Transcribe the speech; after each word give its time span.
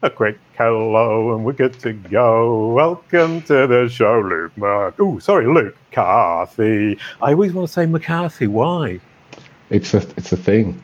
A 0.00 0.08
quick 0.08 0.38
hello, 0.56 1.34
and 1.34 1.44
we're 1.44 1.52
good 1.54 1.76
to 1.80 1.92
go. 1.92 2.72
Welcome 2.72 3.42
to 3.42 3.66
the 3.66 3.88
show, 3.88 4.20
Luke. 4.20 4.56
Mark. 4.56 4.94
Oh, 5.00 5.18
sorry, 5.18 5.48
Luke 5.52 5.76
Carthy. 5.90 6.96
I 7.20 7.32
always 7.32 7.52
want 7.52 7.66
to 7.66 7.72
say 7.72 7.84
McCarthy. 7.84 8.46
Why? 8.46 9.00
It's 9.70 9.94
a 9.94 9.98
it's 10.16 10.30
a 10.30 10.36
thing. 10.36 10.80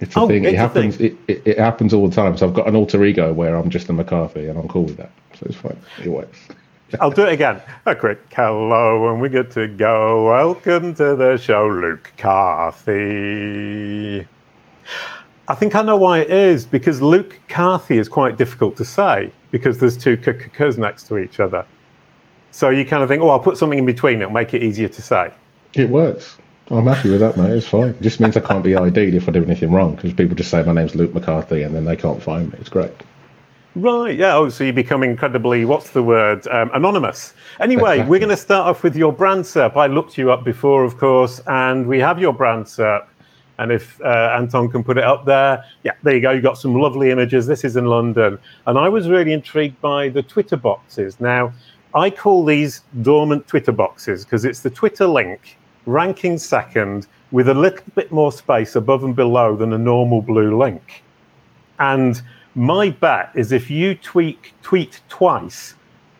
It's 0.00 0.16
a 0.16 0.20
Oh, 0.20 0.26
thing. 0.26 0.42
it's 0.42 0.54
It 0.54 0.56
happens. 0.56 0.96
thing. 0.96 1.06
It, 1.28 1.36
it, 1.36 1.42
it 1.46 1.58
happens 1.58 1.94
all 1.94 2.08
the 2.08 2.14
time. 2.16 2.36
So 2.36 2.48
I've 2.48 2.54
got 2.54 2.66
an 2.66 2.74
alter 2.74 3.04
ego 3.04 3.32
where 3.32 3.54
I'm 3.54 3.70
just 3.70 3.88
a 3.90 3.92
McCarthy, 3.92 4.48
and 4.48 4.58
I'm 4.58 4.66
cool 4.66 4.86
with 4.86 4.96
that. 4.96 5.12
So 5.34 5.46
it's 5.46 5.54
fine. 5.54 5.78
It 6.02 6.08
works. 6.08 6.40
I'll 7.00 7.12
do 7.12 7.22
it 7.26 7.32
again. 7.34 7.62
A 7.86 7.94
quick 7.94 8.18
hello, 8.34 9.12
and 9.12 9.20
we're 9.20 9.28
good 9.28 9.52
to 9.52 9.68
go. 9.68 10.26
Welcome 10.30 10.96
to 10.96 11.14
the 11.14 11.36
show, 11.36 11.68
Luke 11.68 12.12
Carthy. 12.18 12.86
I 15.50 15.54
think 15.54 15.74
I 15.74 15.80
know 15.80 15.96
why 15.96 16.18
it 16.18 16.30
is 16.30 16.66
because 16.66 17.00
Luke 17.00 17.40
Carthy 17.48 17.96
is 17.96 18.06
quite 18.06 18.36
difficult 18.36 18.76
to 18.76 18.84
say 18.84 19.32
because 19.50 19.78
there's 19.78 19.96
two 19.96 20.18
k's 20.18 20.76
next 20.76 21.04
to 21.04 21.16
each 21.16 21.40
other. 21.40 21.64
So 22.50 22.68
you 22.68 22.84
kind 22.84 23.02
of 23.02 23.08
think, 23.08 23.22
oh, 23.22 23.30
I'll 23.30 23.40
put 23.40 23.56
something 23.56 23.78
in 23.78 23.86
between. 23.86 24.20
It'll 24.20 24.30
make 24.30 24.52
it 24.52 24.62
easier 24.62 24.88
to 24.88 25.00
say. 25.00 25.32
It 25.72 25.88
works. 25.88 26.36
I'm 26.70 26.86
happy 26.86 27.10
with 27.10 27.20
that, 27.20 27.38
mate. 27.38 27.50
It's 27.52 27.66
fine. 27.66 27.88
It 27.88 28.02
just 28.02 28.20
means 28.20 28.36
I 28.36 28.40
can't 28.40 28.62
be 28.62 28.76
ID'd 28.76 29.14
if 29.14 29.26
I 29.26 29.32
do 29.32 29.42
anything 29.42 29.72
wrong 29.72 29.94
because 29.94 30.12
people 30.12 30.36
just 30.36 30.50
say 30.50 30.62
my 30.64 30.72
name's 30.72 30.94
Luke 30.94 31.14
McCarthy 31.14 31.62
and 31.62 31.74
then 31.74 31.86
they 31.86 31.96
can't 31.96 32.22
find 32.22 32.52
me. 32.52 32.58
It's 32.60 32.68
great. 32.68 32.92
Right, 33.74 34.18
yeah. 34.18 34.36
Oh, 34.36 34.50
so 34.50 34.64
you 34.64 34.74
become 34.74 35.02
incredibly, 35.02 35.64
what's 35.64 35.90
the 35.90 36.02
word? 36.02 36.46
Um, 36.48 36.70
anonymous. 36.74 37.32
Anyway, 37.58 38.04
we're 38.04 38.18
going 38.18 38.28
to 38.28 38.36
start 38.36 38.66
off 38.66 38.82
with 38.82 38.96
your 38.96 39.14
brand 39.14 39.44
SERP. 39.44 39.76
I 39.76 39.86
looked 39.86 40.18
you 40.18 40.30
up 40.30 40.44
before, 40.44 40.84
of 40.84 40.98
course, 40.98 41.40
and 41.46 41.86
we 41.86 42.00
have 42.00 42.18
your 42.18 42.34
brand 42.34 42.66
SERP. 42.66 43.06
And 43.58 43.72
if 43.72 44.00
uh, 44.00 44.36
Anton 44.36 44.70
can 44.70 44.84
put 44.84 44.98
it 44.98 45.04
up 45.04 45.24
there, 45.24 45.64
yeah, 45.82 45.92
there 46.02 46.14
you 46.14 46.20
go. 46.20 46.30
You've 46.30 46.44
got 46.44 46.58
some 46.58 46.74
lovely 46.74 47.10
images. 47.10 47.46
This 47.46 47.64
is 47.64 47.76
in 47.76 47.86
London. 47.86 48.38
And 48.66 48.78
I 48.78 48.88
was 48.88 49.08
really 49.08 49.32
intrigued 49.32 49.80
by 49.80 50.08
the 50.08 50.22
Twitter 50.22 50.56
boxes. 50.56 51.20
Now, 51.20 51.52
I 51.94 52.10
call 52.10 52.44
these 52.44 52.82
dormant 53.02 53.46
Twitter 53.48 53.72
boxes 53.72 54.24
because 54.24 54.44
it's 54.44 54.60
the 54.60 54.70
Twitter 54.70 55.06
link 55.06 55.58
ranking 55.86 56.38
second 56.38 57.06
with 57.30 57.48
a 57.48 57.54
little 57.54 57.84
bit 57.94 58.12
more 58.12 58.30
space 58.30 58.76
above 58.76 59.04
and 59.04 59.16
below 59.16 59.56
than 59.56 59.72
a 59.72 59.78
normal 59.78 60.22
blue 60.22 60.56
link. 60.56 61.02
And 61.78 62.20
my 62.54 62.90
bet 62.90 63.30
is 63.34 63.52
if 63.52 63.70
you 63.70 63.94
tweet 63.94 64.52
tweet 64.62 65.00
twice, 65.08 65.74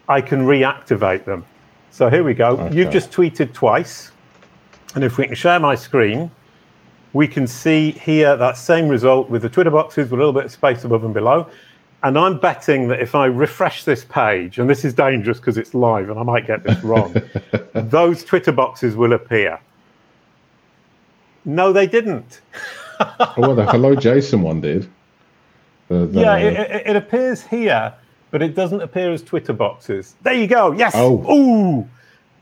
I 0.09 0.21
can 0.21 0.47
reactivate 0.47 1.25
them. 1.25 1.45
So 1.91 2.09
here 2.09 2.25
we 2.25 2.35
go. 2.35 2.69
You've 2.71 2.91
just 2.91 3.11
tweeted 3.11 3.53
twice. 3.53 4.13
And 4.95 5.05
if 5.05 5.19
we 5.19 5.27
can 5.27 5.35
share 5.35 5.61
my 5.61 5.75
screen, 5.75 6.31
we 7.13 7.27
can 7.27 7.47
see 7.47 7.93
here 7.93 8.37
that 8.37 8.57
same 8.57 8.89
result 8.89 9.31
with 9.31 9.43
the 9.43 9.49
Twitter 9.49 9.71
boxes 9.71 10.11
with 10.11 10.13
a 10.13 10.17
little 10.17 10.33
bit 10.33 10.47
of 10.47 10.53
space 10.53 10.85
above 10.85 11.05
and 11.05 11.15
below. 11.15 11.49
And 12.03 12.17
I'm 12.17 12.39
betting 12.39 12.89
that 12.89 13.01
if 13.01 13.15
I 13.15 13.27
refresh 13.27 13.85
this 13.85 14.05
page, 14.05 14.59
and 14.59 14.71
this 14.71 14.85
is 14.85 14.95
dangerous 14.95 15.39
because 15.39 15.59
it's 15.59 15.75
live 15.75 16.11
and 16.11 16.19
I 16.19 16.23
might 16.23 16.47
get 16.47 16.63
this 16.63 16.83
wrong, 16.85 17.17
those 17.73 18.23
Twitter 18.25 18.53
boxes 18.53 18.95
will 18.95 19.15
appear. 19.15 19.59
No, 21.45 21.73
they 21.73 21.87
didn't. 21.87 22.41
Oh, 23.01 23.35
well, 23.39 23.55
the 23.55 23.65
Hello 23.67 23.95
Jason 23.95 24.43
one 24.43 24.61
did. 24.61 24.89
The, 25.89 26.07
the, 26.07 26.21
Yeah, 26.21 26.37
it, 26.37 26.87
it, 26.89 26.97
appears 26.97 27.43
here, 27.43 27.95
but 28.31 28.43
it 28.43 28.55
doesn't 28.55 28.83
appear 28.83 29.13
as 29.13 29.23
Twitter 29.23 29.53
boxes. 29.53 30.15
There 30.23 30.35
you 30.35 30.47
go. 30.47 30.73
Yes. 30.73 30.93
Oh. 30.95 31.25
Ooh, 31.33 31.89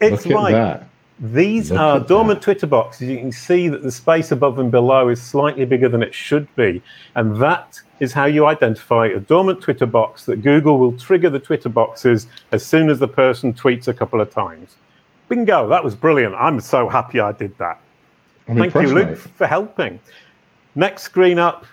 it's 0.01 0.27
look 0.27 0.33
at 0.33 0.34
right. 0.34 0.53
that. 0.53 0.89
These 1.19 1.70
Look 1.70 1.81
are 1.81 2.00
dormant 2.00 2.42
Twitter 2.42 2.67
boxes. 2.67 3.09
You 3.09 3.17
can 3.17 3.33
see 3.33 3.69
that 3.69 3.83
the 3.83 3.91
space 3.91 4.33
above 4.33 4.59
and 4.59 4.70
below 4.70 5.09
is 5.09 5.20
slightly 5.20 5.64
bigger 5.64 5.89
than 5.89 6.03
it 6.03 6.14
should 6.14 6.47
be. 6.56 6.83
And 7.14 7.41
that 7.41 7.81
is 8.00 8.12
how 8.12 8.27
you 8.27 8.45
identify 8.47 9.06
a 9.06 9.19
dormant 9.19 9.62
Twitter 9.62 9.86
box 9.86 10.27
that 10.27 10.42
Google 10.42 10.78
will 10.78 10.92
trigger 10.92 11.31
the 11.31 11.39
Twitter 11.39 11.70
boxes 11.70 12.27
as 12.53 12.67
soon 12.67 12.91
as 12.91 12.98
the 12.98 13.08
person 13.08 13.55
tweets 13.55 13.89
a 13.89 13.95
couple 13.95 14.20
of 14.20 14.31
times. 14.31 14.77
Bingo. 15.28 15.69
That 15.69 15.83
was 15.83 15.95
brilliant. 15.95 16.34
I'm 16.34 16.61
so 16.61 16.89
happy 16.89 17.19
I 17.19 17.33
did 17.33 17.56
that. 17.58 17.80
I'm 18.48 18.58
Thank 18.58 18.74
you, 18.74 18.95
Luke, 18.95 19.08
mate. 19.08 19.19
for 19.19 19.46
helping. 19.46 19.98
Next 20.74 21.02
screen 21.02 21.39
up 21.39 21.64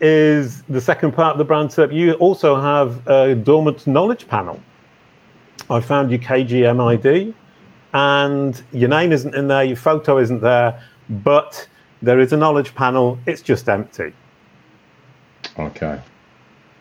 is 0.00 0.62
the 0.62 0.80
second 0.80 1.12
part 1.12 1.32
of 1.32 1.38
the 1.38 1.44
brand 1.44 1.70
SERP. 1.70 1.92
You 1.92 2.12
also 2.14 2.60
have 2.60 3.06
a 3.06 3.34
dormant 3.34 3.86
knowledge 3.86 4.28
panel. 4.28 4.60
I 5.68 5.80
found 5.80 6.10
your 6.10 6.20
KGM 6.20 6.80
ID, 6.80 7.34
and 7.94 8.62
your 8.72 8.88
name 8.88 9.12
isn't 9.12 9.34
in 9.34 9.48
there, 9.48 9.64
your 9.64 9.76
photo 9.76 10.18
isn't 10.18 10.40
there, 10.40 10.82
but 11.08 11.68
there 12.00 12.20
is 12.20 12.32
a 12.32 12.36
knowledge 12.36 12.74
panel. 12.74 13.18
It's 13.26 13.42
just 13.42 13.68
empty. 13.68 14.12
Okay. 15.58 16.00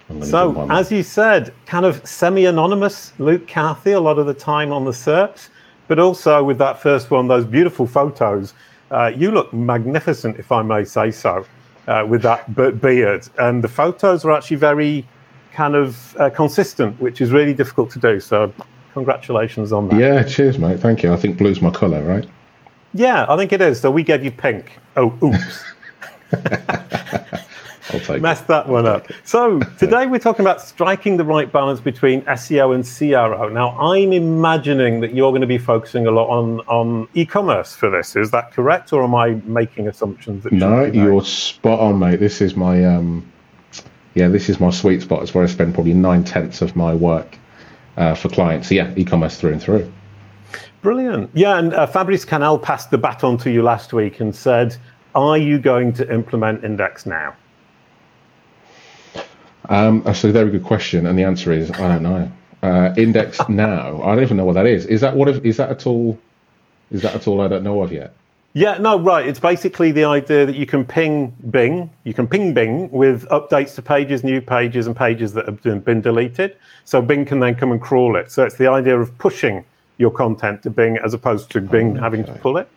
I'm 0.09 0.19
gonna 0.19 0.25
do 0.25 0.31
So, 0.31 0.67
as 0.69 0.91
you 0.91 1.03
said, 1.03 1.53
kind 1.65 1.85
of 1.85 2.05
semi 2.07 2.45
anonymous 2.45 3.13
Luke 3.19 3.47
Carthy 3.47 3.91
a 3.91 3.99
lot 3.99 4.19
of 4.19 4.25
the 4.25 4.33
time 4.33 4.71
on 4.71 4.85
the 4.85 4.91
SERPs, 4.91 5.49
but 5.87 5.99
also 5.99 6.43
with 6.43 6.57
that 6.57 6.81
first 6.81 7.11
one, 7.11 7.27
those 7.27 7.45
beautiful 7.45 7.85
photos. 7.85 8.53
Uh, 8.89 9.11
you 9.15 9.31
look 9.31 9.53
magnificent, 9.53 10.37
if 10.37 10.51
I 10.51 10.61
may 10.61 10.83
say 10.83 11.11
so, 11.11 11.45
uh, 11.87 12.05
with 12.07 12.21
that 12.23 12.53
beard. 12.81 13.27
And 13.39 13.63
the 13.63 13.67
photos 13.67 14.25
are 14.25 14.31
actually 14.31 14.57
very 14.57 15.07
kind 15.53 15.75
of 15.75 16.15
uh, 16.17 16.29
consistent, 16.29 16.99
which 16.99 17.21
is 17.21 17.31
really 17.31 17.53
difficult 17.53 17.89
to 17.91 17.99
do. 17.99 18.19
So, 18.19 18.53
congratulations 18.93 19.71
on 19.71 19.89
that. 19.89 19.99
yeah, 19.99 20.23
cheers, 20.23 20.57
mate. 20.57 20.79
Thank 20.79 21.03
you. 21.03 21.13
I 21.13 21.17
think 21.17 21.37
blue's 21.37 21.61
my 21.61 21.71
colour, 21.71 22.03
right? 22.03 22.27
Yeah, 22.93 23.25
I 23.29 23.37
think 23.37 23.53
it 23.53 23.61
is. 23.61 23.79
So, 23.79 23.89
we 23.89 24.03
gave 24.03 24.23
you 24.23 24.31
pink. 24.31 24.77
Oh, 24.97 25.17
oops. 25.23 25.63
I'll 27.93 27.99
take 27.99 28.17
it. 28.17 28.21
messed 28.21 28.47
that 28.47 28.67
one 28.67 28.85
up. 28.85 29.07
So 29.23 29.59
today 29.77 30.05
we're 30.05 30.19
talking 30.19 30.45
about 30.45 30.61
striking 30.61 31.17
the 31.17 31.25
right 31.25 31.51
balance 31.51 31.79
between 31.79 32.21
SEO 32.23 32.73
and 32.73 32.85
CRO. 32.85 33.49
Now 33.49 33.77
I'm 33.79 34.13
imagining 34.13 35.01
that 35.01 35.13
you're 35.13 35.31
going 35.31 35.41
to 35.41 35.47
be 35.47 35.57
focusing 35.57 36.07
a 36.07 36.11
lot 36.11 36.29
on 36.29 36.59
on 36.61 37.07
e-commerce 37.13 37.75
for 37.75 37.89
this. 37.89 38.15
Is 38.15 38.31
that 38.31 38.51
correct, 38.51 38.93
or 38.93 39.03
am 39.03 39.15
I 39.15 39.31
making 39.45 39.87
assumptions 39.87 40.43
that 40.43 40.53
No, 40.53 40.85
you're 40.85 41.23
spot 41.23 41.79
on, 41.79 41.99
mate. 41.99 42.19
This 42.19 42.41
is 42.41 42.55
my 42.55 42.83
um, 42.85 43.29
yeah, 44.13 44.27
this 44.27 44.49
is 44.49 44.59
my 44.59 44.69
sweet 44.69 45.01
spot. 45.01 45.23
It's 45.23 45.33
where 45.33 45.43
I 45.43 45.47
spend 45.47 45.73
probably 45.73 45.93
nine 45.93 46.23
tenths 46.23 46.61
of 46.61 46.75
my 46.75 46.93
work 46.93 47.37
uh, 47.97 48.15
for 48.15 48.29
clients. 48.29 48.69
So 48.69 48.75
yeah, 48.75 48.93
e-commerce 48.95 49.39
through 49.39 49.53
and 49.53 49.61
through. 49.61 49.91
brilliant? 50.81 51.29
Yeah, 51.33 51.57
and 51.57 51.73
uh, 51.73 51.87
Fabrice 51.87 52.25
Canel 52.25 52.61
passed 52.61 52.91
the 52.91 52.97
baton 52.97 53.37
to 53.39 53.51
you 53.51 53.63
last 53.63 53.93
week 53.93 54.19
and 54.19 54.35
said, 54.35 54.75
"Are 55.15 55.37
you 55.37 55.59
going 55.59 55.93
to 55.93 56.13
implement 56.13 56.61
IndexNow?" 56.63 57.33
Um, 59.69 60.01
that's 60.03 60.23
a 60.23 60.31
very 60.31 60.51
good 60.51 60.63
question, 60.63 61.05
and 61.05 61.17
the 61.17 61.23
answer 61.23 61.51
is 61.51 61.71
I 61.71 61.87
don't 61.87 62.03
know. 62.03 62.31
Uh, 62.63 62.93
index 62.97 63.39
now, 63.49 64.01
I 64.03 64.15
don't 64.15 64.23
even 64.23 64.37
know 64.37 64.45
what 64.45 64.53
that 64.53 64.67
is. 64.67 64.85
Is 64.85 65.01
that 65.01 65.15
what? 65.15 65.29
Is 65.29 65.57
that 65.57 65.69
at 65.69 65.87
all? 65.87 66.19
Is 66.91 67.01
that 67.03 67.15
at 67.15 67.27
all? 67.27 67.41
I 67.41 67.47
don't 67.47 67.63
know 67.63 67.81
of 67.81 67.91
yet. 67.91 68.13
Yeah, 68.53 68.77
no, 68.79 68.99
right. 68.99 69.25
It's 69.25 69.39
basically 69.39 69.93
the 69.93 70.03
idea 70.03 70.45
that 70.45 70.55
you 70.55 70.65
can 70.65 70.83
ping 70.83 71.33
Bing, 71.51 71.89
you 72.03 72.13
can 72.13 72.27
ping 72.27 72.53
Bing 72.53 72.91
with 72.91 73.25
updates 73.29 73.75
to 73.75 73.81
pages, 73.81 74.25
new 74.25 74.41
pages, 74.41 74.87
and 74.87 74.95
pages 74.95 75.31
that 75.33 75.45
have 75.45 75.85
been- 75.85 76.01
deleted. 76.01 76.57
So 76.83 77.01
Bing 77.01 77.23
can 77.23 77.39
then 77.39 77.55
come 77.55 77.71
and 77.71 77.81
crawl 77.81 78.17
it. 78.17 78.29
So 78.29 78.43
it's 78.43 78.57
the 78.57 78.67
idea 78.67 78.99
of 78.99 79.17
pushing 79.17 79.63
your 79.97 80.11
content 80.11 80.63
to 80.63 80.69
Bing 80.69 80.97
as 80.97 81.13
opposed 81.13 81.49
to 81.51 81.61
Bing 81.61 81.97
oh, 81.97 82.01
having 82.01 82.25
to 82.25 82.33
pull 82.33 82.57
it. 82.57 82.67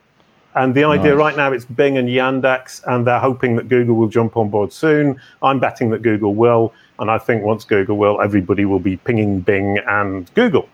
And 0.54 0.72
the 0.76 0.84
idea 0.84 1.10
Nice. 1.10 1.18
right 1.18 1.36
now 1.36 1.50
it's 1.50 1.64
Bing 1.64 1.98
and 1.98 2.08
Yandex, 2.08 2.80
and 2.86 3.04
they're 3.04 3.18
hoping 3.18 3.56
that 3.56 3.68
Google 3.68 3.96
will 3.96 4.08
jump 4.08 4.36
on 4.36 4.50
board 4.50 4.72
soon. 4.72 5.20
I'm 5.42 5.58
betting 5.58 5.90
that 5.90 6.02
Google 6.02 6.34
will, 6.36 6.72
and 7.00 7.10
I 7.10 7.18
think 7.18 7.42
once 7.42 7.64
Google 7.64 7.96
will, 7.96 8.20
everybody 8.20 8.64
will 8.64 8.78
be 8.78 8.96
pinging 8.98 9.40
Bing 9.40 9.78
and 9.78 10.32
Google. 10.34 10.68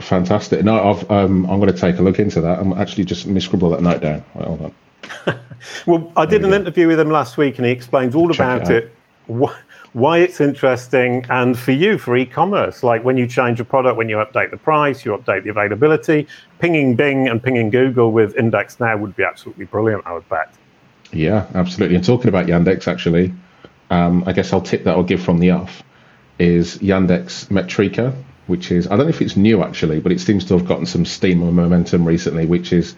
Fantastic. 0.00 0.64
No, 0.64 0.90
I've, 0.90 1.10
um, 1.10 1.44
I'm 1.50 1.60
going 1.60 1.72
to 1.72 1.78
take 1.78 1.98
a 1.98 2.02
look 2.02 2.18
into 2.18 2.40
that. 2.40 2.58
I'm 2.58 2.72
actually 2.74 3.04
just 3.04 3.26
let 3.26 3.34
me 3.34 3.40
scribble 3.40 3.70
that 3.70 3.82
note 3.82 4.00
down. 4.00 4.24
Wait, 4.34 4.46
hold 4.46 4.72
on. 5.26 5.40
Well, 5.86 6.12
I 6.16 6.24
did 6.24 6.44
an 6.44 6.54
interview 6.54 6.86
with 6.86 7.00
him 7.00 7.10
last 7.10 7.36
week, 7.36 7.58
and 7.58 7.66
he 7.66 7.72
explains 7.72 8.14
all 8.14 8.28
Check 8.28 8.36
about 8.38 8.70
it 8.70 8.92
it, 9.28 9.50
why 9.92 10.18
it's 10.18 10.40
interesting, 10.40 11.24
and 11.28 11.58
for 11.58 11.72
you 11.72 11.98
for 11.98 12.16
e-commerce, 12.16 12.82
like 12.82 13.04
when 13.04 13.16
you 13.16 13.26
change 13.26 13.58
a 13.60 13.64
product, 13.64 13.96
when 13.96 14.08
you 14.08 14.16
update 14.16 14.50
the 14.50 14.56
price, 14.56 15.04
you 15.04 15.16
update 15.16 15.44
the 15.44 15.50
availability. 15.50 16.26
Pinging 16.58 16.94
Bing 16.94 17.28
and 17.28 17.42
pinging 17.42 17.70
Google 17.70 18.12
with 18.12 18.34
IndexNow 18.34 19.00
would 19.00 19.16
be 19.16 19.24
absolutely 19.24 19.64
brilliant. 19.64 20.06
I 20.06 20.12
would 20.12 20.28
bet. 20.28 20.52
Yeah, 21.12 21.46
absolutely. 21.54 21.96
And 21.96 22.04
talking 22.04 22.28
about 22.28 22.46
Yandex, 22.46 22.86
actually, 22.86 23.32
um, 23.90 24.24
I 24.26 24.32
guess 24.32 24.52
I'll 24.52 24.60
tip 24.60 24.84
that 24.84 24.94
I'll 24.94 25.02
give 25.02 25.22
from 25.22 25.38
the 25.38 25.50
off 25.50 25.82
is 26.38 26.78
Yandex 26.78 27.46
Metrica, 27.46 28.14
which 28.48 28.72
is 28.72 28.86
I 28.86 28.96
don't 28.96 29.06
know 29.06 29.10
if 29.10 29.22
it's 29.22 29.36
new 29.36 29.62
actually, 29.62 30.00
but 30.00 30.10
it 30.12 30.20
seems 30.20 30.44
to 30.46 30.58
have 30.58 30.66
gotten 30.66 30.86
some 30.86 31.04
steam 31.04 31.42
and 31.42 31.54
momentum 31.54 32.06
recently, 32.06 32.46
which 32.46 32.72
is 32.72 32.94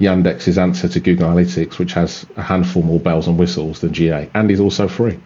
Yandex's 0.00 0.58
answer 0.58 0.88
to 0.88 1.00
Google 1.00 1.28
Analytics, 1.28 1.78
which 1.78 1.92
has 1.92 2.26
a 2.36 2.42
handful 2.42 2.82
more 2.82 2.98
bells 2.98 3.28
and 3.28 3.38
whistles 3.38 3.80
than 3.80 3.92
GA, 3.92 4.28
and 4.34 4.50
is 4.50 4.58
also 4.60 4.88
free. 4.88 5.18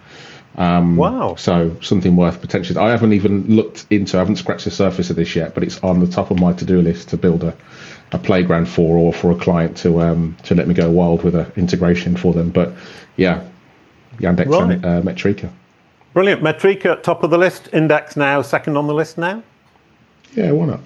wow. 0.56 1.34
So 1.36 1.74
something 1.80 2.16
worth 2.16 2.40
potentially. 2.40 2.78
I 2.78 2.90
haven't 2.90 3.12
even 3.12 3.46
looked 3.46 3.86
into. 3.90 4.16
I 4.16 4.20
haven't 4.20 4.36
scratched 4.36 4.64
the 4.64 4.70
surface 4.70 5.10
of 5.10 5.16
this 5.16 5.34
yet, 5.36 5.54
but 5.54 5.62
it's 5.62 5.78
on 5.82 6.00
the 6.00 6.06
top 6.06 6.30
of 6.30 6.38
my 6.38 6.52
to-do 6.52 6.82
list 6.82 7.08
to 7.10 7.16
build 7.16 7.44
a, 7.44 7.56
a 8.12 8.18
playground 8.18 8.68
for, 8.68 8.96
or 8.98 9.12
for 9.12 9.30
a 9.30 9.36
client 9.36 9.76
to 9.78 10.00
um, 10.00 10.36
to 10.44 10.54
let 10.54 10.66
me 10.68 10.74
go 10.74 10.90
wild 10.90 11.22
with 11.22 11.34
an 11.34 11.50
integration 11.56 12.16
for 12.16 12.32
them. 12.34 12.50
But 12.50 12.72
yeah, 13.16 13.46
Yandex 14.18 14.48
Right. 14.48 14.72
and 14.72 14.84
uh, 14.84 15.00
Metrica. 15.02 15.50
Brilliant. 16.14 16.42
Metrica, 16.42 17.02
top 17.02 17.22
of 17.22 17.30
the 17.30 17.38
list. 17.38 17.70
IndexNow, 17.72 18.44
second 18.44 18.76
on 18.76 18.86
the 18.86 18.94
list 18.94 19.18
now. 19.18 19.42
Yeah, 20.34 20.52
why 20.52 20.66
not? 20.66 20.80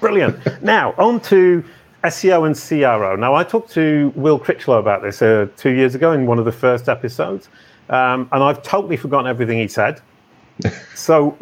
Brilliant. 0.00 0.38
now, 0.62 0.94
on 0.98 1.20
to 1.22 1.64
SEO 2.04 2.46
and 2.46 2.56
CRO. 2.56 3.16
Now, 3.16 3.34
I 3.34 3.44
talked 3.44 3.70
to 3.72 4.12
Will 4.14 4.38
Critchlow 4.38 4.78
about 4.78 5.02
this 5.02 5.20
uh, 5.20 5.48
two 5.56 5.70
years 5.70 5.94
ago 5.94 6.12
in 6.12 6.26
one 6.26 6.38
of 6.38 6.44
the 6.44 6.52
first 6.52 6.88
episodes, 6.88 7.48
um, 7.88 8.28
and 8.32 8.42
I've 8.42 8.62
totally 8.62 8.96
forgotten 8.96 9.26
everything 9.26 9.58
he 9.58 9.68
said. 9.68 10.00
so, 10.94 11.36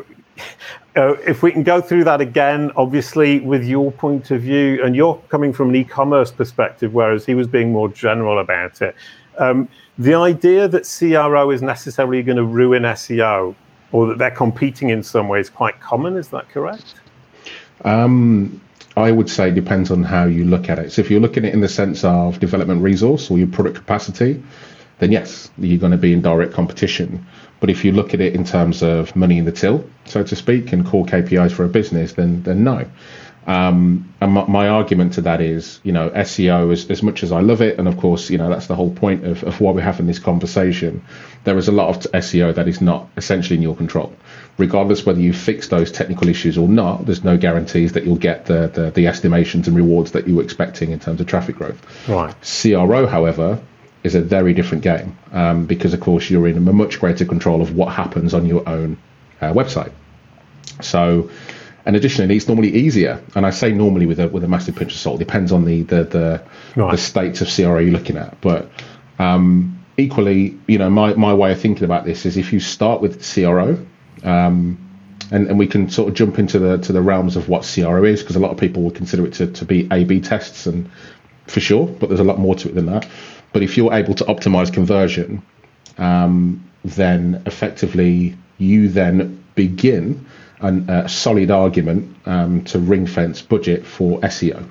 uh, 0.96 1.14
if 1.26 1.42
we 1.42 1.52
can 1.52 1.62
go 1.62 1.80
through 1.80 2.04
that 2.04 2.20
again, 2.20 2.70
obviously, 2.76 3.40
with 3.40 3.64
your 3.64 3.92
point 3.92 4.30
of 4.30 4.40
view, 4.40 4.82
and 4.82 4.96
you're 4.96 5.16
coming 5.28 5.52
from 5.52 5.68
an 5.70 5.76
e 5.76 5.84
commerce 5.84 6.32
perspective, 6.32 6.94
whereas 6.94 7.26
he 7.26 7.34
was 7.34 7.46
being 7.46 7.70
more 7.70 7.88
general 7.88 8.38
about 8.38 8.80
it. 8.80 8.94
Um, 9.38 9.68
the 9.98 10.14
idea 10.14 10.68
that 10.68 10.84
CRO 10.84 11.50
is 11.50 11.60
necessarily 11.60 12.22
going 12.22 12.36
to 12.36 12.44
ruin 12.44 12.84
SEO 12.84 13.54
or 13.92 14.06
that 14.06 14.18
they're 14.18 14.30
competing 14.30 14.90
in 14.90 15.02
some 15.02 15.28
way 15.28 15.40
is 15.40 15.50
quite 15.50 15.78
common. 15.80 16.16
Is 16.16 16.28
that 16.28 16.48
correct? 16.48 16.94
Um, 17.86 18.60
I 18.96 19.10
would 19.10 19.30
say 19.30 19.50
depends 19.50 19.90
on 19.90 20.02
how 20.02 20.24
you 20.24 20.44
look 20.44 20.68
at 20.68 20.78
it. 20.78 20.92
So 20.92 21.00
if 21.02 21.10
you're 21.10 21.20
looking 21.20 21.44
at 21.44 21.50
it 21.50 21.54
in 21.54 21.60
the 21.60 21.68
sense 21.68 22.02
of 22.02 22.40
development 22.40 22.82
resource 22.82 23.30
or 23.30 23.38
your 23.38 23.46
product 23.46 23.76
capacity, 23.76 24.42
then 24.98 25.12
yes, 25.12 25.50
you're 25.58 25.78
going 25.78 25.92
to 25.92 25.98
be 25.98 26.12
in 26.12 26.22
direct 26.22 26.52
competition. 26.54 27.26
But 27.60 27.70
if 27.70 27.84
you 27.84 27.92
look 27.92 28.14
at 28.14 28.20
it 28.20 28.34
in 28.34 28.44
terms 28.44 28.82
of 28.82 29.14
money 29.14 29.38
in 29.38 29.44
the 29.44 29.52
till, 29.52 29.88
so 30.06 30.22
to 30.22 30.36
speak, 30.36 30.72
and 30.72 30.84
core 30.84 31.04
KPIs 31.04 31.52
for 31.52 31.64
a 31.64 31.68
business, 31.68 32.14
then 32.14 32.42
then 32.42 32.64
no. 32.64 32.86
Um, 33.46 34.12
and 34.20 34.32
my, 34.32 34.44
my, 34.46 34.68
argument 34.68 35.12
to 35.14 35.20
that 35.20 35.40
is, 35.40 35.78
you 35.84 35.92
know, 35.92 36.10
SEO, 36.10 36.72
as, 36.72 36.90
as 36.90 37.00
much 37.00 37.22
as 37.22 37.30
I 37.30 37.40
love 37.40 37.62
it, 37.62 37.78
and 37.78 37.86
of 37.86 37.96
course, 37.96 38.28
you 38.28 38.38
know, 38.38 38.48
that's 38.48 38.66
the 38.66 38.74
whole 38.74 38.90
point 38.90 39.24
of, 39.24 39.44
of 39.44 39.60
why 39.60 39.70
we're 39.70 39.82
having 39.82 40.06
this 40.08 40.18
conversation, 40.18 41.04
there 41.44 41.56
is 41.56 41.68
a 41.68 41.72
lot 41.72 41.94
of 41.94 42.10
SEO 42.10 42.52
that 42.56 42.66
is 42.66 42.80
not 42.80 43.08
essentially 43.16 43.56
in 43.56 43.62
your 43.62 43.76
control. 43.76 44.12
Regardless 44.58 45.06
whether 45.06 45.20
you 45.20 45.32
fix 45.32 45.68
those 45.68 45.92
technical 45.92 46.28
issues 46.28 46.58
or 46.58 46.68
not, 46.68 47.06
there's 47.06 47.22
no 47.22 47.36
guarantees 47.36 47.92
that 47.92 48.04
you'll 48.04 48.16
get 48.16 48.46
the, 48.46 48.66
the, 48.66 48.90
the 48.90 49.06
estimations 49.06 49.68
and 49.68 49.76
rewards 49.76 50.10
that 50.10 50.26
you 50.26 50.34
were 50.34 50.42
expecting 50.42 50.90
in 50.90 50.98
terms 50.98 51.20
of 51.20 51.28
traffic 51.28 51.54
growth. 51.54 52.08
Right. 52.08 52.34
CRO, 52.42 53.06
however, 53.06 53.60
is 54.02 54.16
a 54.16 54.20
very 54.20 54.54
different 54.54 54.82
game 54.82 55.16
um, 55.30 55.66
because, 55.66 55.94
of 55.94 56.00
course, 56.00 56.28
you're 56.30 56.48
in 56.48 56.56
a 56.56 56.72
much 56.72 56.98
greater 56.98 57.24
control 57.24 57.62
of 57.62 57.76
what 57.76 57.92
happens 57.92 58.34
on 58.34 58.44
your 58.44 58.68
own 58.68 58.96
uh, 59.40 59.52
website. 59.52 59.92
So, 60.82 61.30
and 61.86 61.94
additionally, 61.94 62.36
it's 62.36 62.48
normally 62.48 62.74
easier. 62.74 63.22
And 63.36 63.46
I 63.46 63.50
say 63.50 63.72
normally 63.72 64.06
with 64.06 64.18
a 64.18 64.28
with 64.28 64.42
a 64.42 64.48
massive 64.48 64.74
pinch 64.74 64.92
of 64.92 64.98
salt. 64.98 65.20
It 65.20 65.24
Depends 65.24 65.52
on 65.52 65.64
the 65.64 65.82
the 65.82 66.04
the, 66.04 66.42
right. 66.74 66.90
the 66.90 66.98
states 66.98 67.40
of 67.40 67.48
CRO 67.48 67.78
you're 67.78 67.92
looking 67.92 68.16
at. 68.16 68.38
But 68.40 68.68
um, 69.20 69.84
equally, 69.96 70.58
you 70.66 70.78
know, 70.78 70.90
my, 70.90 71.14
my 71.14 71.32
way 71.32 71.52
of 71.52 71.60
thinking 71.60 71.84
about 71.84 72.04
this 72.04 72.26
is 72.26 72.36
if 72.36 72.52
you 72.52 72.58
start 72.58 73.00
with 73.00 73.24
CRO, 73.24 73.78
um, 74.24 74.82
and, 75.30 75.48
and 75.48 75.58
we 75.58 75.66
can 75.66 75.88
sort 75.88 76.08
of 76.08 76.14
jump 76.14 76.40
into 76.40 76.58
the 76.58 76.78
to 76.78 76.92
the 76.92 77.02
realms 77.02 77.36
of 77.36 77.48
what 77.48 77.62
CRO 77.72 78.04
is 78.04 78.20
because 78.20 78.34
a 78.34 78.40
lot 78.40 78.50
of 78.50 78.58
people 78.58 78.82
will 78.82 78.90
consider 78.90 79.24
it 79.24 79.34
to, 79.34 79.46
to 79.46 79.64
be 79.64 79.88
A/B 79.92 80.20
tests 80.20 80.66
and 80.66 80.90
for 81.46 81.60
sure, 81.60 81.86
but 81.86 82.08
there's 82.08 82.20
a 82.20 82.24
lot 82.24 82.40
more 82.40 82.56
to 82.56 82.68
it 82.68 82.74
than 82.74 82.86
that. 82.86 83.08
But 83.52 83.62
if 83.62 83.76
you're 83.76 83.94
able 83.94 84.14
to 84.14 84.24
optimize 84.24 84.72
conversion, 84.72 85.40
um, 85.98 86.68
then 86.84 87.42
effectively 87.46 88.36
you 88.58 88.88
then 88.88 89.44
begin 89.54 90.25
an, 90.60 90.88
a 90.88 91.08
solid 91.08 91.50
argument 91.50 92.16
um, 92.26 92.64
to 92.64 92.78
ring 92.78 93.06
fence 93.06 93.42
budget 93.42 93.86
for 93.86 94.20
SEO. 94.20 94.66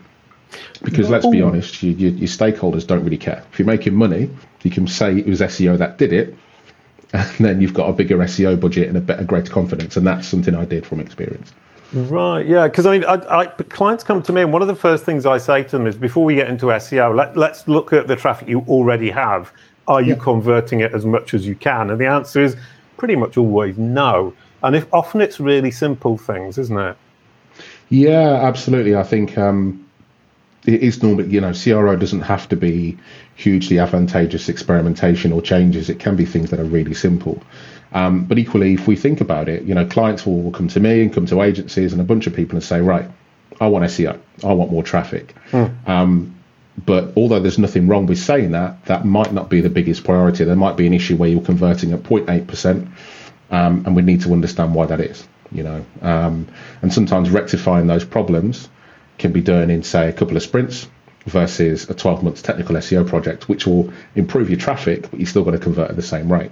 Because 0.83 1.09
let's 1.09 1.27
be 1.27 1.41
honest, 1.41 1.81
you, 1.83 1.91
you, 1.91 2.09
your 2.09 2.27
stakeholders 2.27 2.85
don't 2.85 3.03
really 3.03 3.17
care. 3.17 3.43
If 3.51 3.59
you're 3.59 3.65
making 3.65 3.95
money, 3.95 4.29
you 4.63 4.71
can 4.71 4.87
say 4.87 5.17
it 5.17 5.25
was 5.25 5.41
SEO 5.41 5.77
that 5.77 5.97
did 5.97 6.13
it, 6.13 6.35
and 7.13 7.29
then 7.39 7.61
you've 7.61 7.73
got 7.73 7.89
a 7.89 7.93
bigger 7.93 8.17
SEO 8.17 8.59
budget 8.59 8.87
and 8.87 8.97
a 8.97 9.01
better, 9.01 9.23
greater 9.23 9.51
confidence. 9.51 9.97
And 9.97 10.05
that's 10.05 10.27
something 10.27 10.55
I 10.55 10.65
did 10.65 10.85
from 10.85 10.99
experience. 10.99 11.53
Right, 11.93 12.45
yeah, 12.45 12.67
because 12.67 12.85
I 12.85 12.91
mean, 12.97 13.05
I, 13.05 13.13
I, 13.13 13.45
clients 13.45 14.03
come 14.03 14.21
to 14.23 14.33
me, 14.33 14.41
and 14.41 14.51
one 14.51 14.61
of 14.61 14.67
the 14.67 14.75
first 14.75 15.05
things 15.05 15.25
I 15.25 15.37
say 15.37 15.63
to 15.63 15.69
them 15.69 15.87
is 15.87 15.95
before 15.95 16.25
we 16.25 16.35
get 16.35 16.49
into 16.49 16.65
SEO, 16.67 17.15
let, 17.15 17.37
let's 17.37 17.67
look 17.67 17.93
at 17.93 18.07
the 18.07 18.15
traffic 18.15 18.47
you 18.47 18.61
already 18.61 19.09
have. 19.11 19.51
Are 19.87 20.01
you 20.01 20.15
yeah. 20.15 20.19
converting 20.19 20.79
it 20.79 20.93
as 20.93 21.05
much 21.05 21.33
as 21.33 21.45
you 21.45 21.55
can? 21.55 21.91
And 21.91 22.01
the 22.01 22.07
answer 22.07 22.43
is 22.43 22.57
pretty 22.97 23.15
much 23.15 23.37
always 23.37 23.77
no. 23.77 24.33
And 24.65 24.75
if 24.75 24.91
often 24.91 25.21
it's 25.21 25.39
really 25.39 25.69
simple 25.69 26.17
things, 26.17 26.57
isn't 26.57 26.77
it? 26.77 26.97
Yeah, 27.89 28.41
absolutely. 28.43 28.95
I 28.95 29.03
think 29.03 29.37
um, 29.37 29.87
it 30.65 30.81
is 30.81 31.03
normal. 31.03 31.27
You 31.27 31.39
know, 31.39 31.53
CRO 31.53 31.95
doesn't 31.95 32.21
have 32.21 32.49
to 32.49 32.55
be 32.55 32.97
hugely 33.35 33.77
advantageous 33.77 34.49
experimentation 34.49 35.31
or 35.31 35.41
changes. 35.41 35.87
It 35.87 35.99
can 35.99 36.15
be 36.15 36.25
things 36.25 36.49
that 36.49 36.59
are 36.59 36.65
really 36.65 36.95
simple. 36.95 37.43
Um, 37.93 38.25
but 38.25 38.39
equally, 38.39 38.73
if 38.73 38.87
we 38.87 38.95
think 38.95 39.21
about 39.21 39.47
it, 39.47 39.63
you 39.63 39.75
know, 39.75 39.85
clients 39.85 40.25
will, 40.25 40.41
will 40.41 40.51
come 40.51 40.67
to 40.69 40.79
me 40.79 41.03
and 41.03 41.13
come 41.13 41.27
to 41.27 41.43
agencies 41.43 41.91
and 41.91 42.01
a 42.01 42.03
bunch 42.03 42.25
of 42.25 42.33
people 42.33 42.55
and 42.55 42.63
say, 42.63 42.81
right, 42.81 43.07
I 43.61 43.67
want 43.67 43.85
SEO, 43.85 44.19
I 44.43 44.53
want 44.53 44.71
more 44.71 44.83
traffic. 44.83 45.35
Mm. 45.51 45.87
Um, 45.87 46.35
but 46.83 47.13
although 47.15 47.39
there's 47.39 47.59
nothing 47.59 47.87
wrong 47.87 48.07
with 48.07 48.17
saying 48.17 48.51
that, 48.51 48.83
that 48.85 49.05
might 49.05 49.31
not 49.31 49.49
be 49.49 49.61
the 49.61 49.69
biggest 49.69 50.03
priority. 50.03 50.43
There 50.43 50.55
might 50.55 50.75
be 50.75 50.87
an 50.87 50.93
issue 50.93 51.15
where 51.15 51.29
you're 51.29 51.41
converting 51.41 51.93
at 51.93 52.01
0.8% 52.01 52.91
um, 53.51 53.83
and 53.85 53.95
we 53.95 54.01
need 54.01 54.21
to 54.21 54.33
understand 54.33 54.73
why 54.73 54.85
that 54.85 54.99
is. 54.99 55.27
You 55.51 55.63
know, 55.63 55.85
um, 56.01 56.47
and 56.81 56.93
sometimes 56.93 57.29
rectifying 57.29 57.87
those 57.87 58.03
problems 58.03 58.67
can 59.17 59.31
be 59.31 59.41
done 59.41 59.69
in 59.69 59.83
say 59.83 60.09
a 60.09 60.13
couple 60.13 60.35
of 60.35 60.43
sprints 60.43 60.87
versus 61.25 61.89
a 61.89 61.93
12 61.93 62.23
months 62.23 62.41
technical 62.41 62.75
SEO 62.75 63.07
project, 63.07 63.49
which 63.49 63.65
will 63.65 63.91
improve 64.15 64.49
your 64.49 64.59
traffic, 64.59 65.09
but 65.09 65.19
you're 65.19 65.27
still 65.27 65.43
going 65.43 65.57
to 65.57 65.63
convert 65.63 65.89
at 65.89 65.95
the 65.95 66.01
same 66.01 66.31
rate. 66.31 66.51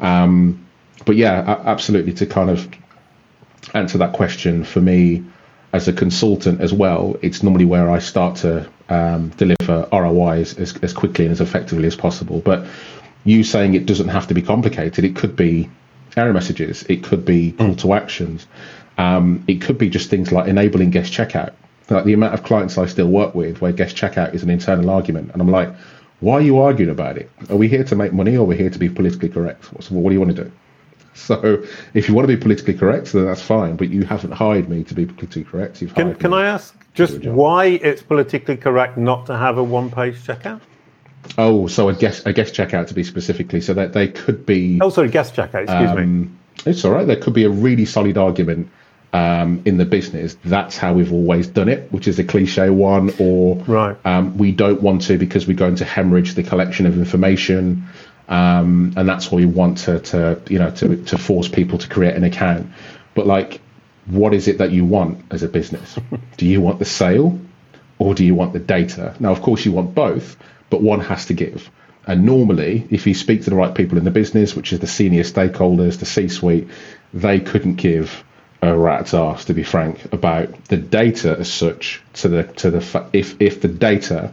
Um, 0.00 0.66
but 1.04 1.16
yeah, 1.16 1.62
absolutely. 1.64 2.12
To 2.14 2.26
kind 2.26 2.50
of 2.50 2.68
answer 3.72 3.98
that 3.98 4.12
question 4.12 4.64
for 4.64 4.80
me 4.80 5.24
as 5.72 5.88
a 5.88 5.92
consultant 5.92 6.60
as 6.60 6.72
well, 6.72 7.16
it's 7.22 7.42
normally 7.42 7.64
where 7.64 7.90
I 7.90 7.98
start 7.98 8.36
to 8.36 8.68
um, 8.88 9.30
deliver 9.30 9.88
ROIs 9.92 10.56
as, 10.58 10.76
as 10.82 10.92
quickly 10.92 11.24
and 11.24 11.32
as 11.32 11.40
effectively 11.40 11.86
as 11.86 11.96
possible. 11.96 12.40
But 12.40 12.66
you 13.24 13.42
saying 13.42 13.74
it 13.74 13.86
doesn't 13.86 14.08
have 14.08 14.28
to 14.28 14.34
be 14.34 14.42
complicated, 14.42 15.04
it 15.04 15.16
could 15.16 15.34
be 15.34 15.70
error 16.16 16.32
messages, 16.32 16.84
it 16.84 17.02
could 17.02 17.24
be 17.24 17.52
call 17.52 17.74
to 17.76 17.94
actions, 17.94 18.46
um, 18.98 19.42
it 19.48 19.60
could 19.60 19.78
be 19.78 19.88
just 19.88 20.10
things 20.10 20.32
like 20.32 20.48
enabling 20.48 20.90
guest 20.90 21.12
checkout. 21.12 21.52
Like 21.90 22.04
the 22.04 22.14
amount 22.14 22.34
of 22.34 22.42
clients 22.44 22.78
I 22.78 22.86
still 22.86 23.08
work 23.08 23.34
with 23.34 23.60
where 23.60 23.72
guest 23.72 23.96
checkout 23.96 24.34
is 24.34 24.42
an 24.42 24.50
internal 24.50 24.90
argument, 24.90 25.30
and 25.32 25.42
I'm 25.42 25.50
like, 25.50 25.74
why 26.20 26.34
are 26.34 26.40
you 26.40 26.58
arguing 26.58 26.90
about 26.90 27.18
it? 27.18 27.30
Are 27.50 27.56
we 27.56 27.68
here 27.68 27.84
to 27.84 27.96
make 27.96 28.12
money 28.12 28.36
or 28.36 28.40
are 28.40 28.44
we 28.44 28.56
here 28.56 28.70
to 28.70 28.78
be 28.78 28.88
politically 28.88 29.28
correct? 29.28 29.72
What's, 29.72 29.90
what 29.90 30.08
do 30.08 30.14
you 30.14 30.20
want 30.20 30.36
to 30.36 30.44
do? 30.44 30.52
So 31.16 31.64
if 31.94 32.08
you 32.08 32.14
want 32.14 32.26
to 32.28 32.36
be 32.36 32.42
politically 32.42 32.74
correct, 32.74 33.12
then 33.12 33.26
that's 33.26 33.40
fine. 33.40 33.76
But 33.76 33.88
you 33.88 34.02
haven't 34.02 34.32
hired 34.32 34.68
me 34.68 34.82
to 34.82 34.94
be 34.94 35.06
politically 35.06 35.44
correct. 35.44 35.80
You've 35.80 35.94
can 35.94 36.12
can 36.16 36.34
I 36.34 36.44
ask 36.46 36.74
just 36.92 37.24
why 37.24 37.66
it's 37.66 38.02
politically 38.02 38.56
correct 38.56 38.98
not 38.98 39.26
to 39.26 39.36
have 39.36 39.56
a 39.56 39.62
one-page 39.62 40.16
checkout? 40.26 40.60
Oh, 41.38 41.66
so 41.66 41.88
a 41.88 41.94
guest 41.94 42.26
a 42.26 42.32
guest 42.32 42.54
checkout 42.54 42.88
to 42.88 42.94
be 42.94 43.04
specifically, 43.04 43.60
so 43.60 43.74
that 43.74 43.92
they 43.92 44.08
could 44.08 44.46
be. 44.46 44.78
Oh, 44.80 44.90
sorry, 44.90 45.08
guest 45.08 45.34
checkout. 45.34 45.64
Excuse 45.64 45.90
um, 45.90 46.22
me. 46.22 46.30
It's 46.66 46.84
all 46.84 46.92
right. 46.92 47.06
There 47.06 47.16
could 47.16 47.34
be 47.34 47.44
a 47.44 47.50
really 47.50 47.84
solid 47.84 48.16
argument 48.16 48.70
um, 49.14 49.62
in 49.64 49.76
the 49.76 49.84
business. 49.84 50.36
That's 50.44 50.76
how 50.76 50.92
we've 50.92 51.12
always 51.12 51.46
done 51.46 51.68
it, 51.68 51.90
which 51.92 52.08
is 52.08 52.18
a 52.18 52.24
cliche 52.24 52.68
one, 52.68 53.14
or 53.18 53.56
right. 53.66 53.96
um, 54.04 54.36
we 54.36 54.52
don't 54.52 54.82
want 54.82 55.02
to 55.02 55.16
because 55.18 55.46
we're 55.46 55.56
going 55.56 55.76
to 55.76 55.84
hemorrhage 55.84 56.34
the 56.34 56.42
collection 56.42 56.84
of 56.86 56.98
information, 56.98 57.86
um, 58.28 58.92
and 58.96 59.08
that's 59.08 59.30
why 59.30 59.36
we 59.36 59.46
want 59.46 59.78
to, 59.78 60.00
to 60.00 60.40
you 60.48 60.58
know 60.58 60.70
to 60.72 60.96
to 61.04 61.16
force 61.16 61.48
people 61.48 61.78
to 61.78 61.88
create 61.88 62.16
an 62.16 62.24
account. 62.24 62.68
But 63.14 63.26
like, 63.26 63.60
what 64.06 64.34
is 64.34 64.48
it 64.48 64.58
that 64.58 64.72
you 64.72 64.84
want 64.84 65.24
as 65.30 65.42
a 65.44 65.48
business? 65.48 65.96
do 66.36 66.46
you 66.46 66.60
want 66.60 66.80
the 66.80 66.84
sale, 66.84 67.38
or 67.98 68.14
do 68.14 68.24
you 68.24 68.34
want 68.34 68.52
the 68.52 68.58
data? 68.58 69.14
Now, 69.20 69.30
of 69.30 69.42
course, 69.42 69.64
you 69.64 69.70
want 69.70 69.94
both 69.94 70.36
but 70.70 70.82
one 70.82 71.00
has 71.00 71.26
to 71.26 71.34
give. 71.34 71.70
And 72.06 72.24
normally, 72.24 72.86
if 72.90 73.06
you 73.06 73.14
speak 73.14 73.44
to 73.44 73.50
the 73.50 73.56
right 73.56 73.74
people 73.74 73.96
in 73.96 74.04
the 74.04 74.10
business, 74.10 74.54
which 74.54 74.72
is 74.72 74.80
the 74.80 74.86
senior 74.86 75.22
stakeholders, 75.22 75.98
the 75.98 76.06
C 76.06 76.28
suite, 76.28 76.68
they 77.14 77.40
couldn't 77.40 77.76
give 77.76 78.24
a 78.60 78.76
rat's 78.76 79.14
ass, 79.14 79.46
to 79.46 79.54
be 79.54 79.62
frank, 79.62 80.12
about 80.12 80.64
the 80.66 80.76
data 80.76 81.36
as 81.38 81.52
such. 81.52 82.02
To 82.14 82.28
the 82.28 82.42
to 82.44 82.70
the 82.70 83.08
if 83.12 83.40
if 83.40 83.60
the 83.60 83.68
data 83.68 84.32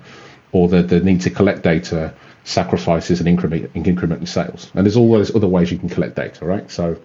or 0.52 0.68
the 0.68 0.84
the 0.84 1.00
need 1.00 1.22
to 1.22 1.30
collect 1.30 1.64
data 1.64 2.14
sacrifices 2.44 3.22
an 3.22 3.28
increment 3.28 3.72
in 3.74 3.86
increment 3.86 4.22
in 4.22 4.28
sales, 4.28 4.70
and 4.74 4.86
there's 4.86 4.98
always 4.98 5.34
other 5.34 5.48
ways 5.48 5.72
you 5.72 5.78
can 5.78 5.90
collect 5.90 6.16
data, 6.16 6.46
right? 6.46 6.70
So 6.70 6.98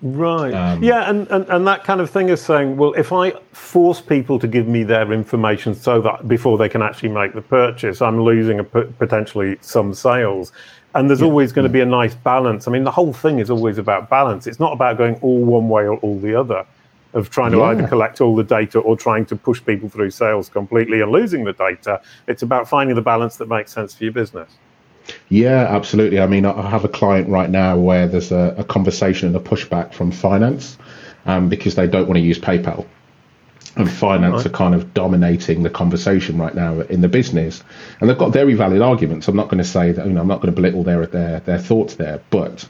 Right. 0.00 0.54
Um, 0.54 0.82
yeah, 0.82 1.10
and, 1.10 1.26
and, 1.28 1.44
and 1.48 1.66
that 1.66 1.82
kind 1.82 2.00
of 2.00 2.08
thing 2.08 2.28
is 2.28 2.40
saying, 2.40 2.76
well, 2.76 2.92
if 2.94 3.12
I 3.12 3.32
force 3.52 4.00
people 4.00 4.38
to 4.38 4.46
give 4.46 4.68
me 4.68 4.84
their 4.84 5.12
information 5.12 5.74
so 5.74 6.00
that 6.02 6.28
before 6.28 6.56
they 6.56 6.68
can 6.68 6.82
actually 6.82 7.08
make 7.08 7.34
the 7.34 7.42
purchase, 7.42 8.00
I'm 8.00 8.22
losing 8.22 8.60
a, 8.60 8.64
potentially 8.64 9.58
some 9.60 9.92
sales. 9.92 10.52
And 10.94 11.10
there's 11.10 11.20
yeah, 11.20 11.26
always 11.26 11.52
going 11.52 11.64
yeah. 11.64 11.68
to 11.68 11.72
be 11.72 11.80
a 11.80 11.86
nice 11.86 12.14
balance. 12.14 12.68
I 12.68 12.70
mean, 12.70 12.84
the 12.84 12.92
whole 12.92 13.12
thing 13.12 13.40
is 13.40 13.50
always 13.50 13.76
about 13.76 14.08
balance. 14.08 14.46
It's 14.46 14.60
not 14.60 14.72
about 14.72 14.98
going 14.98 15.16
all 15.16 15.44
one 15.44 15.68
way 15.68 15.82
or 15.82 15.96
all 15.96 16.18
the 16.20 16.34
other, 16.34 16.64
of 17.12 17.30
trying 17.30 17.50
to 17.52 17.58
yeah. 17.58 17.64
either 17.64 17.88
collect 17.88 18.20
all 18.20 18.36
the 18.36 18.44
data 18.44 18.78
or 18.78 18.96
trying 18.96 19.26
to 19.26 19.36
push 19.36 19.64
people 19.64 19.88
through 19.88 20.10
sales 20.12 20.48
completely 20.48 21.00
and 21.00 21.10
losing 21.10 21.42
the 21.42 21.52
data. 21.52 22.00
It's 22.28 22.42
about 22.42 22.68
finding 22.68 22.94
the 22.94 23.02
balance 23.02 23.36
that 23.36 23.48
makes 23.48 23.72
sense 23.72 23.94
for 23.94 24.04
your 24.04 24.12
business. 24.12 24.50
Yeah, 25.28 25.66
absolutely. 25.68 26.20
I 26.20 26.26
mean, 26.26 26.44
I 26.44 26.68
have 26.68 26.84
a 26.84 26.88
client 26.88 27.28
right 27.28 27.50
now 27.50 27.78
where 27.78 28.08
there's 28.08 28.32
a, 28.32 28.54
a 28.58 28.64
conversation 28.64 29.28
and 29.28 29.36
a 29.36 29.40
pushback 29.40 29.92
from 29.92 30.10
finance 30.10 30.78
um, 31.26 31.48
because 31.48 31.74
they 31.74 31.86
don't 31.86 32.06
want 32.06 32.16
to 32.16 32.22
use 32.22 32.38
PayPal. 32.38 32.86
And 33.76 33.88
finance 33.88 34.38
right. 34.38 34.46
are 34.46 34.50
kind 34.56 34.74
of 34.74 34.92
dominating 34.92 35.62
the 35.62 35.70
conversation 35.70 36.36
right 36.36 36.54
now 36.54 36.80
in 36.80 37.00
the 37.00 37.08
business, 37.08 37.62
and 38.00 38.10
they've 38.10 38.18
got 38.18 38.32
very 38.32 38.54
valid 38.54 38.82
arguments. 38.82 39.28
I'm 39.28 39.36
not 39.36 39.48
going 39.48 39.58
to 39.58 39.68
say 39.68 39.92
that 39.92 40.04
you 40.04 40.12
know 40.12 40.20
I'm 40.20 40.26
not 40.26 40.40
going 40.40 40.52
to 40.52 40.60
belittle 40.60 40.82
their 40.82 41.06
their 41.06 41.40
their 41.40 41.58
thoughts 41.58 41.94
there, 41.94 42.20
but 42.30 42.68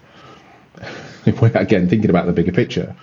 if 1.24 1.40
we're 1.40 1.52
again 1.56 1.88
thinking 1.88 2.10
about 2.10 2.26
the 2.26 2.32
bigger 2.32 2.52
picture, 2.52 2.94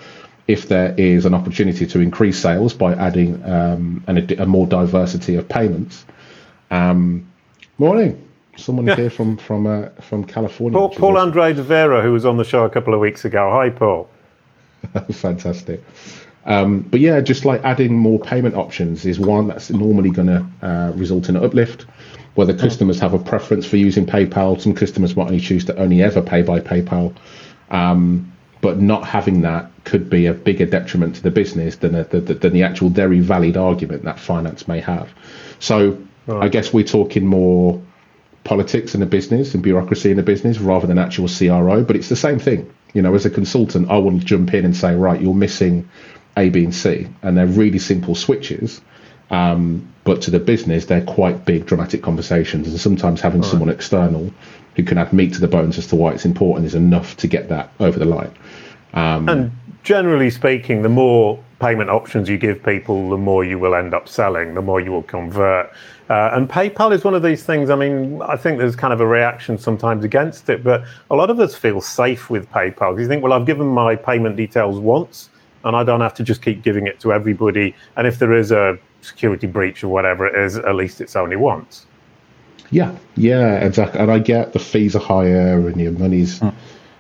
if 0.48 0.68
there 0.68 0.94
is 0.98 1.26
an 1.26 1.34
opportunity 1.34 1.88
to 1.88 2.00
increase 2.00 2.40
sales 2.40 2.74
by 2.74 2.94
adding 2.94 3.44
um, 3.44 4.04
an, 4.08 4.40
a 4.40 4.46
more 4.46 4.68
diversity 4.68 5.36
of 5.36 5.50
payments. 5.50 6.06
Um, 6.70 7.32
morning, 7.80 8.25
someone 8.58 8.88
here 8.88 9.10
from 9.18 9.38
from 9.38 9.68
uh, 9.68 9.90
from 10.02 10.24
California. 10.24 10.78
Paul, 10.78 10.90
Paul 10.90 11.18
Andre 11.18 11.54
de 11.54 11.64
Vera, 11.64 12.02
who 12.02 12.12
was 12.12 12.26
on 12.26 12.38
the 12.38 12.44
show 12.44 12.66
a 12.66 12.70
couple 12.70 12.94
of 12.94 13.00
weeks 13.00 13.26
ago. 13.26 13.52
Hi, 13.52 13.70
Paul. 13.70 14.10
Fantastic. 15.12 15.84
Um, 16.46 16.82
but 16.82 17.00
yeah, 17.00 17.22
just 17.22 17.44
like 17.44 17.64
adding 17.64 17.98
more 17.98 18.20
payment 18.20 18.56
options 18.56 19.06
is 19.06 19.20
one 19.20 19.48
that's 19.48 19.72
normally 19.72 20.12
going 20.12 20.28
to 20.28 20.46
uh, 20.62 20.92
result 20.96 21.28
in 21.30 21.36
an 21.36 21.44
uplift. 21.44 21.86
Whether 22.36 22.56
customers 22.56 23.00
have 23.00 23.14
a 23.14 23.20
preference 23.20 23.66
for 23.66 23.78
using 23.78 24.06
PayPal, 24.06 24.60
some 24.60 24.76
customers 24.76 25.16
might 25.16 25.28
only 25.28 25.40
choose 25.40 25.66
to 25.66 25.78
only 25.78 26.04
ever 26.04 26.22
pay 26.22 26.42
by 26.42 26.60
PayPal. 26.60 27.16
Um, 27.72 28.32
but 28.62 28.80
not 28.80 29.06
having 29.06 29.42
that 29.42 29.70
could 29.84 30.10
be 30.10 30.26
a 30.26 30.34
bigger 30.34 30.66
detriment 30.66 31.16
to 31.16 31.24
the 31.24 31.32
business 31.32 31.78
than, 31.78 31.96
a, 31.96 32.04
than 32.04 32.52
the 32.52 32.64
actual 32.64 32.90
very 32.90 33.20
valid 33.20 33.58
argument 33.58 34.04
that 34.04 34.20
finance 34.20 34.68
may 34.68 34.82
have. 34.82 35.14
So 35.60 36.04
right. 36.26 36.46
I 36.46 36.48
guess 36.50 36.74
we're 36.74 36.84
talking 36.84 37.26
more 37.26 37.82
politics 38.46 38.94
in 38.94 39.02
the 39.02 39.06
business 39.06 39.54
and 39.54 39.62
bureaucracy 39.62 40.12
in 40.12 40.18
the 40.18 40.24
business 40.24 40.60
rather 40.60 40.88
than 40.88 40.98
actual 40.98 41.28
CRO, 41.28 41.84
but 41.84 41.98
it's 41.98 42.08
the 42.08 42.16
same 42.16 42.40
thing. 42.40 42.74
You 42.94 43.02
know, 43.02 43.14
as 43.14 43.26
a 43.26 43.30
consultant, 43.30 43.90
I 43.90 44.00
to 44.00 44.20
jump 44.20 44.54
in 44.54 44.64
and 44.64 44.78
say, 44.78 44.96
right, 44.96 45.20
you're 45.20 45.34
missing 45.34 45.90
A, 46.38 46.50
B, 46.50 46.64
and 46.64 46.74
C, 46.74 47.08
and 47.22 47.36
they're 47.36 47.48
really 47.48 47.80
simple 47.80 48.16
switches. 48.16 48.80
Um, 49.32 49.92
but 50.06 50.22
to 50.24 50.32
the 50.32 50.40
business, 50.40 50.86
they're 50.86 51.04
quite 51.04 51.44
big, 51.44 51.66
dramatic 51.66 52.04
conversations, 52.04 52.68
and 52.68 52.80
sometimes 52.80 53.20
having 53.20 53.42
right. 53.42 53.50
someone 53.50 53.70
external 53.70 54.32
who 54.76 54.84
can 54.84 54.98
add 55.00 55.12
meat 55.12 55.34
to 55.34 55.42
the 55.42 55.48
bones 55.48 55.78
as 55.78 55.88
to 55.88 55.96
why 55.96 56.12
it's 56.12 56.26
important 56.26 56.68
is 56.68 56.76
enough 56.76 57.18
to 57.18 57.28
get 57.28 57.50
that 57.50 57.72
over 57.80 57.98
the 57.98 58.06
line. 58.06 58.32
Um, 58.94 59.28
and 59.28 59.52
generally 59.86 60.32
speaking, 60.32 60.82
the 60.82 60.90
more 60.90 61.42
payment 61.62 61.90
options 61.90 62.28
you 62.28 62.38
give 62.38 62.62
people, 62.64 63.10
the 63.10 63.18
more 63.18 63.46
you 63.46 63.58
will 63.58 63.76
end 63.76 63.94
up 63.94 64.10
selling, 64.10 64.56
the 64.56 64.62
more 64.62 64.82
you 64.82 64.92
will 64.92 65.04
convert. 65.04 65.72
Uh, 66.10 66.32
and 66.34 66.50
PayPal 66.50 66.92
is 66.92 67.04
one 67.04 67.14
of 67.14 67.24
these 67.24 67.44
things. 67.44 67.70
I 67.70 67.76
mean, 67.76 68.22
I 68.24 68.36
think 68.36 68.58
there's 68.58 68.76
kind 68.76 68.92
of 68.92 69.00
a 69.00 69.08
reaction 69.08 69.58
sometimes 69.58 70.04
against 70.04 70.50
it, 70.50 70.64
but 70.64 70.84
a 71.10 71.16
lot 71.16 71.30
of 71.30 71.40
us 71.40 71.56
feel 71.56 71.80
safe 71.80 72.30
with 72.30 72.50
PayPal 72.50 72.92
because 72.92 73.02
you 73.02 73.08
think, 73.08 73.24
well, 73.24 73.32
I've 73.32 73.46
given 73.46 73.68
my 73.68 73.96
payment 73.96 74.36
details 74.36 74.80
once 74.80 75.30
and 75.64 75.76
I 75.76 75.84
don't 75.84 76.02
have 76.02 76.16
to 76.16 76.24
just 76.24 76.42
keep 76.42 76.64
giving 76.64 76.88
it 76.88 77.00
to 77.02 77.14
everybody. 77.14 77.74
And 77.96 78.06
if 78.06 78.20
there 78.20 78.34
is 78.34 78.52
a 78.52 78.78
security 79.02 79.48
breach 79.48 79.84
or 79.84 79.88
whatever 79.90 80.26
it 80.26 80.36
is, 80.36 80.58
at 80.58 80.76
least 80.76 81.00
it's 81.00 81.16
only 81.16 81.36
once. 81.36 81.86
Yeah, 82.72 82.96
yeah, 83.16 83.60
exactly. 83.60 84.00
And 84.00 84.12
I 84.12 84.18
get 84.18 84.54
the 84.54 84.60
fees 84.60 84.96
are 84.96 85.00
higher 85.00 85.68
and 85.68 85.80
your 85.80 85.92
money's. 85.92 86.40
Mm 86.40 86.54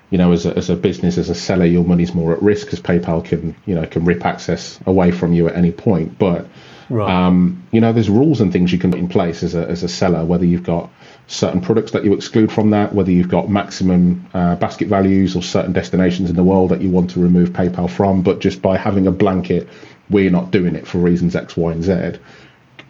you 0.09 0.17
know, 0.17 0.31
as 0.31 0.45
a, 0.45 0.55
as 0.55 0.69
a 0.69 0.75
business, 0.75 1.17
as 1.17 1.29
a 1.29 1.35
seller, 1.35 1.65
your 1.65 1.83
money's 1.83 2.13
more 2.13 2.33
at 2.33 2.41
risk 2.41 2.67
because 2.67 2.81
PayPal 2.81 3.23
can, 3.23 3.55
you 3.65 3.75
know, 3.75 3.85
can 3.85 4.05
rip 4.05 4.25
access 4.25 4.79
away 4.85 5.11
from 5.11 5.33
you 5.33 5.47
at 5.47 5.55
any 5.55 5.71
point. 5.71 6.17
But, 6.19 6.47
right. 6.89 7.09
um, 7.09 7.63
you 7.71 7.81
know, 7.81 7.91
there's 7.91 8.09
rules 8.09 8.39
and 8.39 8.51
things 8.53 8.71
you 8.71 8.77
can 8.77 8.91
put 8.91 8.99
in 8.99 9.07
place 9.07 9.41
as 9.43 9.55
a, 9.55 9.67
as 9.67 9.83
a 9.83 9.89
seller, 9.89 10.23
whether 10.23 10.45
you've 10.45 10.63
got 10.63 10.89
certain 11.27 11.59
products 11.59 11.91
that 11.91 12.05
you 12.05 12.13
exclude 12.13 12.51
from 12.51 12.69
that, 12.69 12.93
whether 12.93 13.11
you've 13.11 13.29
got 13.29 13.49
maximum 13.49 14.27
uh, 14.33 14.55
basket 14.55 14.87
values 14.87 15.35
or 15.35 15.41
certain 15.41 15.73
destinations 15.73 16.29
in 16.29 16.35
the 16.35 16.43
world 16.43 16.69
that 16.69 16.81
you 16.81 16.89
want 16.91 17.09
to 17.09 17.19
remove 17.19 17.49
PayPal 17.49 17.89
from. 17.89 18.21
But 18.21 18.39
just 18.39 18.61
by 18.61 18.77
having 18.77 19.07
a 19.07 19.11
blanket, 19.11 19.67
we're 20.09 20.29
not 20.29 20.51
doing 20.51 20.75
it 20.75 20.87
for 20.87 20.99
reasons 20.99 21.35
X, 21.35 21.57
Y, 21.57 21.71
and 21.71 21.83
Z. 21.83 22.19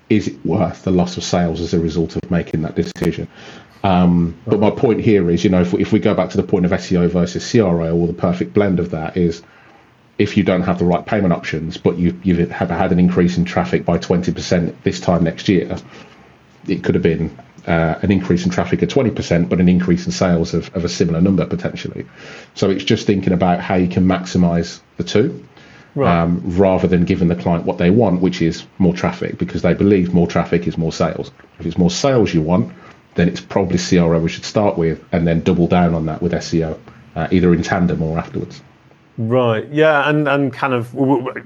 Is 0.10 0.28
it 0.28 0.46
worth 0.46 0.84
the 0.84 0.92
loss 0.92 1.18
of 1.18 1.24
sales 1.24 1.62
as 1.62 1.74
a 1.74 1.80
result 1.80 2.16
of 2.16 2.30
making 2.30 2.62
that 2.62 2.76
decision? 2.76 3.28
Um, 3.86 4.36
but 4.48 4.60
my 4.60 4.72
point 4.72 5.02
here 5.02 5.30
is, 5.30 5.44
you 5.44 5.52
know, 5.52 5.62
if 5.62 5.72
we, 5.72 5.80
if 5.80 5.92
we 5.92 6.00
go 6.00 6.16
back 6.16 6.32
to 6.32 6.38
the 6.38 6.44
point 6.44 6.66
of 6.66 6.72
SEO 6.72 7.08
versus 7.08 7.52
CRO, 7.52 7.96
or 7.96 8.08
the 8.08 8.14
perfect 8.14 8.52
blend 8.52 8.80
of 8.80 8.90
that 8.92 9.16
is, 9.16 9.44
if 10.18 10.36
you 10.36 10.44
don't 10.44 10.64
have 10.64 10.80
the 10.80 10.86
right 10.86 11.06
payment 11.06 11.34
options, 11.34 11.78
but 11.78 11.96
you 11.98 12.20
you 12.24 12.48
have 12.48 12.72
had 12.72 12.92
an 12.92 13.00
increase 13.00 13.38
in 13.38 13.46
traffic 13.46 13.86
by 13.86 14.00
20% 14.00 14.74
this 14.82 15.00
time 15.00 15.24
next 15.24 15.48
year, 15.48 15.78
it 16.68 16.84
could 16.84 16.96
have 16.96 17.04
been 17.04 17.38
uh, 17.68 18.00
an 18.02 18.12
increase 18.12 18.44
in 18.44 18.50
traffic 18.50 18.82
of 18.82 18.90
20%, 18.90 19.50
but 19.50 19.60
an 19.60 19.70
increase 19.70 20.08
in 20.08 20.12
sales 20.12 20.56
of, 20.56 20.74
of 20.76 20.84
a 20.84 20.90
similar 20.90 21.22
number 21.22 21.46
potentially. 21.46 22.08
So 22.56 22.72
it's 22.72 22.84
just 22.84 23.06
thinking 23.06 23.34
about 23.34 23.60
how 23.60 23.76
you 23.76 23.88
can 23.88 24.06
maximize 24.08 24.80
the 24.98 25.04
two. 25.04 25.46
Right. 25.94 26.24
Um, 26.24 26.42
rather 26.44 26.90
than 26.90 27.06
giving 27.06 27.30
the 27.30 27.38
client 27.38 27.64
what 27.64 27.78
they 27.78 27.90
want, 27.90 28.20
which 28.20 28.42
is 28.42 28.66
more 28.80 28.94
traffic, 28.94 29.38
because 29.38 29.62
they 29.62 29.74
believe 29.74 30.14
more 30.14 30.28
traffic 30.28 30.68
is 30.68 30.78
more 30.78 30.92
sales. 30.92 31.32
If 31.58 31.66
it's 31.66 31.78
more 31.78 31.90
sales 31.90 32.34
you 32.34 32.42
want, 32.42 32.74
then 33.16 33.28
it's 33.28 33.42
probably 33.42 33.78
CRO 33.78 34.20
we 34.20 34.30
should 34.30 34.46
start 34.46 34.78
with 34.78 35.04
and 35.12 35.28
then 35.28 35.42
double 35.42 35.68
down 35.68 35.94
on 35.94 36.06
that 36.06 36.22
with 36.22 36.34
SEO, 36.34 36.78
uh, 37.16 37.28
either 37.32 37.54
in 37.54 37.64
tandem 37.64 38.02
or 38.02 38.18
afterwards. 38.18 38.62
Right. 39.18 39.68
Yeah, 39.72 40.10
and 40.10 40.28
and 40.28 40.54
kind 40.54 40.74
of 40.74 40.92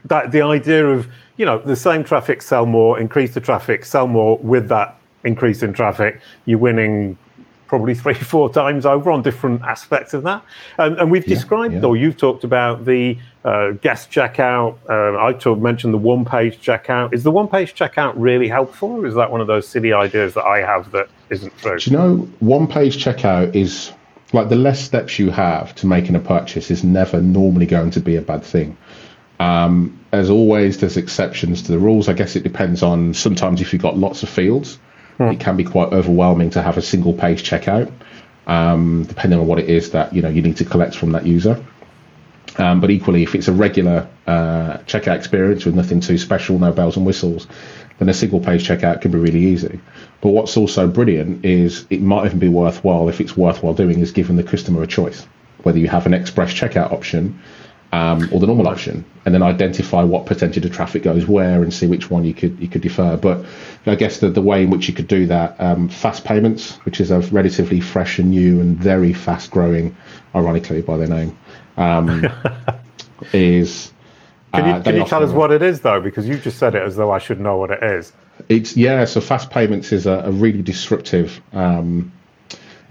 that 0.05 0.31
the 0.31 0.41
idea 0.41 0.87
of 0.87 1.07
you 1.37 1.45
know 1.45 1.59
the 1.59 1.75
same 1.75 2.03
traffic 2.03 2.41
sell 2.41 2.65
more, 2.65 2.99
increase 2.99 3.33
the 3.35 3.41
traffic, 3.41 3.85
sell 3.85 4.07
more 4.07 4.37
with 4.39 4.69
that 4.69 4.99
increase 5.23 5.61
in 5.61 5.73
traffic, 5.73 6.19
you're 6.45 6.57
winning 6.57 7.17
probably 7.69 7.95
three, 8.03 8.15
four 8.15 8.51
times 8.51 8.85
over 8.85 9.11
on 9.11 9.21
different 9.21 9.61
aspects 9.61 10.13
of 10.13 10.23
that. 10.23 10.43
And, 10.77 10.97
and 10.99 11.09
we've 11.09 11.25
yeah, 11.25 11.35
described, 11.35 11.75
yeah. 11.75 11.85
or 11.85 11.95
you've 11.95 12.17
talked 12.17 12.43
about 12.43 12.83
the 12.83 13.17
uh, 13.45 13.71
guest 13.71 14.11
checkout. 14.11 14.77
Uh, 14.89 15.23
I 15.23 15.31
talk, 15.33 15.59
mentioned 15.59 15.93
the 15.93 15.99
one 15.99 16.25
page 16.25 16.59
checkout. 16.59 17.13
Is 17.13 17.23
the 17.23 17.31
one 17.31 17.47
page 17.47 17.75
checkout 17.75 18.13
really 18.17 18.49
helpful, 18.49 18.89
or 18.89 19.07
is 19.07 19.15
that 19.15 19.31
one 19.31 19.39
of 19.39 19.47
those 19.47 19.67
silly 19.67 19.93
ideas 19.93 20.33
that 20.33 20.43
I 20.43 20.59
have 20.59 20.91
that 20.91 21.07
isn't 21.29 21.57
true? 21.59 21.79
Do 21.79 21.89
you 21.89 21.95
know, 21.95 22.17
one 22.39 22.67
page 22.67 23.03
checkout 23.03 23.55
is 23.55 23.93
like 24.33 24.49
the 24.49 24.55
less 24.55 24.79
steps 24.79 25.17
you 25.17 25.31
have 25.31 25.73
to 25.75 25.87
making 25.87 26.15
a 26.15 26.19
purchase 26.19 26.69
is 26.69 26.83
never 26.83 27.21
normally 27.21 27.65
going 27.65 27.91
to 27.91 27.99
be 27.99 28.15
a 28.15 28.21
bad 28.21 28.43
thing. 28.43 28.77
Um, 29.39 29.97
as 30.11 30.29
always, 30.29 30.79
there's 30.79 30.97
exceptions 30.97 31.63
to 31.63 31.71
the 31.71 31.79
rules. 31.79 32.09
I 32.09 32.13
guess 32.13 32.35
it 32.35 32.43
depends 32.43 32.83
on 32.83 33.13
sometimes 33.13 33.61
if 33.61 33.71
you've 33.71 33.81
got 33.81 33.97
lots 33.97 34.21
of 34.21 34.29
fields, 34.29 34.77
hmm. 35.19 35.31
it 35.31 35.39
can 35.39 35.55
be 35.55 35.63
quite 35.63 35.93
overwhelming 35.93 36.49
to 36.51 36.61
have 36.61 36.77
a 36.77 36.81
single 36.81 37.13
page 37.13 37.47
checkout, 37.47 37.91
um, 38.47 39.03
depending 39.03 39.39
on 39.39 39.45
what 39.45 39.59
it 39.59 39.69
is 39.69 39.91
that 39.91 40.13
you 40.13 40.21
know 40.23 40.29
you 40.29 40.41
need 40.41 40.57
to 40.57 40.65
collect 40.65 40.95
from 40.95 41.11
that 41.11 41.27
user. 41.27 41.63
Um, 42.57 42.81
but 42.81 42.89
equally, 42.89 43.23
if 43.23 43.35
it's 43.35 43.47
a 43.47 43.53
regular 43.53 44.07
uh, 44.25 44.77
checkout 44.87 45.15
experience 45.15 45.65
with 45.65 45.75
nothing 45.75 45.99
too 45.99 46.17
special, 46.17 46.57
no 46.57 46.71
bells 46.71 46.97
and 46.97 47.05
whistles, 47.05 47.47
then 47.99 48.09
a 48.09 48.13
single 48.13 48.39
page 48.39 48.67
checkout 48.67 49.01
can 49.01 49.11
be 49.11 49.19
really 49.19 49.45
easy. 49.45 49.79
But 50.21 50.29
what's 50.29 50.57
also 50.57 50.87
brilliant 50.87 51.45
is 51.45 51.85
it 51.89 52.01
might 52.01 52.25
even 52.25 52.39
be 52.39 52.49
worthwhile, 52.49 53.07
if 53.07 53.21
it's 53.21 53.37
worthwhile 53.37 53.75
doing, 53.75 53.99
is 53.99 54.11
giving 54.11 54.35
the 54.35 54.43
customer 54.43 54.81
a 54.81 54.87
choice. 54.87 55.27
Whether 55.63 55.79
you 55.79 55.87
have 55.89 56.05
an 56.05 56.13
express 56.13 56.53
checkout 56.53 56.91
option 56.91 57.39
um, 57.91 58.29
or 58.31 58.39
the 58.39 58.47
normal 58.47 58.67
option, 58.67 59.03
and 59.25 59.33
then 59.33 59.41
identify 59.41 60.03
what 60.03 60.25
percentage 60.25 60.63
of 60.65 60.71
traffic 60.71 61.03
goes 61.03 61.25
where 61.25 61.63
and 61.63 61.73
see 61.73 61.87
which 61.87 62.09
one 62.09 62.23
you 62.23 62.33
could 62.33 62.59
you 62.59 62.67
could 62.67 62.81
defer. 62.81 63.17
But 63.17 63.45
I 63.85 63.95
guess 63.95 64.19
the, 64.19 64.29
the 64.29 64.41
way 64.41 64.63
in 64.63 64.69
which 64.69 64.87
you 64.87 64.93
could 64.93 65.07
do 65.07 65.25
that, 65.27 65.59
um, 65.59 65.89
fast 65.89 66.23
payments, 66.23 66.75
which 66.85 67.01
is 67.01 67.11
a 67.11 67.19
relatively 67.19 67.79
fresh 67.79 68.19
and 68.19 68.29
new 68.29 68.61
and 68.61 68.77
very 68.77 69.13
fast 69.13 69.51
growing, 69.51 69.95
ironically 70.35 70.81
by 70.81 70.97
their 70.97 71.07
name, 71.07 71.37
um, 71.77 72.27
is. 73.33 73.91
Can 74.53 74.65
you, 74.65 74.71
uh, 74.71 74.83
can 74.83 74.95
you 74.95 75.05
tell 75.05 75.23
us 75.23 75.31
what 75.31 75.51
it 75.51 75.61
is 75.61 75.81
though? 75.81 76.01
Because 76.01 76.27
you 76.27 76.37
just 76.37 76.57
said 76.57 76.73
it 76.73 76.81
as 76.81 76.95
though 76.95 77.11
I 77.11 77.19
should 77.19 77.39
know 77.39 77.57
what 77.57 77.69
it 77.69 77.83
is. 77.83 78.11
It's 78.49 78.75
yeah. 78.75 79.05
So 79.05 79.21
fast 79.21 79.49
payments 79.51 79.91
is 79.91 80.05
a, 80.05 80.23
a 80.25 80.31
really 80.31 80.61
disruptive. 80.61 81.39
Um, 81.53 82.11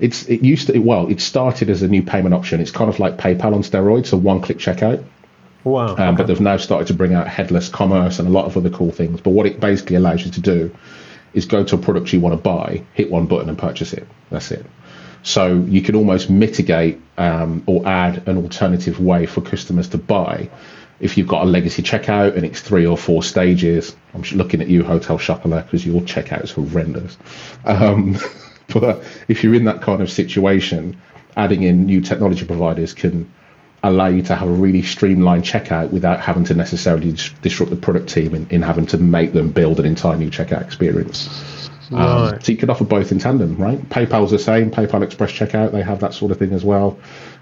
it's 0.01 0.25
it 0.27 0.43
used 0.43 0.69
to 0.69 0.79
well. 0.79 1.09
It 1.09 1.21
started 1.21 1.71
as 1.71 1.83
a 1.83 1.89
new 1.89 2.03
payment 2.03 2.35
option. 2.35 2.61
It's 2.61 2.71
kind 2.71 2.89
of 2.89 2.99
like 2.99 3.17
PayPal 3.17 3.55
on 3.55 3.63
steroids, 3.63 4.07
so 4.07 4.17
one-click 4.17 4.59
checkout. 4.59 5.05
Wow. 5.65 5.89
Um, 5.89 5.93
okay. 5.93 6.17
But 6.17 6.27
they've 6.27 6.41
now 6.41 6.57
started 6.57 6.87
to 6.89 6.95
bring 6.95 7.15
out 7.15 7.27
headless 7.27 7.69
commerce 7.69 8.19
and 8.19 8.29
a 8.29 8.31
lot 8.31 8.47
of 8.47 8.57
other 8.57 8.71
cool 8.71 8.91
things. 8.91 9.21
But 9.21 9.31
what 9.31 9.47
it 9.47 9.61
basically 9.61 9.97
allows 9.97 10.25
you 10.25 10.31
to 10.33 10.41
do 10.41 10.75
is 11.35 11.47
go 11.47 11.65
to 11.65 11.75
a 11.75 11.79
product 11.79 12.13
you 12.13 12.21
want 12.21 12.35
to 12.35 12.43
buy, 12.43 12.85
hit 12.95 13.11
one 13.11 13.27
button, 13.27 13.49
and 13.49 13.59
purchase 13.59 13.93
it. 13.93 14.07
That's 14.31 14.51
it. 14.51 14.65
So 15.23 15.57
you 15.69 15.83
can 15.83 15.95
almost 15.95 16.31
mitigate 16.31 17.01
um, 17.19 17.63
or 17.67 17.87
add 17.87 18.27
an 18.29 18.37
alternative 18.39 19.01
way 19.01 19.27
for 19.27 19.41
customers 19.41 19.89
to 19.89 19.99
buy. 19.99 20.49
If 21.01 21.17
you've 21.17 21.29
got 21.29 21.43
a 21.43 21.47
legacy 21.47 21.83
checkout 21.83 22.37
and 22.37 22.45
it's 22.45 22.61
three 22.61 22.87
or 22.87 22.97
four 22.97 23.23
stages, 23.23 23.95
I'm 24.15 24.23
looking 24.33 24.61
at 24.61 24.69
you, 24.69 24.83
Hotel 24.83 25.19
Chocolat, 25.19 25.67
because 25.67 25.87
your 25.87 26.01
checkout 26.03 26.45
is 26.45 26.51
horrendous. 26.51 27.17
Um, 27.65 28.17
but 28.69 29.03
if 29.29 29.43
you're 29.43 29.55
in 29.55 29.65
that 29.65 29.83
kind 29.83 30.01
of 30.03 30.11
situation, 30.11 31.01
adding 31.37 31.63
in 31.63 31.87
new 31.87 32.01
technology 32.01 32.47
providers 32.47 32.93
can 32.93 33.33
allow 33.83 34.09
you 34.09 34.23
to 34.23 34.35
have 34.35 34.49
a 34.49 34.53
really 34.53 34.83
streamlined 34.83 35.45
checkout 35.45 35.91
without 35.91 36.21
having 36.21 36.45
to 36.45 36.55
necessarily 36.55 37.13
disrupt 37.43 37.71
the 37.71 37.77
product 37.77 38.09
team 38.09 38.35
in, 38.35 38.47
in 38.51 38.63
having 38.63 38.87
to 38.87 38.99
make 38.99 39.33
them 39.33 39.51
build 39.51 39.79
an 39.79 39.87
entire 39.87 40.17
new 40.17 40.31
checkout 40.31 40.63
experience. 40.63 41.29
Um, 41.93 42.33
right. 42.33 42.45
So 42.45 42.53
you 42.53 42.59
could 42.59 42.71
offer 42.71 42.85
both 42.85 43.13
in 43.13 43.19
tandem, 43.19 43.57
right? 43.57 43.79
PayPal's 43.89 44.31
the 44.31 44.39
same. 44.39 44.71
PayPal 44.71 45.03
Express 45.03 45.33
Checkout, 45.33 45.73
they 45.73 45.83
have 45.83 46.01
that 46.01 46.13
sort 46.13 46.33
of 46.33 46.39
thing 46.39 46.53
as 46.53 46.65
well. 46.65 46.99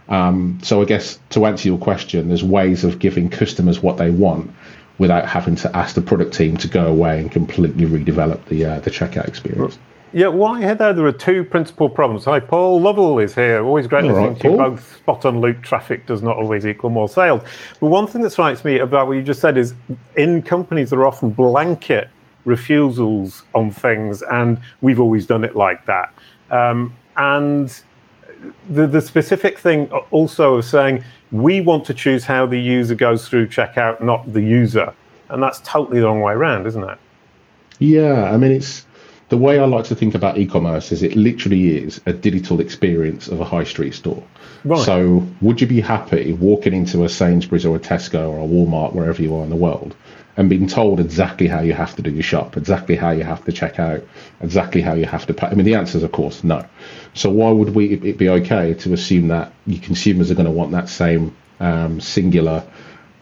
Um, 0.09 0.61
so 0.63 0.83
I 0.83 0.85
guess 0.85 1.19
to 1.31 1.47
answer 1.47 1.69
your 1.69 1.79
question, 1.79 2.29
there's 2.29 2.45
ways 2.45 2.85
of 2.85 2.99
giving 2.99 3.29
customers 3.29 3.83
what 3.83 3.97
they 3.97 4.11
want 4.11 4.53
without 4.99 5.27
having 5.27 5.57
to 5.57 5.77
ask 5.77 5.95
the 5.95 6.01
product 6.03 6.35
team 6.35 6.57
to 6.59 6.69
go 6.69 6.87
away 6.87 7.21
and 7.21 7.31
completely 7.31 7.87
redevelop 7.87 8.45
the 8.47 8.65
uh, 8.65 8.81
the 8.81 8.91
checkout 8.91 9.27
experience. 9.27 9.79
Yeah, 10.13 10.29
why 10.29 10.61
well, 10.61 10.77
there 10.77 10.93
there 10.93 11.05
are 11.05 11.13
two 11.13 11.45
principal 11.45 11.91
problems. 11.91 12.25
Hi, 12.27 12.41
Paul 12.41 12.81
Lovell 12.81 13.19
is 13.19 13.35
here. 13.35 13.65
Always 13.65 13.87
great 13.87 14.05
listening 14.05 14.33
right, 14.33 14.41
to 14.41 14.51
you. 14.51 14.57
Both 14.57 14.97
spot 14.97 15.25
on 15.25 15.41
Luke 15.41 15.63
traffic 15.63 16.07
does 16.07 16.23
not 16.23 16.37
always 16.37 16.65
equal 16.65 16.91
more 16.91 17.09
sales. 17.09 17.43
But 17.81 17.89
one 17.89 18.07
thing 18.07 18.23
that 18.23 18.31
strikes 18.31 18.65
me 18.65 18.79
about 18.79 19.09
what 19.09 19.15
you 19.15 19.23
just 19.23 19.41
said 19.41 19.59
is 19.59 19.75
in 20.17 20.43
companies 20.43 20.91
there 20.91 21.01
are 21.01 21.07
often 21.07 21.31
blanket 21.31 22.09
refusals 22.45 23.43
on 23.55 23.71
things, 23.71 24.23
and 24.23 24.59
we've 24.81 25.01
always 25.01 25.27
done 25.27 25.43
it 25.43 25.57
like 25.57 25.85
that. 25.87 26.15
Um, 26.51 26.95
and 27.17 27.69
the, 28.71 28.87
the 28.87 29.01
specific 29.01 29.59
thing 29.59 29.91
also 30.13 30.55
of 30.55 30.65
saying 30.65 31.03
we 31.33 31.61
want 31.61 31.85
to 31.87 31.95
choose 31.95 32.25
how 32.25 32.47
the 32.47 32.59
user 32.59 32.95
goes 32.95 33.29
through 33.29 33.49
checkout, 33.49 34.01
not 34.01 34.33
the 34.33 34.41
user. 34.41 34.95
And 35.29 35.43
that's 35.43 35.61
totally 35.65 35.99
the 35.99 36.07
wrong 36.07 36.21
way 36.21 36.35
around, 36.35 36.67
isn't 36.69 36.85
it? 36.85 36.99
Yeah, 37.81 38.33
I 38.33 38.37
mean, 38.37 38.53
it's 38.53 38.86
the 39.29 39.37
way 39.37 39.59
I 39.59 39.65
like 39.65 39.87
to 39.87 39.97
think 39.97 40.15
about 40.15 40.39
e-commerce 40.39 40.93
is 40.93 41.03
it 41.03 41.17
literally 41.17 41.77
is 41.79 42.01
a 42.07 42.13
digital 42.13 42.61
experience 42.61 43.27
of 43.27 43.41
a 43.41 43.45
high 43.45 43.65
street 43.65 43.95
store. 43.95 44.23
Right. 44.65 44.85
So, 44.85 45.27
would 45.41 45.61
you 45.61 45.67
be 45.67 45.81
happy 45.81 46.33
walking 46.33 46.73
into 46.73 47.05
a 47.05 47.09
Sainsbury's 47.09 47.67
or 47.67 47.77
a 47.77 47.81
Tesco 47.81 48.31
or 48.31 48.39
a 48.39 48.47
Walmart, 48.47 48.95
wherever 48.95 49.21
you 49.21 49.35
are 49.37 49.43
in 49.43 49.51
the 49.51 49.57
world, 49.57 49.97
and 50.37 50.49
being 50.49 50.69
told 50.69 51.01
exactly 51.01 51.49
how 51.49 51.61
you 51.61 51.73
have 51.73 51.97
to 51.97 52.03
do 52.03 52.11
your 52.11 52.23
shop, 52.23 52.57
exactly 52.57 52.95
how 52.95 53.11
you 53.11 53.25
have 53.25 53.45
to 53.45 53.53
check 53.53 53.81
out, 53.81 54.05
exactly 54.41 54.81
how 54.81 54.95
you 54.95 55.07
have 55.07 55.27
to 55.27 55.35
pay? 55.35 55.49
I 55.49 55.55
mean, 55.55 55.67
the 55.67 55.75
answer 55.75 55.99
is, 55.99 56.05
of 56.05 56.13
course, 56.13 56.45
no. 56.45 56.65
So, 57.15 57.31
why 57.31 57.51
would 57.51 57.75
we 57.75 57.95
it 57.95 58.19
be 58.19 58.29
okay 58.29 58.75
to 58.75 58.93
assume 58.93 59.29
that 59.29 59.53
your 59.67 59.81
consumers 59.81 60.31
are 60.31 60.35
going 60.35 60.47
to 60.47 60.53
want 60.53 60.71
that 60.73 60.89
same 60.89 61.37
um, 61.59 62.01
singular 62.01 62.65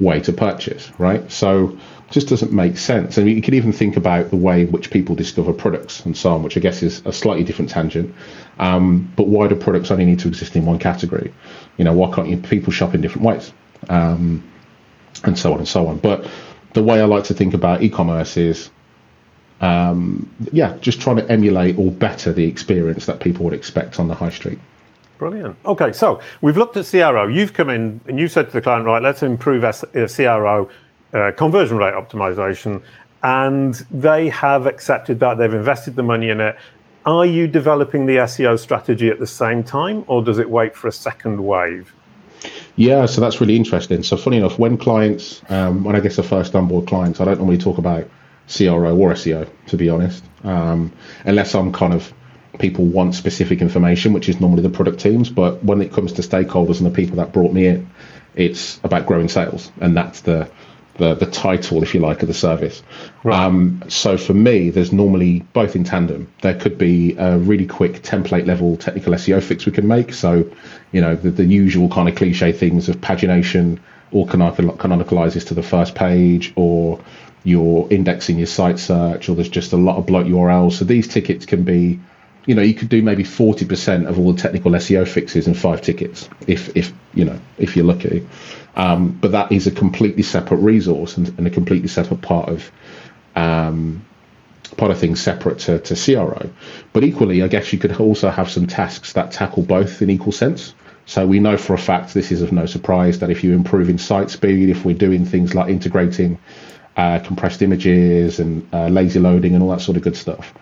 way 0.00 0.20
to 0.20 0.32
purchase, 0.32 0.90
right? 0.98 1.30
So, 1.30 1.78
just 2.14 2.28
doesn't 2.28 2.52
make 2.52 2.78
sense. 2.78 3.18
And 3.18 3.28
you 3.28 3.42
can 3.42 3.54
even 3.54 3.72
think 3.72 3.96
about 3.96 4.30
the 4.30 4.36
way 4.36 4.62
in 4.62 4.70
which 4.70 4.90
people 4.92 5.16
discover 5.16 5.52
products 5.52 6.06
and 6.06 6.16
so 6.16 6.32
on, 6.32 6.44
which 6.44 6.56
I 6.56 6.60
guess 6.60 6.80
is 6.80 7.02
a 7.04 7.12
slightly 7.12 7.42
different 7.42 7.72
tangent. 7.72 8.14
Um, 8.60 9.12
but 9.16 9.26
why 9.26 9.48
do 9.48 9.56
products 9.56 9.90
only 9.90 10.04
need 10.04 10.20
to 10.20 10.28
exist 10.28 10.54
in 10.54 10.64
one 10.64 10.78
category? 10.78 11.34
You 11.76 11.84
know, 11.84 11.92
why 11.92 12.14
can't 12.14 12.28
you 12.28 12.36
people 12.36 12.72
shop 12.72 12.94
in 12.94 13.00
different 13.00 13.26
ways? 13.26 13.52
Um, 13.88 14.48
and 15.24 15.36
so 15.36 15.52
on 15.52 15.58
and 15.58 15.66
so 15.66 15.88
on. 15.88 15.98
But 15.98 16.30
the 16.72 16.84
way 16.84 17.00
I 17.00 17.04
like 17.04 17.24
to 17.24 17.34
think 17.34 17.52
about 17.52 17.82
e-commerce 17.82 18.36
is, 18.36 18.70
um, 19.60 20.30
yeah, 20.52 20.76
just 20.80 21.00
trying 21.00 21.16
to 21.16 21.28
emulate 21.28 21.76
or 21.78 21.90
better 21.90 22.32
the 22.32 22.44
experience 22.44 23.06
that 23.06 23.18
people 23.18 23.44
would 23.44 23.54
expect 23.54 23.98
on 23.98 24.06
the 24.06 24.14
high 24.14 24.30
street. 24.30 24.60
Brilliant. 25.18 25.56
Okay, 25.66 25.92
so 25.92 26.20
we've 26.42 26.56
looked 26.56 26.76
at 26.76 26.86
CRO. 26.86 27.26
You've 27.26 27.54
come 27.54 27.70
in 27.70 28.00
and 28.06 28.20
you 28.20 28.28
said 28.28 28.46
to 28.46 28.52
the 28.52 28.60
client, 28.60 28.86
right, 28.86 29.02
let's 29.02 29.22
improve 29.24 29.64
uh, 29.64 29.72
CRO 29.72 30.68
uh, 31.14 31.32
conversion 31.32 31.78
rate 31.78 31.94
optimization, 31.94 32.82
and 33.22 33.74
they 33.90 34.28
have 34.28 34.66
accepted 34.66 35.20
that 35.20 35.38
they've 35.38 35.54
invested 35.54 35.96
the 35.96 36.02
money 36.02 36.28
in 36.28 36.40
it. 36.40 36.56
Are 37.06 37.26
you 37.26 37.46
developing 37.46 38.06
the 38.06 38.16
SEO 38.16 38.58
strategy 38.58 39.08
at 39.08 39.18
the 39.18 39.26
same 39.26 39.62
time, 39.62 40.04
or 40.06 40.22
does 40.22 40.38
it 40.38 40.48
wait 40.50 40.74
for 40.74 40.88
a 40.88 40.92
second 40.92 41.44
wave? 41.44 41.94
Yeah, 42.76 43.06
so 43.06 43.20
that's 43.20 43.40
really 43.40 43.56
interesting. 43.56 44.02
So, 44.02 44.16
funny 44.16 44.38
enough, 44.38 44.58
when 44.58 44.76
clients, 44.76 45.42
um, 45.48 45.84
when 45.84 45.96
I 45.96 46.00
guess 46.00 46.16
the 46.16 46.22
first 46.22 46.54
onboard 46.54 46.86
clients, 46.86 47.20
I 47.20 47.24
don't 47.24 47.38
normally 47.38 47.58
talk 47.58 47.78
about 47.78 48.08
CRO 48.48 48.96
or 48.96 49.12
SEO, 49.12 49.48
to 49.66 49.76
be 49.76 49.88
honest, 49.88 50.24
um, 50.42 50.92
unless 51.24 51.54
I'm 51.54 51.72
kind 51.72 51.94
of 51.94 52.12
people 52.58 52.84
want 52.84 53.14
specific 53.14 53.60
information, 53.60 54.12
which 54.12 54.28
is 54.28 54.40
normally 54.40 54.62
the 54.62 54.70
product 54.70 55.00
teams. 55.00 55.30
But 55.30 55.62
when 55.64 55.80
it 55.80 55.92
comes 55.92 56.12
to 56.14 56.22
stakeholders 56.22 56.78
and 56.78 56.86
the 56.86 56.94
people 56.94 57.16
that 57.16 57.32
brought 57.32 57.52
me 57.52 57.66
in, 57.66 57.90
it's 58.34 58.80
about 58.84 59.06
growing 59.06 59.28
sales, 59.28 59.70
and 59.80 59.96
that's 59.96 60.22
the 60.22 60.48
the, 60.96 61.14
the 61.14 61.26
title, 61.26 61.82
if 61.82 61.94
you 61.94 62.00
like, 62.00 62.22
of 62.22 62.28
the 62.28 62.34
service. 62.34 62.82
Right. 63.22 63.38
Um, 63.38 63.82
so 63.88 64.16
for 64.16 64.34
me, 64.34 64.70
there's 64.70 64.92
normally 64.92 65.40
both 65.52 65.74
in 65.74 65.84
tandem. 65.84 66.32
There 66.42 66.54
could 66.54 66.78
be 66.78 67.16
a 67.16 67.38
really 67.38 67.66
quick 67.66 68.02
template 68.02 68.46
level 68.46 68.76
technical 68.76 69.12
SEO 69.14 69.42
fix 69.42 69.66
we 69.66 69.72
can 69.72 69.88
make. 69.88 70.14
So, 70.14 70.50
you 70.92 71.00
know, 71.00 71.16
the, 71.16 71.30
the 71.30 71.44
usual 71.44 71.88
kind 71.88 72.08
of 72.08 72.14
cliche 72.14 72.52
things 72.52 72.88
of 72.88 72.96
pagination 72.96 73.80
or 74.12 74.26
canonicalizes 74.26 75.46
to 75.48 75.54
the 75.54 75.62
first 75.62 75.94
page 75.94 76.52
or 76.54 77.00
you're 77.42 77.86
indexing 77.90 78.38
your 78.38 78.46
site 78.46 78.78
search 78.78 79.28
or 79.28 79.34
there's 79.34 79.48
just 79.48 79.72
a 79.72 79.76
lot 79.76 79.96
of 79.96 80.06
bloat 80.06 80.26
URLs. 80.26 80.72
So 80.72 80.84
these 80.84 81.08
tickets 81.08 81.44
can 81.44 81.64
be 81.64 82.00
you 82.46 82.54
know, 82.54 82.62
you 82.62 82.74
could 82.74 82.88
do 82.88 83.02
maybe 83.02 83.24
40% 83.24 84.06
of 84.06 84.18
all 84.18 84.32
the 84.32 84.40
technical 84.40 84.72
SEO 84.72 85.08
fixes 85.08 85.46
in 85.46 85.54
five 85.54 85.80
tickets 85.80 86.28
if, 86.46 86.76
if 86.76 86.92
you 87.14 87.24
know, 87.24 87.40
if 87.58 87.76
you're 87.76 87.86
lucky. 87.86 88.26
Um, 88.76 89.12
but 89.12 89.32
that 89.32 89.52
is 89.52 89.66
a 89.66 89.70
completely 89.70 90.22
separate 90.22 90.58
resource 90.58 91.16
and, 91.16 91.28
and 91.38 91.46
a 91.46 91.50
completely 91.50 91.88
separate 91.88 92.20
part 92.20 92.48
of 92.48 92.70
um, 93.34 94.04
part 94.76 94.90
of 94.90 94.98
things 94.98 95.20
separate 95.20 95.60
to, 95.60 95.78
to 95.80 95.94
CRO. 95.94 96.50
But 96.92 97.04
equally, 97.04 97.42
I 97.42 97.48
guess 97.48 97.72
you 97.72 97.78
could 97.78 97.94
also 97.96 98.30
have 98.30 98.50
some 98.50 98.66
tasks 98.66 99.12
that 99.12 99.30
tackle 99.30 99.62
both 99.62 100.02
in 100.02 100.10
equal 100.10 100.32
sense. 100.32 100.74
So 101.06 101.26
we 101.26 101.38
know 101.38 101.56
for 101.56 101.74
a 101.74 101.78
fact 101.78 102.14
this 102.14 102.32
is 102.32 102.42
of 102.42 102.50
no 102.50 102.66
surprise 102.66 103.18
that 103.20 103.30
if 103.30 103.44
you 103.44 103.52
improve 103.52 103.88
in 103.88 103.98
site 103.98 104.30
speed, 104.30 104.70
if 104.70 104.84
we're 104.84 104.96
doing 104.96 105.24
things 105.24 105.54
like 105.54 105.68
integrating 105.68 106.38
uh, 106.96 107.18
compressed 107.18 107.60
images 107.62 108.40
and 108.40 108.66
uh, 108.72 108.88
lazy 108.88 109.18
loading 109.18 109.54
and 109.54 109.62
all 109.62 109.70
that 109.70 109.80
sort 109.80 109.96
of 109.96 110.02
good 110.02 110.16
stuff, 110.16 110.54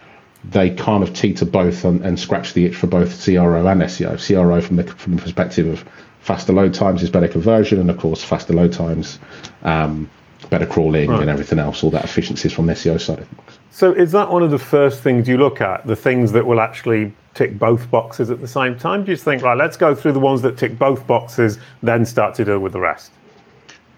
they 0.45 0.71
kind 0.71 1.03
of 1.03 1.15
teeter 1.15 1.45
both 1.45 1.85
and, 1.85 2.05
and 2.05 2.19
scratch 2.19 2.53
the 2.53 2.67
itch 2.67 2.77
for 2.77 2.87
both 2.87 3.25
CRO 3.25 3.67
and 3.67 3.83
SEO. 3.83 4.19
CRO 4.27 4.61
from 4.61 4.77
the 4.77 4.85
from 4.85 5.17
the 5.17 5.23
perspective 5.23 5.67
of 5.67 5.85
faster 6.21 6.53
load 6.53 6.75
times 6.75 7.03
is 7.03 7.11
better 7.11 7.29
conversion, 7.29 7.81
and 7.81 7.91
of 7.91 7.99
course, 7.99 8.23
faster 8.23 8.53
load 8.53 8.73
times, 8.73 9.19
um, 9.63 10.11
better 10.51 10.67
crawling 10.67 11.11
right. 11.11 11.21
and 11.21 11.31
everything 11.31 11.59
else, 11.59 11.83
all 11.83 11.91
that 11.91 12.05
efficiencies 12.05 12.53
from 12.53 12.67
the 12.67 12.73
SEO 12.73 13.01
side 13.01 13.21
of 13.21 13.29
things. 13.29 13.59
So, 13.71 13.93
is 13.93 14.13
that 14.13 14.31
one 14.31 14.43
of 14.43 14.51
the 14.51 14.59
first 14.59 15.03
things 15.03 15.29
you 15.29 15.39
look 15.39 15.61
at? 15.61 15.87
The 15.87 15.97
things 15.97 16.33
that 16.33 16.47
will 16.47 16.61
actually 16.61 17.13
tick 17.35 17.59
both 17.59 17.91
boxes 17.91 18.31
at 18.31 18.41
the 18.41 18.49
same 18.49 18.79
time? 18.79 19.05
Do 19.05 19.11
you 19.11 19.17
think, 19.17 19.43
right, 19.43 19.57
let's 19.57 19.77
go 19.77 19.95
through 19.95 20.13
the 20.13 20.21
ones 20.21 20.43
that 20.43 20.59
tick 20.59 20.79
both 20.79 21.07
boxes, 21.07 21.59
then 21.83 22.05
start 22.05 22.35
to 22.37 22.45
deal 22.45 22.59
with 22.59 22.73
the 22.73 22.81
rest? 22.81 23.13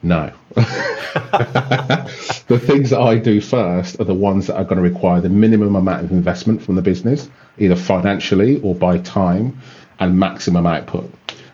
No. 0.05 0.31
the 0.55 2.61
things 2.63 2.91
that 2.91 3.01
I 3.01 3.17
do 3.17 3.41
first 3.41 3.99
are 3.99 4.05
the 4.05 4.13
ones 4.13 4.49
that 4.49 4.57
are 4.57 4.65
going 4.65 4.77
to 4.77 4.83
require 4.83 5.23
the 5.23 5.31
minimum 5.31 5.77
amount 5.77 6.05
of 6.05 6.13
investment 6.13 6.61
from 6.61 6.75
the 6.75 6.83
business, 6.83 7.31
either 7.57 7.75
financially 7.75 8.61
or 8.61 8.75
by 8.75 8.99
time, 8.99 9.59
and 9.99 10.19
maximum 10.19 10.67
output. 10.67 11.11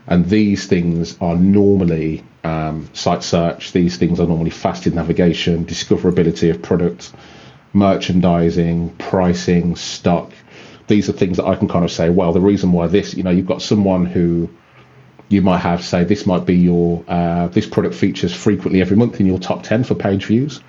And 0.08 0.28
these 0.28 0.66
things 0.66 1.16
are 1.20 1.36
normally 1.36 2.24
um, 2.42 2.90
site 2.92 3.22
search, 3.22 3.70
these 3.70 3.98
things 3.98 4.18
are 4.18 4.26
normally 4.26 4.50
faceted 4.50 4.96
navigation, 4.96 5.64
discoverability 5.64 6.50
of 6.50 6.60
products, 6.60 7.12
merchandising, 7.72 8.96
pricing, 8.96 9.76
stock. 9.76 10.32
These 10.88 11.08
are 11.08 11.12
things 11.12 11.36
that 11.36 11.46
I 11.46 11.54
can 11.54 11.68
kind 11.68 11.84
of 11.84 11.92
say, 11.92 12.10
well, 12.10 12.32
the 12.32 12.40
reason 12.40 12.72
why 12.72 12.88
this, 12.88 13.14
you 13.14 13.22
know, 13.22 13.30
you've 13.30 13.46
got 13.46 13.62
someone 13.62 14.06
who 14.06 14.50
you 15.30 15.40
might 15.40 15.58
have, 15.58 15.82
say, 15.82 16.04
this 16.04 16.26
might 16.26 16.44
be 16.44 16.56
your, 16.56 17.02
uh, 17.08 17.48
this 17.48 17.66
product 17.66 17.94
features 17.94 18.34
frequently 18.34 18.82
every 18.82 18.96
month 18.96 19.18
in 19.20 19.26
your 19.26 19.38
top 19.38 19.62
10 19.62 19.84
for 19.84 19.94
page 19.94 20.26
views, 20.26 20.60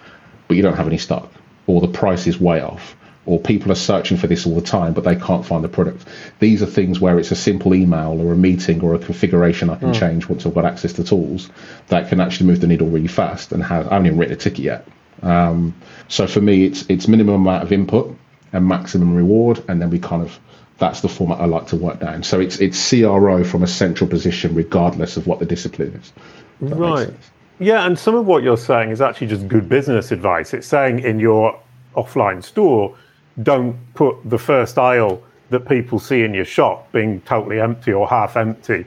but 0.47 0.55
you 0.55 0.63
don't 0.63 0.77
have 0.77 0.87
any 0.87 0.97
stock, 0.97 1.29
or 1.67 1.81
the 1.81 1.87
price 1.89 2.27
is 2.27 2.39
way 2.39 2.61
off 2.61 2.95
or 3.25 3.39
people 3.39 3.71
are 3.71 3.75
searching 3.75 4.17
for 4.17 4.27
this 4.27 4.47
all 4.47 4.55
the 4.55 4.61
time, 4.61 4.93
but 4.93 5.03
they 5.03 5.15
can't 5.15 5.45
find 5.45 5.63
the 5.63 5.69
product. 5.69 6.05
These 6.39 6.63
are 6.63 6.65
things 6.65 6.99
where 6.99 7.19
it's 7.19 7.31
a 7.31 7.35
simple 7.35 7.75
email 7.75 8.19
or 8.19 8.33
a 8.33 8.35
meeting 8.35 8.81
or 8.81 8.95
a 8.95 8.99
configuration 8.99 9.69
I 9.69 9.75
can 9.75 9.91
mm. 9.91 9.99
change 9.99 10.27
once 10.27 10.45
I've 10.45 10.55
got 10.55 10.65
access 10.65 10.93
to 10.93 11.03
tools 11.03 11.49
that 11.87 12.09
can 12.09 12.19
actually 12.19 12.47
move 12.47 12.61
the 12.61 12.67
needle 12.67 12.87
really 12.87 13.07
fast. 13.07 13.51
And 13.51 13.63
have, 13.63 13.87
I 13.87 13.93
haven't 13.93 14.07
even 14.07 14.17
written 14.17 14.33
a 14.33 14.37
ticket 14.37 14.59
yet. 14.59 14.87
Um, 15.21 15.75
so 16.07 16.25
for 16.25 16.41
me, 16.41 16.65
it's 16.65 16.85
it's 16.89 17.07
minimum 17.07 17.35
amount 17.35 17.63
of 17.63 17.71
input 17.71 18.17
and 18.53 18.67
maximum 18.67 19.13
reward, 19.13 19.63
and 19.67 19.79
then 19.79 19.91
we 19.91 19.99
kind 19.99 20.23
of 20.23 20.39
that's 20.81 21.01
the 21.01 21.07
format 21.07 21.39
I 21.39 21.45
like 21.45 21.67
to 21.67 21.77
work 21.77 22.01
down. 22.01 22.23
So 22.23 22.41
it's 22.41 22.59
it's 22.59 22.89
CRO 22.89 23.45
from 23.45 23.63
a 23.63 23.67
central 23.67 24.09
position, 24.09 24.53
regardless 24.53 25.15
of 25.15 25.27
what 25.27 25.39
the 25.39 25.45
discipline 25.45 25.93
is. 25.93 26.11
Right. 26.59 27.13
Yeah, 27.59 27.85
and 27.85 27.97
some 27.97 28.15
of 28.15 28.25
what 28.25 28.41
you're 28.41 28.57
saying 28.57 28.89
is 28.89 28.99
actually 28.99 29.27
just 29.27 29.47
good 29.47 29.69
business 29.69 30.11
advice. 30.11 30.53
It's 30.53 30.67
saying 30.67 30.99
in 30.99 31.19
your 31.19 31.57
offline 31.95 32.43
store 32.43 32.97
don't 33.43 33.77
put 33.93 34.17
the 34.25 34.39
first 34.39 34.77
aisle 34.77 35.23
that 35.51 35.67
people 35.67 35.99
see 35.99 36.23
in 36.23 36.33
your 36.33 36.45
shop 36.45 36.91
being 36.91 37.21
totally 37.21 37.61
empty 37.61 37.93
or 37.93 38.07
half 38.07 38.35
empty 38.35 38.85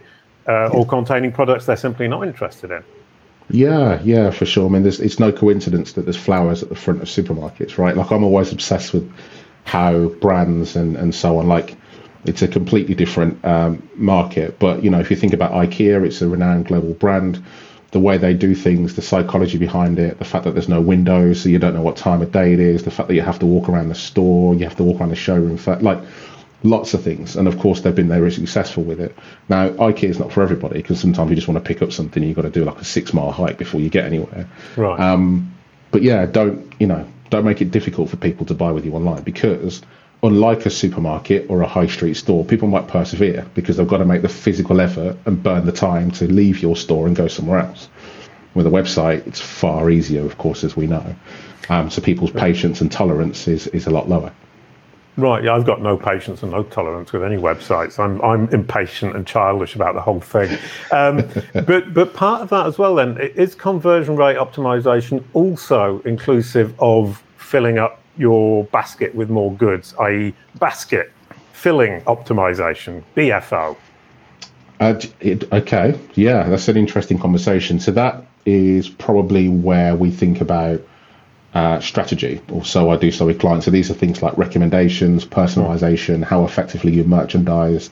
uh, 0.49 0.69
or 0.69 0.85
containing 0.85 1.31
products 1.31 1.67
they're 1.67 1.77
simply 1.77 2.09
not 2.09 2.27
interested 2.27 2.71
in. 2.71 2.83
Yeah, 3.51 4.01
yeah, 4.03 4.31
for 4.31 4.47
sure. 4.47 4.67
I 4.67 4.73
mean, 4.73 4.87
it's 4.87 5.21
no 5.21 5.31
coincidence 5.31 5.93
that 5.93 6.03
there's 6.07 6.17
flowers 6.17 6.63
at 6.63 6.71
the 6.71 6.75
front 6.75 7.03
of 7.03 7.09
supermarkets, 7.09 7.79
right? 7.79 7.97
Like, 7.97 8.11
I'm 8.11 8.25
always 8.25 8.51
obsessed 8.53 8.95
with 8.95 9.13
how 9.65 10.09
brands 10.09 10.77
and, 10.77 10.97
and 10.97 11.15
so 11.15 11.39
on, 11.39 11.47
like, 11.47 11.77
it's 12.25 12.43
a 12.43 12.49
completely 12.49 12.95
different 12.95 13.45
um, 13.45 13.89
market. 13.95 14.59
But, 14.59 14.83
you 14.83 14.91
know, 14.91 15.01
if 15.01 15.11
you 15.11 15.17
think 15.17 15.33
about 15.33 15.53
IKEA, 15.53 16.05
it's 16.07 16.23
a 16.23 16.29
renowned 16.29 16.67
global 16.67 16.95
brand 16.95 17.43
the 17.95 18.01
way 18.01 18.19
they 18.19 18.35
do 18.35 18.57
things, 18.57 18.97
the 18.97 19.03
psychology 19.03 19.57
behind 19.57 20.01
it, 20.01 20.19
the 20.19 20.25
fact 20.25 20.45
that 20.45 20.51
there's 20.51 20.69
no 20.69 20.81
windows, 20.81 21.41
so 21.41 21.49
you 21.49 21.61
don't 21.61 21.75
know 21.75 21.81
what 21.81 21.97
time 21.97 22.23
of 22.23 22.33
day 22.33 22.53
it 22.53 22.59
is, 22.59 22.83
the 22.83 22.91
fact 22.91 23.07
that 23.07 23.15
you 23.15 23.23
have 23.23 23.39
to 23.39 23.47
walk 23.47 23.69
around 23.69 23.89
the 23.89 23.95
store, 23.95 24.53
you 24.53 24.65
have 24.65 24.75
to 24.75 24.83
walk 24.83 25.01
around 25.01 25.11
the 25.11 25.17
showroom, 25.17 25.57
like 25.81 26.01
lots 26.65 26.93
of 26.93 27.05
things. 27.05 27.37
And 27.37 27.47
of 27.47 27.57
course, 27.61 27.83
they've 27.83 27.95
been 27.95 28.09
very 28.09 28.33
successful 28.33 28.83
with 28.83 28.99
it. 28.99 29.17
Now, 29.49 29.69
IKEA 29.69 30.09
is 30.09 30.19
not 30.19 30.33
for 30.33 30.43
everybody 30.43 30.83
because 30.83 30.99
sometimes 30.99 31.31
you 31.31 31.37
just 31.37 31.47
want 31.47 31.63
to 31.63 31.67
pick 31.67 31.83
up 31.83 31.93
something 31.93 32.21
and 32.21 32.29
you've 32.29 32.35
got 32.35 32.43
to 32.43 32.51
do 32.51 32.65
like 32.65 32.81
a 32.81 32.85
six 32.85 33.15
mile 33.15 33.31
hike 33.31 33.59
before 33.59 33.81
you 33.81 33.91
get 33.91 34.07
anywhere. 34.07 34.49
Right. 34.77 34.99
Um, 34.99 35.55
but 35.93 36.03
yeah, 36.03 36.27
don't 36.27 36.73
you 36.81 36.89
know? 36.89 37.07
Don't 37.31 37.45
make 37.45 37.63
it 37.63 37.71
difficult 37.71 38.11
for 38.11 38.17
people 38.17 38.45
to 38.47 38.55
buy 38.55 38.73
with 38.73 38.85
you 38.85 38.93
online 38.95 39.23
because 39.23 39.83
unlike 40.25 40.65
a 40.65 40.71
supermarket 40.71 41.47
or 41.51 41.61
a 41.61 41.69
high 41.69 41.87
street 41.87 42.15
store, 42.15 42.45
people 42.45 42.67
might 42.67 42.89
persevere 42.89 43.47
because 43.55 43.77
they've 43.77 43.87
got 43.87 43.99
to 43.99 44.07
make 44.07 44.23
the 44.23 44.29
physical 44.29 44.81
effort 44.81 45.17
and 45.27 45.43
burn 45.43 45.67
the 45.67 45.73
time 45.73 46.11
to 46.11 46.27
leave 46.27 46.63
your 46.63 46.75
store 46.75 47.07
and 47.07 47.15
go 47.15 47.29
somewhere 47.29 47.61
else. 47.61 47.89
With 48.55 48.67
a 48.67 48.71
website, 48.71 49.27
it's 49.27 49.41
far 49.41 49.91
easier, 49.91 50.25
of 50.25 50.39
course, 50.39 50.65
as 50.65 50.77
we 50.77 50.87
know. 50.87 51.15
Um, 51.69 51.91
so 51.91 52.01
people's 52.01 52.31
patience 52.31 52.81
and 52.81 52.91
tolerance 52.91 53.47
is, 53.47 53.67
is 53.69 53.87
a 53.87 53.91
lot 53.91 54.09
lower. 54.09 54.33
Right, 55.17 55.45
yeah, 55.45 55.55
I've 55.55 55.67
got 55.67 55.81
no 55.81 55.97
patience 55.97 56.43
and 56.43 56.51
no 56.51 56.65
tolerance 56.65 57.13
with 57.13 57.23
any 57.23 57.37
websites. 57.37 58.01
I'm 58.01 58.21
I'm 58.23 58.49
impatient 58.49 59.15
and 59.15 59.25
childish 59.25 59.77
about 59.77 59.95
the 59.95 60.01
whole 60.01 60.21
thing. 60.21 60.59
Um, 60.91 61.29
but 61.53 61.95
but 61.95 62.15
part 62.15 62.43
of 62.43 62.51
that 62.51 62.67
as 62.67 62.79
well 62.79 62.97
then 62.97 63.19
is 63.19 63.55
conversion 63.55 64.17
rate 64.17 64.37
optimization 64.37 65.23
also 65.33 66.01
inclusive 66.01 66.75
of 66.81 67.23
filling 67.37 67.79
up 67.79 68.04
your 68.17 68.65
basket 68.65 69.15
with 69.15 69.31
more 69.31 69.53
goods, 69.55 69.95
i.e., 70.01 70.35
basket 70.59 71.13
filling 71.53 72.01
optimization, 72.03 73.03
BFO. 73.17 73.77
Uh, 74.81 75.01
it, 75.21 75.51
okay, 75.53 75.99
yeah, 76.15 76.49
that's 76.49 76.69
an 76.69 76.77
interesting 76.77 77.19
conversation. 77.19 77.81
So 77.81 77.91
that 77.93 78.25
is 78.45 78.89
probably 78.89 79.49
where 79.49 79.97
we 79.97 80.11
think 80.11 80.41
about 80.41 80.83
uh, 81.55 81.81
strategy, 81.81 82.41
or 82.51 82.65
so 82.65 82.91
I 82.91 82.97
do 82.97 83.11
so 83.11 83.27
with 83.27 83.39
clients. 83.39 83.65
So 83.65 83.71
these 83.71 83.91
are 83.91 83.95
things 83.95 84.23
like 84.23 84.37
recommendations, 84.37 85.25
personalization, 85.25 86.25
how 86.25 86.45
effectively 86.45 86.93
you 86.93 87.05
merchandise, 87.05 87.91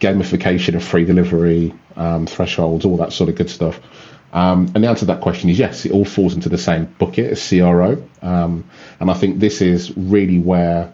gamification 0.00 0.74
of 0.74 0.82
free 0.82 1.04
delivery, 1.04 1.72
um, 1.96 2.26
thresholds, 2.26 2.84
all 2.84 2.96
that 2.96 3.12
sort 3.12 3.30
of 3.30 3.36
good 3.36 3.50
stuff. 3.50 3.80
Um, 4.32 4.70
and 4.74 4.84
the 4.84 4.88
answer 4.88 5.00
to 5.00 5.06
that 5.06 5.20
question 5.20 5.48
is 5.48 5.58
yes, 5.58 5.86
it 5.86 5.92
all 5.92 6.04
falls 6.04 6.34
into 6.34 6.48
the 6.48 6.58
same 6.58 6.84
bucket 6.98 7.32
as 7.32 7.48
CRO. 7.48 8.02
Um, 8.22 8.68
and 9.00 9.10
I 9.10 9.14
think 9.14 9.38
this 9.38 9.62
is 9.62 9.96
really 9.96 10.38
where 10.38 10.92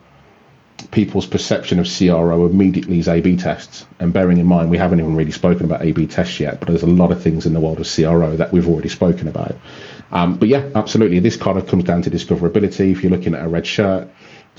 people's 0.91 1.27
perception 1.27 1.79
of 1.79 1.87
CRO 1.87 2.47
immediately 2.47 2.99
is 2.99 3.09
A/B 3.09 3.37
tests. 3.37 3.87
And 3.99 4.13
bearing 4.13 4.39
in 4.39 4.47
mind, 4.47 4.71
we 4.71 4.79
haven't 4.79 5.01
even 5.01 5.17
really 5.17 5.33
spoken 5.33 5.65
about 5.65 5.83
A/B 5.83 6.07
tests 6.07 6.41
yet, 6.41 6.61
but 6.61 6.69
there's 6.69 6.83
a 6.83 6.87
lot 6.87 7.11
of 7.11 7.23
things 7.23 7.47
in 7.47 7.55
the 7.55 7.61
world 7.61 7.81
of 7.81 7.89
CRO 7.89 8.37
that 8.37 8.53
we've 8.53 8.69
already 8.69 8.89
spoken 8.89 9.29
about. 9.29 9.57
Um, 10.13 10.37
but 10.37 10.49
yeah, 10.49 10.69
absolutely, 10.75 11.19
this 11.19 11.37
kind 11.37 11.59
of 11.59 11.67
comes 11.67 11.85
down 11.85 12.03
to 12.03 12.11
discoverability. 12.11 12.93
If 12.93 13.03
you're 13.03 13.11
looking 13.11 13.35
at 13.35 13.45
a 13.45 13.49
red 13.49 13.67
shirt, 13.67 14.09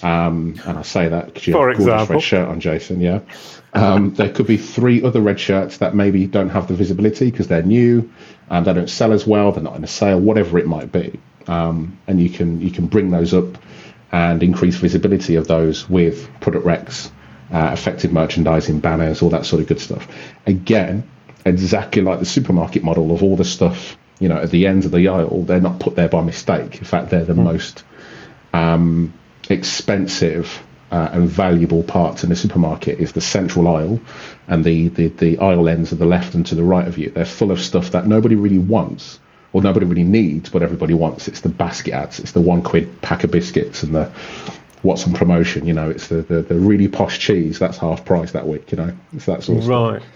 um, 0.04 0.60
and 0.66 0.78
I 0.78 0.82
say 0.82 1.08
that 1.08 1.28
because 1.28 1.48
you 1.48 1.54
have 1.54 1.70
a 1.70 1.76
gorgeous 1.76 2.10
red 2.10 2.22
shirt 2.22 2.50
on, 2.50 2.60
Jason. 2.60 3.00
Yeah, 3.00 3.20
um, 3.76 4.14
there 4.14 4.32
could 4.32 4.48
be 4.48 4.58
three 4.58 5.04
other 5.04 5.20
red 5.22 5.40
shirts 5.40 5.78
that 5.78 5.94
maybe 5.94 6.28
don't 6.28 6.50
have 6.50 6.68
the 6.68 6.74
visibility 6.74 7.30
because 7.30 7.48
they're 7.48 7.62
new, 7.62 8.12
and 8.50 8.66
they 8.66 8.74
don't 8.74 8.90
sell 8.90 9.12
as 9.12 9.28
well. 9.28 9.52
They're 9.52 9.64
not 9.64 9.76
in 9.76 9.84
a 9.84 9.88
sale, 9.88 10.20
whatever 10.20 10.58
it 10.58 10.66
might 10.66 10.92
be. 10.92 11.20
Um, 11.48 12.00
and 12.08 12.22
you 12.22 12.30
can 12.30 12.62
you 12.62 12.72
can 12.72 12.88
bring 12.88 13.12
those 13.12 13.34
up 13.34 13.58
and 14.12 14.42
increase 14.42 14.76
visibility 14.78 15.36
of 15.36 15.48
those 15.48 15.90
with 15.90 16.30
product 16.40 16.66
recs, 16.66 17.12
uh, 17.52 17.72
effective 17.74 18.14
merchandising, 18.14 18.80
banners, 18.80 19.22
all 19.22 19.30
that 19.32 19.46
sort 19.46 19.62
of 19.62 19.68
good 19.68 19.82
stuff. 19.82 20.08
Again, 20.46 21.10
exactly 21.46 22.02
like 22.02 22.20
the 22.20 22.26
supermarket 22.26 22.84
model 22.84 23.14
of 23.14 23.22
all 23.22 23.36
the 23.36 23.46
stuff 23.46 23.98
you 24.20 24.30
know 24.30 24.38
at 24.38 24.52
the 24.52 24.68
ends 24.68 24.86
of 24.86 24.94
the 24.94 25.08
aisle. 25.10 25.44
They're 25.44 25.60
not 25.60 25.80
put 25.80 25.96
there 25.96 26.10
by 26.10 26.22
mistake. 26.22 26.78
In 26.78 26.86
fact, 26.86 27.10
they're 27.10 27.26
the 27.26 27.34
mm. 27.34 27.44
most 27.44 27.84
um, 28.54 29.14
expensive 29.50 30.64
uh, 30.92 31.10
and 31.12 31.28
valuable 31.28 31.84
parts 31.84 32.24
in 32.24 32.30
the 32.30 32.36
supermarket 32.36 33.00
is 33.00 33.14
the 33.14 33.22
central 33.22 33.68
aisle 33.68 34.00
and 34.48 34.64
the, 34.64 34.90
the, 34.90 35.08
the 35.08 35.38
aisle 35.40 35.68
ends 35.68 35.92
of 35.92 35.98
the 35.98 36.06
left 36.06 36.36
and 36.36 36.46
to 36.46 36.56
the 36.56 36.64
right 36.64 36.88
of 36.88 36.98
you. 36.98 37.10
They're 37.10 37.26
full 37.26 37.52
of 37.52 37.60
stuff 37.60 37.92
that 37.92 38.08
nobody 38.08 38.36
really 38.36 38.60
wants 38.60 39.20
or 39.54 39.62
nobody 39.62 39.86
really 39.86 40.04
needs, 40.04 40.50
but 40.50 40.62
everybody 40.62 40.94
wants. 40.94 41.28
It's 41.28 41.42
the 41.42 41.50
basket 41.50 41.94
ads. 41.94 42.20
It's 42.20 42.34
the 42.34 42.42
one 42.42 42.62
quid 42.62 43.02
pack 43.02 43.24
of 43.24 43.32
biscuits 43.32 43.84
and 43.84 43.96
the 43.96 44.12
what's 44.82 45.06
on 45.08 45.14
promotion. 45.14 45.66
You 45.66 45.74
know, 45.74 45.90
it's 45.90 46.08
the, 46.08 46.18
the, 46.22 46.42
the 46.42 46.56
really 46.56 46.88
posh 46.88 47.20
cheese 47.20 47.58
that's 47.58 47.78
half 47.78 48.06
price 48.06 48.32
that 48.34 48.48
week. 48.48 48.72
You 48.72 48.78
know, 48.78 48.98
it's 49.14 49.26
that 49.26 49.44
sort 49.44 49.60
of 49.60 49.68
right. 49.68 50.02
Stuff. 50.02 50.15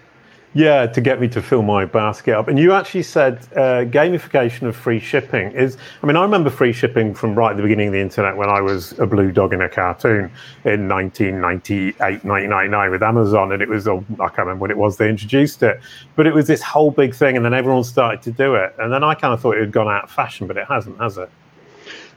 Yeah, 0.53 0.87
to 0.87 0.99
get 0.99 1.21
me 1.21 1.27
to 1.29 1.43
fill 1.43 1.61
my 1.61 1.85
basket 1.85 2.33
up. 2.33 2.47
And 2.47 2.57
you 2.57 2.73
actually 2.73 3.03
said 3.03 3.37
uh, 3.55 3.85
gamification 3.85 4.63
of 4.63 4.75
free 4.75 4.99
shipping 4.99 5.51
is. 5.51 5.77
I 6.01 6.07
mean, 6.07 6.15
I 6.15 6.23
remember 6.23 6.49
free 6.49 6.73
shipping 6.73 7.13
from 7.13 7.35
right 7.35 7.51
at 7.51 7.57
the 7.57 7.61
beginning 7.61 7.89
of 7.89 7.93
the 7.93 7.99
internet 7.99 8.35
when 8.35 8.49
I 8.49 8.59
was 8.59 8.97
a 8.97 9.05
blue 9.05 9.31
dog 9.31 9.53
in 9.53 9.61
a 9.61 9.69
cartoon 9.69 10.31
in 10.65 10.87
1998, 10.87 11.99
1999 11.99 12.91
with 12.91 13.03
Amazon. 13.03 13.51
And 13.51 13.61
it 13.61 13.69
was, 13.69 13.87
oh, 13.87 14.03
I 14.13 14.27
can't 14.29 14.39
remember 14.39 14.63
when 14.63 14.71
it 14.71 14.77
was 14.77 14.97
they 14.97 15.07
introduced 15.07 15.61
it, 15.61 15.79
but 16.15 16.25
it 16.25 16.33
was 16.33 16.47
this 16.47 16.63
whole 16.63 16.89
big 16.89 17.13
thing. 17.13 17.35
And 17.35 17.45
then 17.45 17.53
everyone 17.53 17.83
started 17.83 18.23
to 18.23 18.31
do 18.31 18.55
it. 18.55 18.73
And 18.79 18.91
then 18.91 19.03
I 19.03 19.13
kind 19.13 19.35
of 19.35 19.41
thought 19.41 19.55
it 19.55 19.61
had 19.61 19.71
gone 19.71 19.87
out 19.87 20.05
of 20.05 20.11
fashion, 20.11 20.47
but 20.47 20.57
it 20.57 20.65
hasn't, 20.67 20.97
has 20.97 21.19
it? 21.19 21.29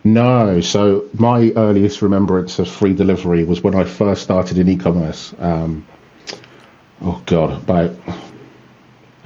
No. 0.04 0.62
So 0.62 1.06
my 1.18 1.52
earliest 1.56 2.00
remembrance 2.00 2.58
of 2.58 2.66
free 2.66 2.94
delivery 2.94 3.44
was 3.44 3.62
when 3.62 3.74
I 3.74 3.84
first 3.84 4.22
started 4.22 4.56
in 4.56 4.70
e 4.70 4.76
commerce. 4.76 5.34
Um, 5.38 5.86
oh 7.02 7.22
god, 7.26 7.62
about 7.62 7.96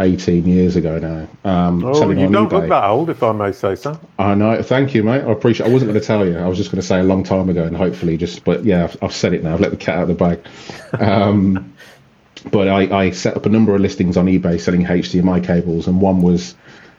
18 0.00 0.46
years 0.46 0.76
ago 0.76 0.98
now. 0.98 1.50
Um, 1.50 1.84
oh, 1.84 2.10
you 2.10 2.28
don't 2.28 2.48
eBay. 2.48 2.52
look 2.52 2.68
that 2.68 2.84
old, 2.84 3.08
if 3.08 3.22
I 3.22 3.32
may 3.32 3.52
say 3.52 3.76
so. 3.76 3.98
I 4.18 4.34
know. 4.34 4.62
Thank 4.62 4.94
you, 4.94 5.02
mate. 5.02 5.22
I 5.22 5.32
appreciate. 5.32 5.68
I 5.68 5.72
wasn't 5.72 5.90
going 5.90 6.00
to 6.00 6.06
tell 6.06 6.26
you. 6.26 6.36
I 6.36 6.46
was 6.46 6.58
just 6.58 6.70
going 6.70 6.80
to 6.80 6.86
say 6.86 7.00
a 7.00 7.02
long 7.02 7.24
time 7.24 7.48
ago, 7.48 7.64
and 7.64 7.76
hopefully, 7.76 8.16
just. 8.16 8.44
But 8.44 8.64
yeah, 8.64 8.84
I've, 8.84 8.96
I've 9.02 9.14
said 9.14 9.32
it 9.32 9.42
now. 9.42 9.54
I've 9.54 9.60
let 9.60 9.70
the 9.70 9.76
cat 9.76 9.96
out 9.96 10.02
of 10.02 10.08
the 10.08 10.14
bag. 10.14 10.46
Um, 11.00 11.74
but 12.50 12.68
I, 12.68 13.04
I 13.04 13.10
set 13.10 13.36
up 13.36 13.46
a 13.46 13.48
number 13.48 13.74
of 13.74 13.80
listings 13.80 14.16
on 14.16 14.26
eBay 14.26 14.60
selling 14.60 14.84
HDMI 14.84 15.44
cables, 15.44 15.86
and 15.86 16.00
one 16.00 16.22
was. 16.22 16.54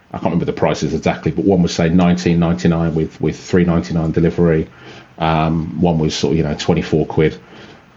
I 0.10 0.20
can't 0.20 0.26
remember 0.26 0.46
the 0.46 0.54
prices 0.54 0.94
exactly, 0.94 1.34
but 1.34 1.44
one 1.44 1.62
was 1.62 1.76
say 1.76 1.90
19.99 1.90 2.94
with 2.94 3.20
with 3.20 3.36
3.99 3.36 4.14
delivery. 4.14 4.70
Um, 5.18 5.82
one 5.82 6.00
was 6.00 6.16
sort 6.16 6.32
of 6.32 6.38
you 6.38 6.44
know 6.44 6.56
24 6.58 7.06
quid 7.08 7.38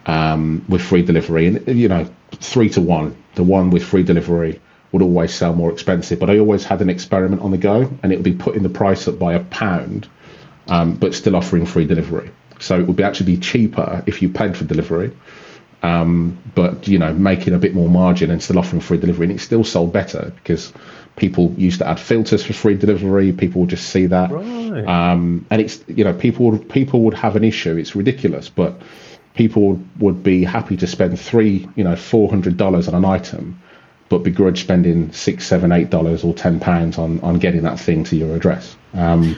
um, 0.07 0.65
with 0.69 0.83
free 0.83 1.03
delivery, 1.03 1.47
and 1.47 1.79
you 1.79 1.89
know 1.89 2.11
three 2.33 2.69
to 2.71 2.81
one. 2.81 3.17
The 3.35 3.43
one 3.43 3.71
with 3.71 3.85
free 3.85 4.03
delivery 4.03 4.61
would 4.93 5.03
always 5.03 5.33
sell 5.33 5.55
more 5.55 5.73
expensive, 5.73 6.19
but 6.19 6.31
I 6.31 6.39
always 6.39 6.65
had 6.65 6.83
an 6.83 6.91
experiment 6.91 7.43
on 7.43 7.51
the 7.51 7.59
go, 7.59 7.91
and 8.03 8.13
it 8.13 8.17
would 8.17 8.25
be 8.25 8.33
putting 8.33 8.63
the 8.63 8.69
price 8.69 9.07
up 9.07 9.19
by 9.19 9.35
a 9.35 9.41
pound, 9.41 10.09
um, 10.69 10.95
but 10.95 11.15
still 11.15 11.37
offering 11.37 11.67
free 11.67 11.87
delivery. 11.87 12.31
So 12.59 12.79
it 12.79 12.87
would 12.87 12.97
be 12.97 13.03
actually 13.03 13.37
be 13.37 13.41
cheaper 13.41 14.03
if 14.07 14.21
you 14.21 14.29
paid 14.29 14.57
for 14.57 14.65
delivery, 14.65 15.13
um, 15.83 16.39
but 16.55 16.89
you 16.89 16.99
know 16.99 17.13
making 17.15 17.55
a 17.55 17.59
bit 17.59 17.75
more 17.75 17.89
margin 17.89 18.31
and 18.31 18.43
still 18.43 18.59
offering 18.59 18.81
free 18.81 18.99
delivery, 18.99 19.27
and 19.27 19.35
it 19.37 19.41
still 19.41 19.65
sold 19.65 19.93
better 19.93 20.33
because 20.37 20.73
people 21.17 21.55
used 21.57 21.79
to 21.79 21.89
add 21.89 21.99
filters 21.99 22.45
for 22.45 22.53
free 22.53 22.75
delivery. 22.75 23.33
People 23.33 23.63
would 23.63 23.71
just 23.71 23.89
see 23.89 24.07
that, 24.07 24.31
right. 24.31 24.85
um, 24.87 25.47
and 25.51 25.63
it's 25.63 25.83
you 25.87 26.05
know 26.05 26.13
people 26.13 26.59
people 26.59 27.03
would 27.03 27.15
have 27.15 27.37
an 27.37 27.45
issue. 27.45 27.77
It's 27.77 27.95
ridiculous, 27.95 28.49
but 28.49 28.83
people 29.35 29.81
would 29.99 30.23
be 30.23 30.45
happy 30.45 30.77
to 30.77 30.87
spend 30.87 31.19
three, 31.19 31.69
you 31.77 31.85
know, 31.85 31.97
four 31.97 32.29
hundred 32.29 32.57
dollars 32.57 32.89
on 32.89 32.95
an 32.95 33.05
item, 33.05 33.61
but 34.09 34.19
begrudge 34.19 34.61
spending 34.63 35.13
six, 35.13 35.47
seven, 35.47 35.73
eight 35.73 35.91
dollars 35.91 36.25
or 36.25 36.35
ten 36.35 36.61
pounds 36.61 36.99
on 36.99 37.21
on 37.21 37.39
getting 37.39 37.63
that 37.63 37.79
thing 37.79 38.05
to 38.05 38.17
your 38.17 38.35
address. 38.37 38.77
Um, 38.95 39.37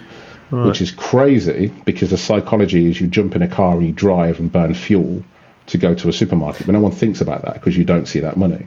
right. 0.50 0.66
Which 0.66 0.80
is 0.80 0.90
crazy 0.90 1.72
because 1.84 2.10
the 2.10 2.18
psychology 2.18 2.90
is 2.90 3.00
you 3.00 3.06
jump 3.06 3.36
in 3.36 3.42
a 3.42 3.48
car 3.48 3.76
and 3.76 3.86
you 3.86 3.92
drive 3.92 4.38
and 4.40 4.50
burn 4.50 4.74
fuel 4.74 5.22
to 5.66 5.78
go 5.78 5.94
to 5.94 6.08
a 6.08 6.12
supermarket, 6.12 6.66
but 6.66 6.72
no 6.72 6.80
one 6.80 6.92
thinks 6.92 7.20
about 7.20 7.42
that 7.42 7.54
because 7.54 7.76
you 7.76 7.84
don't 7.84 8.06
see 8.06 8.20
that 8.20 8.36
money. 8.36 8.66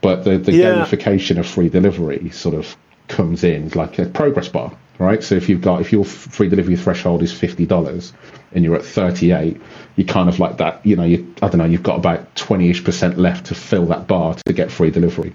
But 0.00 0.24
the, 0.24 0.38
the 0.38 0.52
yeah. 0.52 0.84
gamification 0.84 1.38
of 1.38 1.46
free 1.46 1.68
delivery 1.68 2.30
sort 2.30 2.54
of 2.54 2.76
comes 3.08 3.44
in 3.44 3.68
like 3.70 3.98
a 3.98 4.06
progress 4.06 4.48
bar, 4.48 4.76
right? 4.98 5.22
So 5.22 5.34
if 5.34 5.48
you've 5.48 5.60
got 5.60 5.80
if 5.80 5.92
your 5.92 6.04
free 6.04 6.48
delivery 6.48 6.76
threshold 6.76 7.22
is 7.22 7.32
fifty 7.32 7.66
dollars 7.66 8.12
and 8.52 8.64
you're 8.64 8.76
at 8.76 8.84
thirty 8.84 9.32
eight, 9.32 9.60
you 9.96 10.04
kind 10.04 10.28
of 10.28 10.38
like 10.38 10.58
that, 10.58 10.84
you 10.84 10.96
know, 10.96 11.04
you, 11.04 11.34
I 11.42 11.48
don't 11.48 11.58
know, 11.58 11.64
you've 11.64 11.82
got 11.82 11.96
about 11.96 12.34
20ish 12.36 12.84
percent 12.84 13.18
left 13.18 13.46
to 13.46 13.54
fill 13.54 13.86
that 13.86 14.06
bar 14.06 14.36
to 14.46 14.52
get 14.52 14.70
free 14.70 14.90
delivery. 14.90 15.34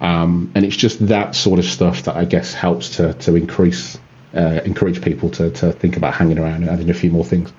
Um, 0.00 0.52
and 0.54 0.64
it's 0.64 0.76
just 0.76 1.06
that 1.06 1.34
sort 1.34 1.58
of 1.58 1.64
stuff 1.64 2.02
that 2.04 2.16
I 2.16 2.24
guess 2.24 2.52
helps 2.52 2.96
to, 2.96 3.14
to 3.14 3.36
increase, 3.36 3.98
uh, 4.34 4.60
encourage 4.64 5.02
people 5.02 5.30
to, 5.30 5.50
to 5.50 5.72
think 5.72 5.96
about 5.96 6.14
hanging 6.14 6.38
around 6.38 6.62
and 6.62 6.68
adding 6.68 6.90
a 6.90 6.94
few 6.94 7.10
more 7.10 7.24
things. 7.24 7.52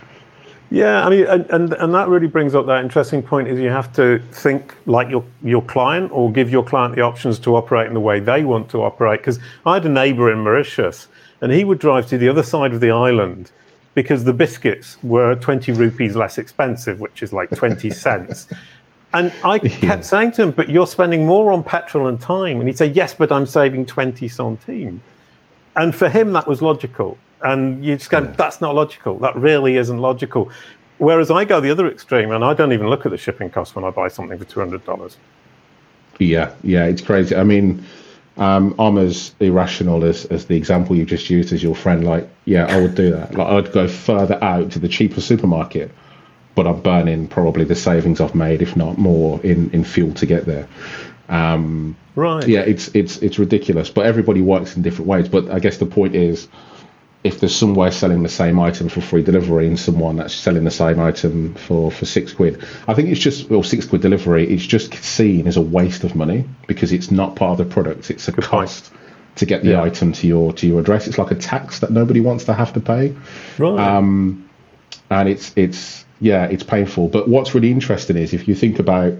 Yeah, 0.69 1.05
I 1.05 1.09
mean, 1.09 1.25
and, 1.27 1.45
and, 1.49 1.73
and 1.73 1.93
that 1.93 2.07
really 2.07 2.27
brings 2.27 2.55
up 2.55 2.65
that 2.65 2.83
interesting 2.83 3.21
point 3.21 3.47
is 3.47 3.59
you 3.59 3.69
have 3.69 3.93
to 3.93 4.19
think 4.31 4.75
like 4.85 5.09
your 5.09 5.23
your 5.43 5.61
client 5.61 6.11
or 6.11 6.31
give 6.31 6.49
your 6.49 6.63
client 6.63 6.95
the 6.95 7.01
options 7.01 7.37
to 7.39 7.55
operate 7.55 7.87
in 7.87 7.93
the 7.93 7.99
way 7.99 8.19
they 8.19 8.43
want 8.43 8.69
to 8.71 8.81
operate. 8.81 9.19
Because 9.19 9.39
I 9.65 9.75
had 9.75 9.85
a 9.85 9.89
neighbour 9.89 10.31
in 10.31 10.39
Mauritius, 10.39 11.07
and 11.41 11.51
he 11.51 11.63
would 11.63 11.79
drive 11.79 12.07
to 12.07 12.17
the 12.17 12.29
other 12.29 12.43
side 12.43 12.73
of 12.73 12.79
the 12.79 12.91
island 12.91 13.51
because 13.93 14.23
the 14.23 14.33
biscuits 14.33 14.97
were 15.03 15.35
20 15.35 15.71
rupees 15.71 16.15
less 16.15 16.37
expensive, 16.37 16.99
which 16.99 17.23
is 17.23 17.33
like 17.33 17.49
20 17.51 17.89
cents. 17.91 18.47
And 19.13 19.31
I 19.45 19.59
kept 19.59 19.83
yeah. 19.83 20.01
saying 20.01 20.33
to 20.33 20.43
him, 20.43 20.51
but 20.51 20.69
you're 20.69 20.87
spending 20.87 21.25
more 21.25 21.53
on 21.53 21.63
petrol 21.63 22.07
and 22.07 22.19
time. 22.19 22.59
And 22.59 22.67
he'd 22.67 22.77
say, 22.77 22.87
yes, 22.87 23.13
but 23.13 23.31
I'm 23.31 23.45
saving 23.45 23.85
20 23.85 24.27
centimes. 24.27 25.01
And 25.77 25.95
for 25.95 26.09
him, 26.09 26.33
that 26.33 26.47
was 26.47 26.61
logical. 26.61 27.17
And 27.41 27.83
you 27.83 27.95
just 27.95 28.09
go, 28.09 28.19
yeah. 28.19 28.31
that's 28.31 28.59
not 28.59 28.75
logical. 28.75 29.17
That 29.19 29.35
really 29.37 29.77
isn't 29.77 29.97
logical. 29.97 30.51
Whereas 30.97 31.31
I 31.31 31.45
go 31.45 31.61
the 31.61 31.71
other 31.71 31.89
extreme 31.89 32.31
and 32.31 32.43
I 32.43 32.53
don't 32.53 32.73
even 32.73 32.89
look 32.89 33.05
at 33.05 33.11
the 33.11 33.17
shipping 33.17 33.49
cost 33.49 33.75
when 33.75 33.85
I 33.85 33.89
buy 33.89 34.09
something 34.09 34.37
for 34.37 34.45
$200. 34.45 35.15
Yeah, 36.19 36.53
yeah, 36.63 36.85
it's 36.85 37.01
crazy. 37.01 37.35
I 37.35 37.43
mean, 37.43 37.83
um, 38.37 38.75
I'm 38.77 38.97
as 38.97 39.33
irrational 39.39 40.03
as, 40.03 40.25
as 40.25 40.45
the 40.45 40.55
example 40.55 40.95
you 40.95 41.05
just 41.05 41.29
used 41.29 41.53
as 41.53 41.63
your 41.63 41.75
friend. 41.75 42.03
Like, 42.03 42.29
yeah, 42.43 42.65
I 42.65 42.81
would 42.81 42.95
do 42.95 43.11
that. 43.11 43.35
Like, 43.35 43.47
I'd 43.47 43.71
go 43.71 43.87
further 43.87 44.43
out 44.43 44.71
to 44.71 44.79
the 44.79 44.87
cheaper 44.87 45.21
supermarket, 45.21 45.91
but 46.53 46.67
I'm 46.67 46.81
burning 46.81 47.27
probably 47.27 47.63
the 47.63 47.75
savings 47.75 48.19
I've 48.19 48.35
made, 48.35 48.61
if 48.61 48.75
not 48.75 48.97
more, 48.97 49.41
in, 49.41 49.71
in 49.71 49.83
fuel 49.83 50.13
to 50.15 50.25
get 50.25 50.45
there. 50.45 50.67
Um, 51.29 51.95
right. 52.15 52.47
Yeah, 52.47 52.61
it's 52.61 52.89
it's 52.89 53.17
it's 53.17 53.39
ridiculous. 53.39 53.89
But 53.89 54.05
everybody 54.05 54.41
works 54.41 54.75
in 54.75 54.81
different 54.81 55.07
ways. 55.07 55.27
But 55.27 55.49
I 55.49 55.59
guess 55.59 55.77
the 55.77 55.85
point 55.85 56.15
is, 56.15 56.47
if 57.25 57.39
there's 57.39 57.55
somewhere 57.55 57.89
selling 57.89 58.21
the 58.21 58.29
same 58.29 58.59
item 58.59 58.87
for 58.87 59.01
free 59.01 59.23
delivery 59.23 59.65
and 59.65 59.79
someone 59.79 60.17
that's 60.17 60.35
selling 60.35 60.63
the 60.63 60.69
same 60.69 60.99
item 60.99 61.55
for, 61.55 61.91
for 61.91 62.05
six 62.05 62.31
quid, 62.31 62.63
I 62.87 62.93
think 62.93 63.09
it's 63.09 63.19
just, 63.19 63.49
well, 63.49 63.63
six 63.63 63.87
quid 63.87 64.03
delivery, 64.03 64.47
it's 64.47 64.63
just 64.63 64.93
seen 65.03 65.47
as 65.47 65.57
a 65.57 65.61
waste 65.61 66.03
of 66.03 66.15
money 66.15 66.45
because 66.67 66.93
it's 66.93 67.09
not 67.09 67.35
part 67.35 67.59
of 67.59 67.67
the 67.67 67.73
product. 67.73 68.11
It's 68.11 68.27
a 68.27 68.31
Good 68.31 68.43
cost 68.43 68.93
point. 68.93 69.01
to 69.37 69.45
get 69.47 69.63
the 69.63 69.71
yeah. 69.71 69.81
item 69.81 70.13
to 70.13 70.27
your 70.27 70.53
to 70.53 70.67
your 70.67 70.79
address. 70.79 71.07
It's 71.07 71.17
like 71.17 71.31
a 71.31 71.35
tax 71.35 71.79
that 71.79 71.89
nobody 71.89 72.21
wants 72.21 72.43
to 72.43 72.53
have 72.53 72.73
to 72.73 72.79
pay. 72.79 73.15
Right. 73.57 73.79
Um, 73.79 74.47
and 75.09 75.27
it's 75.27 75.51
it's 75.55 76.05
yeah, 76.19 76.45
it's 76.45 76.61
painful. 76.63 77.07
But 77.07 77.27
what's 77.27 77.55
really 77.55 77.71
interesting 77.71 78.17
is 78.17 78.35
if 78.35 78.47
you 78.47 78.53
think 78.53 78.77
about 78.77 79.13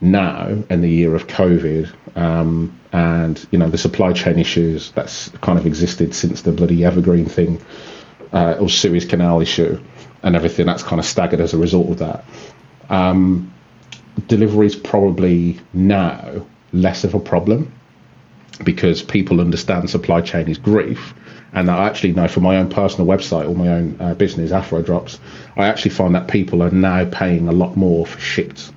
now 0.00 0.48
in 0.68 0.80
the 0.80 0.88
year 0.88 1.14
of 1.14 1.26
COVID, 1.26 1.92
um, 2.16 2.78
and 2.92 3.46
you 3.50 3.58
know 3.58 3.68
the 3.68 3.78
supply 3.78 4.12
chain 4.12 4.38
issues 4.38 4.90
that's 4.92 5.28
kind 5.40 5.58
of 5.58 5.66
existed 5.66 6.14
since 6.14 6.42
the 6.42 6.52
bloody 6.52 6.84
Evergreen 6.84 7.26
thing 7.26 7.60
uh, 8.32 8.56
or 8.60 8.68
Suez 8.68 9.04
Canal 9.04 9.40
issue 9.40 9.80
and 10.22 10.34
everything 10.34 10.66
that's 10.66 10.82
kind 10.82 10.98
of 10.98 11.06
staggered 11.06 11.40
as 11.40 11.54
a 11.54 11.58
result 11.58 11.90
of 11.90 11.98
that. 11.98 12.24
Um, 12.88 13.52
delivery 14.28 14.66
is 14.66 14.76
probably 14.76 15.60
now 15.72 16.46
less 16.72 17.04
of 17.04 17.14
a 17.14 17.20
problem 17.20 17.72
because 18.64 19.02
people 19.02 19.40
understand 19.40 19.88
supply 19.90 20.20
chain 20.20 20.48
is 20.48 20.58
grief. 20.58 21.14
And 21.52 21.70
I 21.70 21.86
actually 21.86 22.12
know 22.12 22.28
from 22.28 22.42
my 22.42 22.56
own 22.56 22.68
personal 22.68 23.06
website 23.06 23.48
or 23.48 23.54
my 23.54 23.68
own 23.68 23.96
uh, 24.00 24.14
business, 24.14 24.52
Afro 24.52 24.82
Drops, 24.82 25.20
I 25.56 25.66
actually 25.66 25.92
find 25.92 26.14
that 26.14 26.28
people 26.28 26.62
are 26.62 26.70
now 26.70 27.04
paying 27.04 27.48
a 27.48 27.52
lot 27.52 27.76
more 27.76 28.06
for 28.06 28.18
shipped 28.18 28.72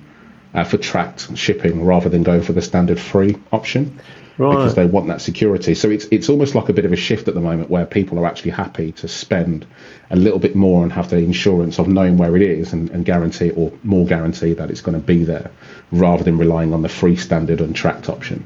uh, 0.54 0.64
for 0.64 0.76
tracked 0.76 1.36
shipping 1.36 1.84
rather 1.84 2.08
than 2.08 2.22
going 2.22 2.42
for 2.42 2.52
the 2.52 2.62
standard 2.62 2.98
free 2.98 3.36
option. 3.52 3.98
Right. 4.38 4.56
Because 4.56 4.74
they 4.74 4.86
want 4.86 5.06
that 5.08 5.20
security. 5.20 5.74
So 5.74 5.90
it's 5.90 6.06
it's 6.06 6.30
almost 6.30 6.54
like 6.54 6.70
a 6.70 6.72
bit 6.72 6.86
of 6.86 6.94
a 6.94 6.96
shift 6.96 7.28
at 7.28 7.34
the 7.34 7.42
moment 7.42 7.68
where 7.68 7.84
people 7.84 8.18
are 8.18 8.26
actually 8.26 8.52
happy 8.52 8.90
to 8.92 9.06
spend 9.06 9.66
a 10.08 10.16
little 10.16 10.38
bit 10.38 10.56
more 10.56 10.82
and 10.82 10.90
have 10.90 11.10
the 11.10 11.18
insurance 11.18 11.78
of 11.78 11.88
knowing 11.88 12.16
where 12.16 12.34
it 12.36 12.42
is 12.42 12.72
and, 12.72 12.88
and 12.90 13.04
guarantee 13.04 13.50
or 13.50 13.70
more 13.82 14.06
guarantee 14.06 14.54
that 14.54 14.70
it's 14.70 14.80
going 14.80 14.98
to 14.98 15.06
be 15.06 15.24
there 15.24 15.50
rather 15.92 16.24
than 16.24 16.38
relying 16.38 16.72
on 16.72 16.80
the 16.80 16.88
free 16.88 17.16
standard 17.16 17.60
untracked 17.60 18.08
option. 18.08 18.42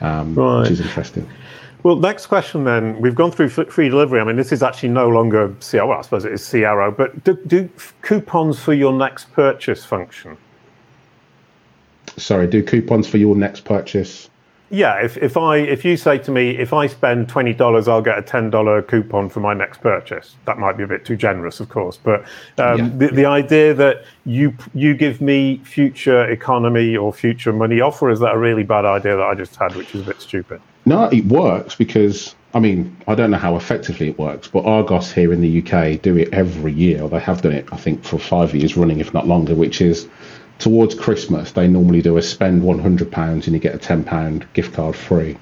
Um, 0.00 0.36
right. 0.36 0.60
Which 0.60 0.70
is 0.70 0.80
interesting. 0.80 1.28
Well, 1.82 1.96
next 1.96 2.26
question 2.26 2.64
then. 2.64 3.00
We've 3.00 3.14
gone 3.14 3.30
through 3.30 3.50
free 3.50 3.88
delivery. 3.88 4.20
I 4.20 4.24
mean, 4.24 4.36
this 4.36 4.52
is 4.52 4.62
actually 4.62 4.88
no 4.90 5.08
longer 5.08 5.54
CRO. 5.60 5.88
Well, 5.88 5.98
I 5.98 6.02
suppose 6.02 6.24
it 6.24 6.32
is 6.32 6.48
CRO, 6.48 6.90
but 6.90 7.24
do, 7.24 7.38
do 7.46 7.68
coupons 8.02 8.58
for 8.58 8.72
your 8.72 8.92
next 8.92 9.32
purchase 9.32 9.84
function? 9.84 10.38
Sorry, 12.16 12.46
do 12.46 12.62
coupons 12.62 13.06
for 13.08 13.18
your 13.18 13.36
next 13.36 13.64
purchase? 13.64 14.28
Yeah, 14.70 15.04
if, 15.04 15.16
if 15.18 15.36
I 15.36 15.58
if 15.58 15.84
you 15.84 15.96
say 15.96 16.18
to 16.18 16.30
me 16.30 16.50
if 16.56 16.72
I 16.72 16.86
spend 16.86 17.28
twenty 17.28 17.52
dollars, 17.52 17.86
I'll 17.86 18.02
get 18.02 18.18
a 18.18 18.22
ten 18.22 18.50
dollar 18.50 18.82
coupon 18.82 19.28
for 19.28 19.40
my 19.40 19.54
next 19.54 19.80
purchase. 19.80 20.36
That 20.46 20.58
might 20.58 20.76
be 20.76 20.82
a 20.82 20.86
bit 20.86 21.04
too 21.04 21.16
generous, 21.16 21.60
of 21.60 21.68
course, 21.68 21.96
but 21.96 22.22
um, 22.58 22.78
yeah, 22.78 22.90
the, 22.96 23.04
yeah. 23.04 23.10
the 23.12 23.24
idea 23.26 23.74
that 23.74 24.04
you 24.24 24.56
you 24.74 24.94
give 24.94 25.20
me 25.20 25.58
future 25.58 26.24
economy 26.24 26.96
or 26.96 27.12
future 27.12 27.52
money 27.52 27.80
offer 27.80 28.10
is 28.10 28.20
that 28.20 28.34
a 28.34 28.38
really 28.38 28.64
bad 28.64 28.84
idea 28.84 29.16
that 29.16 29.22
I 29.22 29.34
just 29.34 29.54
had, 29.54 29.76
which 29.76 29.94
is 29.94 30.02
a 30.02 30.04
bit 30.06 30.20
stupid. 30.20 30.60
No, 30.86 31.04
it 31.04 31.26
works 31.26 31.74
because 31.74 32.34
I 32.54 32.58
mean 32.58 32.96
I 33.06 33.14
don't 33.14 33.30
know 33.30 33.38
how 33.38 33.56
effectively 33.56 34.08
it 34.08 34.18
works, 34.18 34.48
but 34.48 34.64
Argos 34.64 35.12
here 35.12 35.32
in 35.32 35.40
the 35.42 35.62
UK 35.62 36.00
do 36.00 36.16
it 36.16 36.32
every 36.32 36.72
year, 36.72 37.02
or 37.02 37.10
they 37.10 37.20
have 37.20 37.42
done 37.42 37.52
it 37.52 37.68
I 37.70 37.76
think 37.76 38.02
for 38.02 38.18
five 38.18 38.54
years 38.54 38.76
running, 38.78 38.98
if 38.98 39.12
not 39.12 39.28
longer, 39.28 39.54
which 39.54 39.80
is 39.80 40.08
towards 40.58 40.94
Christmas, 40.94 41.52
they 41.52 41.68
normally 41.68 42.02
do 42.02 42.16
a 42.16 42.22
spend 42.22 42.62
£100 42.62 43.32
and 43.34 43.46
you 43.48 43.58
get 43.58 43.74
a 43.74 43.78
£10 43.78 44.52
gift 44.52 44.74
card 44.74 44.96
free 44.96 45.36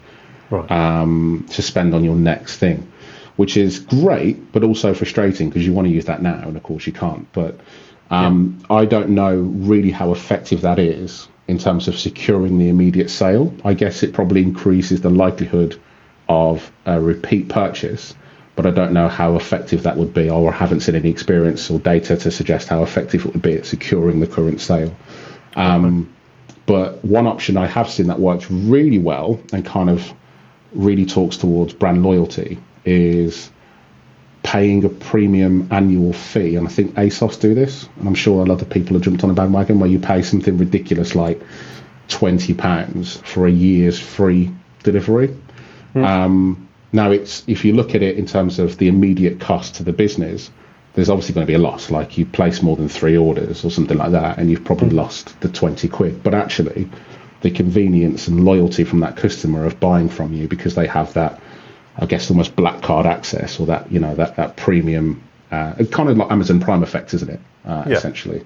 right. 0.50 0.70
um, 0.70 1.46
to 1.50 1.62
spend 1.62 1.94
on 1.94 2.04
your 2.04 2.16
next 2.16 2.56
thing, 2.58 2.90
which 3.36 3.56
is 3.56 3.80
great, 3.80 4.52
but 4.52 4.64
also 4.64 4.94
frustrating 4.94 5.48
because 5.48 5.66
you 5.66 5.72
want 5.72 5.86
to 5.86 5.92
use 5.92 6.06
that 6.06 6.22
now, 6.22 6.42
and 6.42 6.56
of 6.56 6.62
course 6.62 6.86
you 6.86 6.92
can't. 6.92 7.30
But 7.32 7.58
um, 8.10 8.58
yeah. 8.60 8.76
I 8.76 8.84
don't 8.84 9.10
know 9.10 9.36
really 9.36 9.90
how 9.90 10.12
effective 10.12 10.60
that 10.62 10.78
is 10.78 11.28
in 11.48 11.58
terms 11.58 11.88
of 11.88 11.98
securing 11.98 12.58
the 12.58 12.68
immediate 12.68 13.10
sale. 13.10 13.54
I 13.64 13.74
guess 13.74 14.02
it 14.02 14.12
probably 14.12 14.42
increases 14.42 15.00
the 15.00 15.10
likelihood 15.10 15.80
of 16.28 16.70
a 16.86 17.00
repeat 17.00 17.48
purchase 17.48 18.14
but 18.54 18.66
I 18.66 18.70
don't 18.70 18.92
know 18.92 19.08
how 19.08 19.36
effective 19.36 19.84
that 19.84 19.96
would 19.96 20.12
be, 20.12 20.28
or 20.28 20.52
I 20.52 20.56
haven't 20.56 20.80
seen 20.80 20.94
any 20.94 21.10
experience 21.10 21.70
or 21.70 21.78
data 21.78 22.16
to 22.16 22.30
suggest 22.30 22.68
how 22.68 22.82
effective 22.82 23.24
it 23.24 23.32
would 23.32 23.42
be 23.42 23.54
at 23.54 23.66
securing 23.66 24.20
the 24.20 24.26
current 24.26 24.60
sale. 24.60 24.94
Um, 25.56 26.12
but 26.66 27.04
one 27.04 27.26
option 27.26 27.56
I 27.56 27.66
have 27.66 27.90
seen 27.90 28.06
that 28.08 28.20
works 28.20 28.50
really 28.50 28.98
well 28.98 29.40
and 29.52 29.64
kind 29.64 29.90
of 29.90 30.12
really 30.72 31.06
talks 31.06 31.36
towards 31.36 31.72
brand 31.74 32.02
loyalty 32.02 32.58
is 32.84 33.50
paying 34.42 34.84
a 34.84 34.88
premium 34.88 35.68
annual 35.70 36.12
fee. 36.12 36.56
And 36.56 36.66
I 36.66 36.70
think 36.70 36.94
ASOS 36.94 37.40
do 37.40 37.54
this, 37.54 37.88
and 37.98 38.08
I'm 38.08 38.14
sure 38.14 38.44
a 38.44 38.48
lot 38.48 38.62
of 38.62 38.68
people 38.68 38.94
have 38.94 39.02
jumped 39.02 39.24
on 39.24 39.30
a 39.30 39.34
bandwagon 39.34 39.80
where 39.80 39.88
you 39.88 39.98
pay 39.98 40.22
something 40.22 40.58
ridiculous 40.58 41.14
like 41.14 41.40
twenty 42.08 42.52
pounds 42.54 43.16
for 43.18 43.46
a 43.46 43.50
year's 43.50 43.98
free 43.98 44.50
delivery. 44.82 45.36
Mm. 45.94 46.06
Um, 46.06 46.68
now, 46.92 47.10
it's 47.10 47.42
if 47.46 47.64
you 47.64 47.72
look 47.74 47.94
at 47.94 48.02
it 48.02 48.18
in 48.18 48.26
terms 48.26 48.58
of 48.58 48.76
the 48.76 48.88
immediate 48.88 49.40
cost 49.40 49.76
to 49.76 49.82
the 49.82 49.92
business, 49.92 50.50
there's 50.94 51.08
obviously 51.08 51.34
going 51.34 51.46
to 51.46 51.50
be 51.50 51.54
a 51.54 51.58
loss. 51.58 51.90
Like 51.90 52.18
you 52.18 52.26
place 52.26 52.62
more 52.62 52.76
than 52.76 52.88
three 52.88 53.16
orders 53.16 53.64
or 53.64 53.70
something 53.70 53.96
like 53.96 54.12
that, 54.12 54.38
and 54.38 54.50
you've 54.50 54.64
probably 54.64 54.90
mm. 54.90 54.94
lost 54.94 55.40
the 55.40 55.48
20 55.48 55.88
quid. 55.88 56.22
But 56.22 56.34
actually, 56.34 56.88
the 57.40 57.50
convenience 57.50 58.28
and 58.28 58.44
loyalty 58.44 58.84
from 58.84 59.00
that 59.00 59.16
customer 59.16 59.64
of 59.64 59.80
buying 59.80 60.08
from 60.08 60.32
you 60.32 60.48
because 60.48 60.74
they 60.74 60.86
have 60.86 61.14
that, 61.14 61.40
I 61.96 62.06
guess, 62.06 62.30
almost 62.30 62.56
black 62.56 62.82
card 62.82 63.06
access 63.06 63.58
or 63.58 63.66
that, 63.66 63.90
you 63.90 63.98
know, 63.98 64.14
that, 64.14 64.36
that 64.36 64.56
premium, 64.56 65.22
uh, 65.50 65.74
kind 65.90 66.10
of 66.10 66.16
like 66.18 66.30
Amazon 66.30 66.60
Prime 66.60 66.82
effect, 66.82 67.14
isn't 67.14 67.30
it? 67.30 67.40
Uh, 67.64 67.84
yeah. 67.86 67.96
Essentially. 67.96 68.44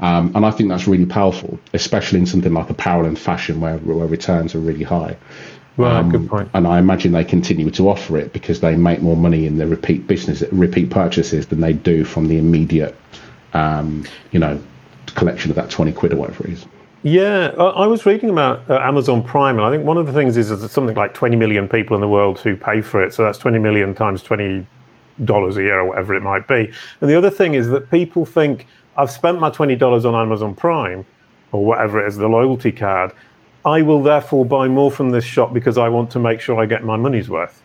Um, 0.00 0.32
and 0.36 0.46
I 0.46 0.50
think 0.52 0.68
that's 0.68 0.86
really 0.86 1.06
powerful, 1.06 1.58
especially 1.74 2.20
in 2.20 2.26
something 2.26 2.52
like 2.52 2.70
apparel 2.70 3.06
and 3.06 3.18
fashion 3.18 3.60
where, 3.60 3.78
where 3.78 4.06
returns 4.06 4.54
are 4.54 4.60
really 4.60 4.84
high. 4.84 5.16
Right, 5.78 5.96
um, 5.96 6.10
good 6.10 6.28
point. 6.28 6.50
And 6.54 6.66
I 6.66 6.78
imagine 6.78 7.12
they 7.12 7.24
continue 7.24 7.70
to 7.70 7.88
offer 7.88 8.18
it 8.18 8.32
because 8.32 8.60
they 8.60 8.76
make 8.76 9.00
more 9.00 9.16
money 9.16 9.46
in 9.46 9.58
the 9.58 9.66
repeat 9.66 10.06
business, 10.08 10.42
repeat 10.50 10.90
purchases 10.90 11.46
than 11.46 11.60
they 11.60 11.72
do 11.72 12.04
from 12.04 12.26
the 12.26 12.36
immediate, 12.36 12.96
um, 13.54 14.04
you 14.32 14.40
know, 14.40 14.60
collection 15.06 15.50
of 15.50 15.56
that 15.56 15.70
twenty 15.70 15.92
quid 15.92 16.12
or 16.12 16.16
whatever 16.16 16.46
it 16.48 16.54
is. 16.54 16.66
Yeah, 17.04 17.50
I 17.56 17.86
was 17.86 18.04
reading 18.04 18.28
about 18.28 18.68
uh, 18.68 18.80
Amazon 18.80 19.22
Prime, 19.22 19.56
and 19.56 19.64
I 19.64 19.70
think 19.70 19.84
one 19.84 19.96
of 19.96 20.06
the 20.06 20.12
things 20.12 20.36
is 20.36 20.48
that 20.48 20.68
something 20.68 20.96
like 20.96 21.14
20 21.14 21.36
million 21.36 21.68
people 21.68 21.94
in 21.94 22.00
the 22.00 22.08
world 22.08 22.40
who 22.40 22.56
pay 22.56 22.80
for 22.80 23.00
it. 23.04 23.14
So 23.14 23.22
that's 23.22 23.38
20 23.38 23.60
million 23.60 23.94
times 23.94 24.20
20 24.24 24.66
dollars 25.24 25.56
a 25.56 25.62
year 25.62 25.80
or 25.80 25.86
whatever 25.86 26.14
it 26.14 26.22
might 26.22 26.46
be. 26.48 26.72
And 27.00 27.10
the 27.10 27.16
other 27.16 27.30
thing 27.30 27.54
is 27.54 27.68
that 27.68 27.90
people 27.90 28.24
think 28.24 28.66
I've 28.96 29.10
spent 29.10 29.40
my 29.40 29.50
$20 29.50 30.04
on 30.04 30.14
Amazon 30.14 30.54
Prime 30.54 31.04
or 31.52 31.64
whatever 31.64 32.04
it 32.04 32.08
is, 32.08 32.16
the 32.16 32.28
loyalty 32.28 32.72
card, 32.72 33.12
I 33.68 33.82
will 33.82 34.02
therefore 34.02 34.46
buy 34.46 34.68
more 34.68 34.90
from 34.90 35.10
this 35.10 35.24
shop 35.24 35.52
because 35.52 35.76
I 35.76 35.88
want 35.90 36.10
to 36.12 36.18
make 36.18 36.40
sure 36.40 36.58
I 36.58 36.66
get 36.66 36.84
my 36.84 36.96
money's 36.96 37.28
worth. 37.28 37.62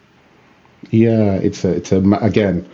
Yeah, 0.92 1.36
it's 1.36 1.64
a, 1.64 1.70
it's 1.70 1.92
a, 1.94 2.00
again, 2.22 2.70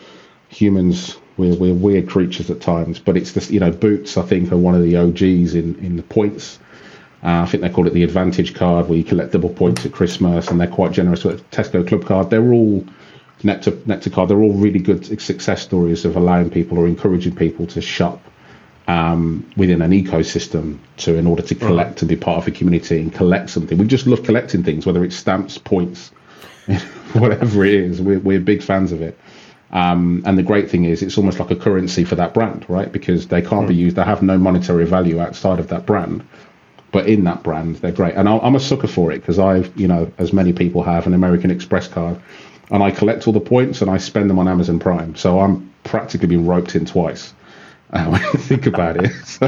humans, 0.50 1.18
we're, 1.38 1.56
we're 1.56 1.76
weird 1.76 2.10
creatures 2.10 2.50
at 2.50 2.60
times, 2.60 2.98
but 2.98 3.16
it's 3.16 3.34
this, 3.34 3.52
you 3.52 3.60
know, 3.60 3.72
Boots, 3.72 4.18
I 4.18 4.24
think, 4.24 4.52
are 4.52 4.58
one 4.58 4.74
of 4.74 4.82
the 4.82 4.98
OGs 4.98 5.54
in, 5.54 5.76
in 5.80 5.96
the 5.96 6.04
points. 6.04 6.58
Uh, 7.22 7.42
I 7.42 7.46
think 7.46 7.62
they 7.62 7.70
call 7.70 7.86
it 7.86 7.94
the 7.94 8.04
Advantage 8.04 8.56
card, 8.56 8.90
where 8.90 8.98
you 8.98 9.04
collect 9.04 9.34
double 9.34 9.50
points 9.50 9.86
at 9.86 9.92
Christmas, 9.92 10.48
and 10.48 10.60
they're 10.60 10.68
quite 10.68 10.92
generous 10.92 11.24
with 11.24 11.48
Tesco 11.52 11.88
Club 11.88 12.06
card. 12.06 12.32
They're 12.32 12.52
all 12.52 12.84
Nectar, 13.44 13.78
Nectar 13.86 14.10
card. 14.10 14.30
They're 14.30 14.42
all 14.42 14.54
really 14.54 14.80
good 14.80 15.06
success 15.22 15.62
stories 15.62 16.04
of 16.04 16.16
allowing 16.16 16.50
people 16.50 16.80
or 16.80 16.88
encouraging 16.88 17.36
people 17.36 17.68
to 17.68 17.82
shop 17.82 18.22
um, 18.90 19.48
within 19.56 19.84
an 19.84 19.92
ecosystem 19.92 20.80
to 20.98 21.16
in 21.16 21.28
order 21.28 21.44
to 21.44 21.54
collect 21.54 21.90
right. 21.92 22.02
and 22.02 22.10
be 22.10 22.16
part 22.16 22.40
of 22.40 22.48
a 22.48 22.52
community 22.52 23.00
and 23.00 23.14
collect 23.14 23.52
something. 23.52 23.78
We 23.78 23.86
just 23.86 24.08
love 24.08 24.24
collecting 24.24 24.64
things, 24.64 24.84
whether 24.84 25.04
it's 25.04 25.16
stamps, 25.16 25.60
points, 25.60 26.10
whatever 27.14 27.66
it 27.66 27.76
is. 27.76 28.02
We're, 28.02 28.20
we're 28.20 28.40
big 28.40 28.64
fans 28.64 28.92
of 28.92 29.04
it. 29.04 29.16
Um, 29.72 30.24
and 30.26 30.40
the 30.40 30.44
great 30.44 30.72
thing 30.72 30.86
is, 30.86 31.04
it's 31.04 31.20
almost 31.20 31.38
like 31.38 31.52
a 31.52 31.56
currency 31.56 32.04
for 32.04 32.16
that 32.16 32.34
brand, 32.34 32.66
right? 32.68 32.92
Because 32.92 33.28
they 33.28 33.44
can't 33.44 33.66
mm. 33.66 33.68
be 33.68 33.76
used, 33.76 33.96
they 33.96 34.04
have 34.04 34.24
no 34.24 34.40
monetary 34.40 34.88
value 34.88 35.20
outside 35.20 35.60
of 35.60 35.68
that 35.68 35.86
brand. 35.86 36.28
but 36.92 37.08
in 37.08 37.26
that 37.26 37.44
brand, 37.44 37.76
they're 37.76 37.92
great. 37.92 38.16
And 38.16 38.28
I'm 38.28 38.56
a 38.56 38.60
sucker 38.60 38.88
for 38.88 39.12
it 39.12 39.20
because 39.20 39.38
I've, 39.38 39.72
you 39.80 39.88
know, 39.88 40.12
as 40.18 40.34
many 40.34 40.52
people 40.52 40.82
have, 40.82 41.06
an 41.06 41.14
American 41.14 41.52
Express 41.52 41.88
card, 41.88 42.20
and 42.72 42.82
I 42.82 42.90
collect 42.90 43.28
all 43.28 43.34
the 43.34 43.40
points 43.40 43.84
and 43.84 43.92
I 43.92 43.98
spend 44.00 44.32
them 44.32 44.40
on 44.40 44.48
Amazon 44.48 44.80
Prime. 44.80 45.16
So 45.16 45.40
I'm 45.40 45.72
practically 45.84 46.28
been 46.28 46.48
roped 46.48 46.76
in 46.76 46.88
twice 46.88 47.36
uh, 47.92 48.06
when 48.10 48.22
you 48.22 48.40
think 48.40 48.66
about 48.66 48.98
it. 48.98 49.12
So, 49.26 49.48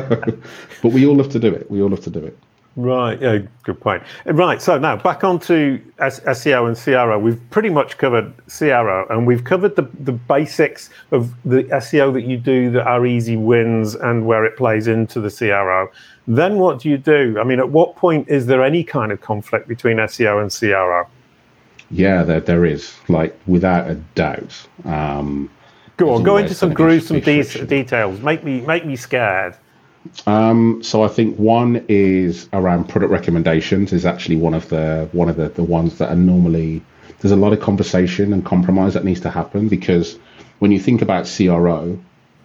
but 0.81 0.91
we 0.91 1.05
all 1.05 1.17
have 1.17 1.29
to 1.29 1.39
do 1.39 1.53
it. 1.53 1.69
We 1.69 1.81
all 1.81 1.89
have 1.89 2.01
to 2.01 2.09
do 2.09 2.23
it. 2.23 2.37
Right. 2.77 3.21
Yeah. 3.21 3.39
Good 3.63 3.81
point. 3.81 4.01
Right. 4.25 4.61
So 4.61 4.77
now 4.79 4.95
back 4.95 5.25
onto 5.25 5.81
S- 5.99 6.21
SEO 6.21 6.67
and 6.67 6.77
CRO. 6.77 7.19
We've 7.19 7.41
pretty 7.49 7.69
much 7.69 7.97
covered 7.97 8.33
CRO, 8.47 9.05
and 9.09 9.27
we've 9.27 9.43
covered 9.43 9.75
the 9.75 9.89
the 9.99 10.13
basics 10.13 10.89
of 11.11 11.33
the 11.43 11.63
SEO 11.63 12.13
that 12.13 12.21
you 12.21 12.37
do 12.37 12.71
that 12.71 12.87
are 12.87 13.05
easy 13.05 13.35
wins 13.35 13.95
and 13.95 14.25
where 14.25 14.45
it 14.45 14.55
plays 14.55 14.87
into 14.87 15.19
the 15.19 15.29
CRO. 15.29 15.89
Then 16.27 16.59
what 16.59 16.79
do 16.79 16.89
you 16.89 16.97
do? 16.97 17.37
I 17.39 17.43
mean, 17.43 17.59
at 17.59 17.69
what 17.69 17.97
point 17.97 18.29
is 18.29 18.45
there 18.45 18.63
any 18.63 18.85
kind 18.85 19.11
of 19.11 19.19
conflict 19.19 19.67
between 19.67 19.97
SEO 19.97 20.41
and 20.41 20.49
CRO? 20.49 21.07
Yeah, 21.89 22.23
there 22.23 22.39
there 22.39 22.65
is. 22.65 22.95
Like 23.09 23.37
without 23.47 23.89
a 23.89 23.95
doubt. 24.15 24.65
Um, 24.85 25.49
go 26.01 26.13
on. 26.15 26.23
Go 26.23 26.37
into 26.37 26.53
some 26.53 26.73
gruesome 26.73 27.19
de- 27.19 27.65
details. 27.65 28.21
Make 28.21 28.43
me 28.43 28.61
make 28.61 28.85
me 28.85 28.95
scared. 28.95 29.55
Um, 30.25 30.81
so 30.81 31.03
I 31.03 31.07
think 31.07 31.37
one 31.37 31.85
is 31.87 32.49
around 32.53 32.89
product 32.89 33.11
recommendations 33.11 33.93
is 33.93 34.05
actually 34.05 34.35
one 34.35 34.53
of 34.53 34.69
the 34.69 35.07
one 35.11 35.29
of 35.29 35.35
the, 35.35 35.49
the 35.49 35.63
ones 35.63 35.97
that 35.99 36.09
are 36.09 36.15
normally 36.15 36.81
there's 37.19 37.31
a 37.31 37.35
lot 37.35 37.53
of 37.53 37.59
conversation 37.59 38.33
and 38.33 38.43
compromise 38.43 38.95
that 38.95 39.05
needs 39.05 39.19
to 39.21 39.29
happen 39.29 39.67
because 39.67 40.17
when 40.59 40.71
you 40.71 40.79
think 40.79 41.01
about 41.03 41.27
CRO, 41.27 41.99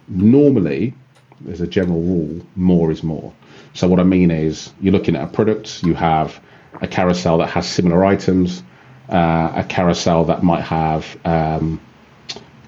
normally 0.09 0.95
there's 1.41 1.63
a 1.63 1.67
general 1.67 2.01
rule, 2.01 2.47
more 2.57 2.91
is 2.91 3.03
more. 3.03 3.33
So 3.73 3.89
what 3.89 4.01
I 4.01 4.05
mean 4.05 4.31
is 4.31 4.73
you're 4.81 4.93
looking 4.93 5.17
at 5.17 5.25
a 5.25 5.27
product, 5.27 5.83
you 5.83 5.95
have 5.95 6.41
a 6.81 6.87
carousel 6.87 7.39
that 7.39 7.49
has 7.49 7.67
similar 7.69 8.05
items, 8.05 8.63
uh, 9.09 9.53
a 9.55 9.65
carousel 9.65 10.25
that 10.25 10.43
might 10.43 10.63
have 10.63 11.17
um, 11.25 11.81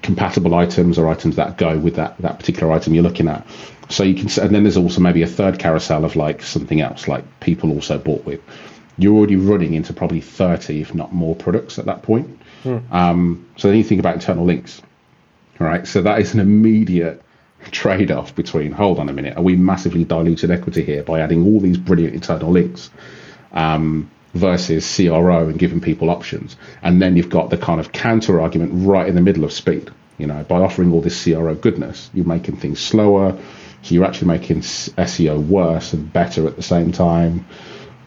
compatible 0.09 0.55
items 0.55 0.97
or 0.97 1.07
items 1.07 1.35
that 1.35 1.55
go 1.59 1.77
with 1.77 1.95
that, 1.97 2.17
that 2.17 2.39
particular 2.39 2.73
item 2.73 2.95
you're 2.95 3.03
looking 3.03 3.27
at. 3.27 3.45
So 3.89 4.01
you 4.01 4.15
can, 4.15 4.43
and 4.43 4.55
then 4.55 4.63
there's 4.63 4.75
also 4.75 5.01
maybe 5.01 5.21
a 5.21 5.27
third 5.27 5.59
carousel 5.59 6.03
of 6.03 6.15
like 6.15 6.41
something 6.41 6.81
else, 6.81 7.07
like 7.07 7.23
people 7.41 7.71
also 7.71 7.99
bought 7.99 8.25
with. 8.25 8.41
You're 8.97 9.15
already 9.15 9.35
running 9.35 9.75
into 9.75 9.93
probably 9.93 10.19
30, 10.19 10.81
if 10.81 10.95
not 10.95 11.13
more, 11.13 11.35
products 11.35 11.77
at 11.77 11.85
that 11.85 12.01
point. 12.01 12.39
Mm. 12.63 12.91
Um, 12.91 13.47
so 13.55 13.67
then 13.67 13.77
you 13.77 13.83
think 13.83 13.99
about 13.99 14.15
internal 14.15 14.45
links, 14.45 14.81
all 15.59 15.67
right? 15.67 15.85
So 15.85 16.01
that 16.01 16.19
is 16.19 16.33
an 16.33 16.39
immediate 16.39 17.21
trade 17.69 18.09
off 18.09 18.33
between, 18.33 18.71
hold 18.71 18.97
on 18.97 19.09
a 19.09 19.13
minute, 19.13 19.37
are 19.37 19.43
we 19.43 19.55
massively 19.55 20.05
diluted 20.05 20.49
equity 20.49 20.83
here 20.83 21.03
by 21.03 21.19
adding 21.19 21.45
all 21.45 21.59
these 21.59 21.77
brilliant 21.77 22.15
internal 22.15 22.49
links? 22.49 22.89
Um, 23.51 24.09
versus 24.33 24.95
CRO 24.95 25.47
and 25.49 25.57
giving 25.57 25.81
people 25.81 26.09
options. 26.09 26.55
And 26.81 27.01
then 27.01 27.15
you've 27.15 27.29
got 27.29 27.49
the 27.49 27.57
kind 27.57 27.79
of 27.79 27.91
counter 27.91 28.41
argument 28.41 28.71
right 28.87 29.07
in 29.07 29.15
the 29.15 29.21
middle 29.21 29.43
of 29.43 29.51
speed. 29.51 29.89
You 30.19 30.27
know, 30.27 30.43
by 30.43 30.59
offering 30.59 30.91
all 30.93 31.01
this 31.01 31.23
CRO 31.23 31.55
goodness, 31.55 32.11
you're 32.13 32.25
making 32.25 32.57
things 32.57 32.79
slower, 32.79 33.37
so 33.81 33.95
you're 33.95 34.05
actually 34.05 34.27
making 34.27 34.59
SEO 34.59 35.47
worse 35.47 35.93
and 35.93 36.11
better 36.11 36.45
at 36.47 36.55
the 36.55 36.63
same 36.63 36.91
time. 36.91 37.47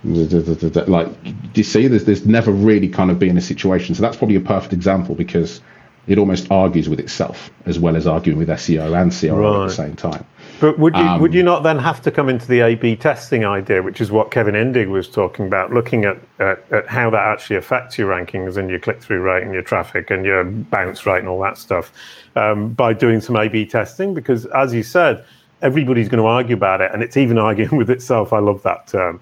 Like, 0.04 1.22
do 1.22 1.32
you 1.54 1.62
see? 1.62 1.86
There's, 1.86 2.04
there's 2.04 2.26
never 2.26 2.50
really 2.50 2.88
kind 2.88 3.12
of 3.12 3.20
been 3.20 3.38
a 3.38 3.40
situation. 3.40 3.94
So 3.94 4.02
that's 4.02 4.16
probably 4.16 4.34
a 4.34 4.40
perfect 4.40 4.72
example 4.72 5.14
because 5.14 5.60
it 6.08 6.18
almost 6.18 6.50
argues 6.50 6.88
with 6.88 6.98
itself 6.98 7.50
as 7.66 7.78
well 7.78 7.96
as 7.96 8.06
arguing 8.06 8.38
with 8.38 8.48
SEO 8.48 9.00
and 9.00 9.12
CRO 9.12 9.52
right. 9.52 9.62
at 9.62 9.68
the 9.68 9.74
same 9.74 9.94
time. 9.94 10.26
But 10.62 10.78
would 10.78 10.94
you 10.94 11.02
um, 11.02 11.20
would 11.20 11.34
you 11.34 11.42
not 11.42 11.64
then 11.64 11.76
have 11.80 12.00
to 12.02 12.12
come 12.12 12.28
into 12.28 12.46
the 12.46 12.60
A/B 12.60 12.94
testing 12.94 13.44
idea, 13.44 13.82
which 13.82 14.00
is 14.00 14.12
what 14.12 14.30
Kevin 14.30 14.54
Indig 14.54 14.88
was 14.88 15.08
talking 15.08 15.44
about, 15.44 15.72
looking 15.72 16.04
at, 16.04 16.18
at, 16.38 16.64
at 16.70 16.86
how 16.86 17.10
that 17.10 17.18
actually 17.18 17.56
affects 17.56 17.98
your 17.98 18.08
rankings 18.08 18.56
and 18.56 18.70
your 18.70 18.78
click 18.78 19.02
through 19.02 19.22
rate 19.22 19.42
and 19.42 19.52
your 19.52 19.64
traffic 19.64 20.12
and 20.12 20.24
your 20.24 20.44
bounce 20.44 21.04
rate 21.04 21.18
and 21.18 21.26
all 21.26 21.40
that 21.40 21.58
stuff 21.58 21.92
um, 22.36 22.74
by 22.74 22.92
doing 22.92 23.20
some 23.20 23.34
A/B 23.34 23.66
testing? 23.66 24.14
Because 24.14 24.46
as 24.46 24.72
you 24.72 24.84
said, 24.84 25.24
everybody's 25.62 26.08
going 26.08 26.22
to 26.22 26.28
argue 26.28 26.54
about 26.54 26.80
it, 26.80 26.92
and 26.94 27.02
it's 27.02 27.16
even 27.16 27.38
arguing 27.48 27.76
with 27.76 27.90
itself. 27.90 28.32
I 28.32 28.38
love 28.38 28.62
that 28.62 28.86
term. 28.86 29.20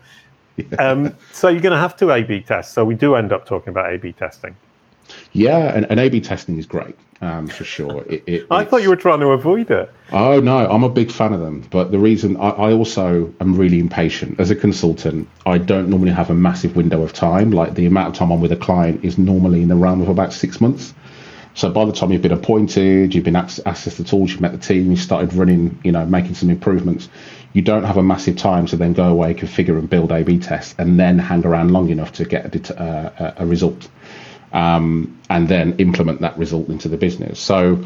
Um, 0.79 1.17
so 1.33 1.49
you're 1.49 1.63
going 1.63 1.73
to 1.73 1.79
have 1.79 1.97
to 1.97 2.11
A/B 2.11 2.43
test. 2.43 2.75
So 2.75 2.85
we 2.85 2.95
do 2.95 3.15
end 3.15 3.33
up 3.33 3.47
talking 3.47 3.71
about 3.71 3.91
A/B 3.91 4.13
testing. 4.13 4.55
Yeah, 5.33 5.75
and, 5.75 5.91
and 5.91 5.99
A/B 5.99 6.21
testing 6.21 6.59
is 6.59 6.67
great 6.67 6.99
um, 7.21 7.49
for 7.49 7.65
sure. 7.65 8.03
It, 8.09 8.23
it, 8.27 8.47
I 8.51 8.65
thought 8.65 8.83
you 8.83 8.89
were 8.89 8.97
trying 8.97 9.21
to 9.21 9.29
avoid 9.29 9.71
it. 9.71 9.93
Oh 10.11 10.41
no, 10.41 10.71
I'm 10.71 10.85
a 10.85 10.89
big 10.89 11.11
fan 11.11 11.33
of 11.33 11.41
them. 11.41 11.61
But 11.71 11.91
the 11.91 11.99
reason 11.99 12.37
I, 12.39 12.49
I, 12.51 12.73
also 12.73 13.33
am 13.41 13.57
really 13.57 13.79
impatient 13.79 14.41
as 14.41 14.51
a 14.51 14.57
consultant, 14.57 15.29
I 15.45 15.59
don't 15.59 15.91
normally 15.91 16.13
have 16.13 16.31
a 16.31 16.35
massive 16.35 16.77
window 16.77 17.03
of 17.03 17.13
time. 17.13 17.51
Like 17.51 17.75
the 17.75 17.87
amount 17.87 18.09
of 18.09 18.15
time 18.15 18.31
I'm 18.31 18.41
with 18.41 18.53
a 18.53 18.57
client 18.57 19.05
is 19.05 19.19
normally 19.19 19.61
in 19.63 19.69
the 19.69 19.77
realm 19.77 20.01
of 20.01 20.09
about 20.09 20.33
six 20.33 20.61
months. 20.61 20.95
So 21.55 21.69
by 21.69 21.85
the 21.85 21.93
time 21.93 22.13
you've 22.13 22.23
been 22.23 22.33
appointed, 22.33 23.15
you've 23.15 23.25
been 23.25 23.37
access 23.37 23.97
the 23.97 24.05
tools, 24.05 24.31
you've 24.31 24.41
met 24.41 24.53
the 24.53 24.59
team, 24.59 24.91
you 24.91 24.97
started 24.97 25.35
running, 25.35 25.79
you 25.85 25.93
know, 25.93 26.07
making 26.07 26.35
some 26.35 26.49
improvements. 26.49 27.09
You 27.53 27.63
don't 27.63 27.83
have 27.83 27.97
a 27.97 28.03
massive 28.03 28.37
time 28.37 28.67
to 28.67 28.77
then 28.77 28.93
go 28.93 29.09
away, 29.09 29.35
configure 29.35 29.79
and 29.79 29.91
build 29.91 30.13
A/B 30.13 30.39
tests, 30.39 30.75
and 30.79 30.99
then 30.99 31.19
hang 31.19 31.45
around 31.45 31.73
long 31.73 31.91
enough 31.91 32.13
to 32.13 32.25
get 32.25 32.71
a, 32.71 32.81
uh, 32.81 33.35
a 33.39 33.47
result, 33.47 33.89
um, 34.53 35.21
and 35.29 35.49
then 35.49 35.77
implement 35.79 36.21
that 36.21 36.37
result 36.39 36.69
into 36.69 36.89
the 36.89 36.97
business. 36.97 37.41
So 37.41 37.85